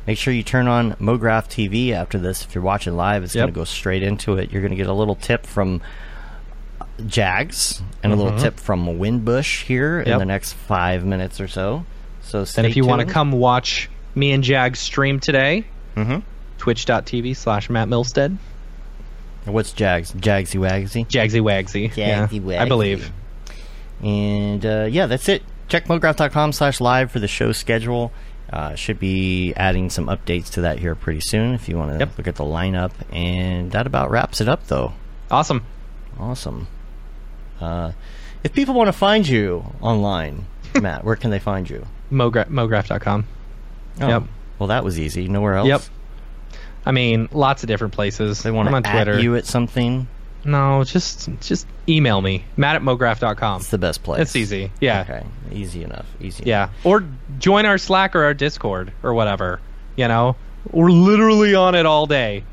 [0.07, 2.45] Make sure you turn on Mograph TV after this.
[2.45, 4.53] If you're watching live, it's going to go straight into it.
[4.53, 5.81] You're going to get a little tip from
[7.07, 10.19] Jags and a little tip from Windbush here in Mm-hmm.
[10.21, 11.85] The next five minutes or so.
[12.23, 15.65] So And if you want to come watch me and Jags stream today,
[15.97, 16.23] Mhm.
[16.59, 18.37] twitch.tv slash Matt Milstead.
[19.45, 20.13] what's Jags?
[20.13, 21.07] Jagsy Wagsy.
[21.07, 21.95] Jagsy Wagsy.
[21.97, 23.13] yeah, Jagsy I believe.
[24.03, 25.43] And uh, yeah, that's it.
[25.69, 28.13] Check mograph.com slash live for the show schedule.
[28.53, 31.99] Uh, should be adding some updates to that here pretty soon if you want to
[31.99, 32.19] Yep.
[32.19, 32.93] look at the lineup.
[33.13, 34.93] And that about wraps it up, though.
[35.31, 35.65] Awesome.
[36.19, 36.69] Awesome.
[37.61, 37.93] Uh,
[38.45, 40.47] if people want to find you online,
[40.81, 41.85] Matt, where can they find you?
[42.13, 43.27] Mogra- Mograph.com.
[44.01, 44.23] Oh, Yep.
[44.61, 45.27] Well, that was easy.
[45.27, 45.69] Nowhere else.
[45.69, 45.83] Yep.
[46.87, 48.43] I mean, lots of different places.
[48.45, 49.15] They want I'm on to Twitter.
[49.15, 50.07] at you at something.
[50.47, 52.45] No, just just email me.
[52.57, 53.61] Matt at mograph.com.
[53.61, 54.21] It's the best place.
[54.23, 54.71] It's easy.
[54.81, 55.01] Yeah.
[55.03, 55.27] Okay.
[55.53, 56.07] Easy enough.
[56.21, 56.45] Easy.
[56.47, 56.71] Yeah.
[56.85, 57.05] Or
[57.39, 59.61] join our Slack or our Discord or whatever.
[59.97, 60.37] You know?
[60.71, 62.45] We're literally on it all day.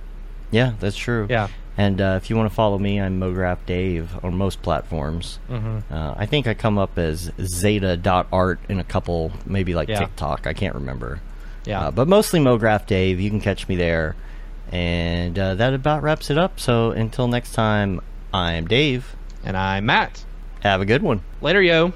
[0.51, 1.27] Yeah, that's true.
[1.29, 1.47] Yeah.
[1.77, 5.39] And uh, if you want to follow me, I'm Mograph Dave on most platforms.
[5.49, 5.91] Mm-hmm.
[5.93, 9.99] Uh, I think I come up as Zeta.art in a couple, maybe like Yeah.
[9.99, 10.45] TikTok.
[10.45, 11.19] I can't remember.
[11.65, 11.87] Yeah.
[11.87, 13.19] Uh, but mostly Mograph Dave.
[13.19, 14.15] You can catch me there.
[14.73, 16.59] And uh, that about wraps it up.
[16.59, 18.01] So until next time,
[18.33, 19.15] I'm Dave.
[19.43, 20.25] and I'm Matt.
[20.61, 21.21] Have a good one.
[21.41, 21.93] Later, yo.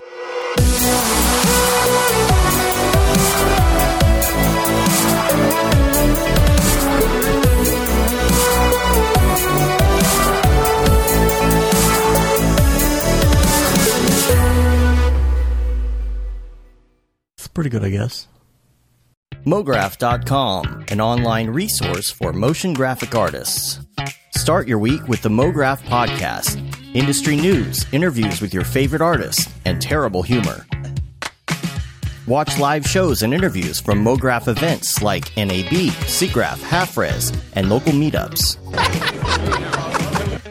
[17.38, 18.28] It's pretty good, I guess.
[19.46, 23.80] MoGraph.com, an online resource for motion graphic artists.
[24.36, 29.80] Start your week with the MoGraph Podcast industry news, interviews with your favorite artists, and
[29.82, 30.66] terrible humor.
[32.26, 38.58] Watch live shows and interviews from MoGraph events like NAB, SIGGRAPH, HalfRes, and local meetups.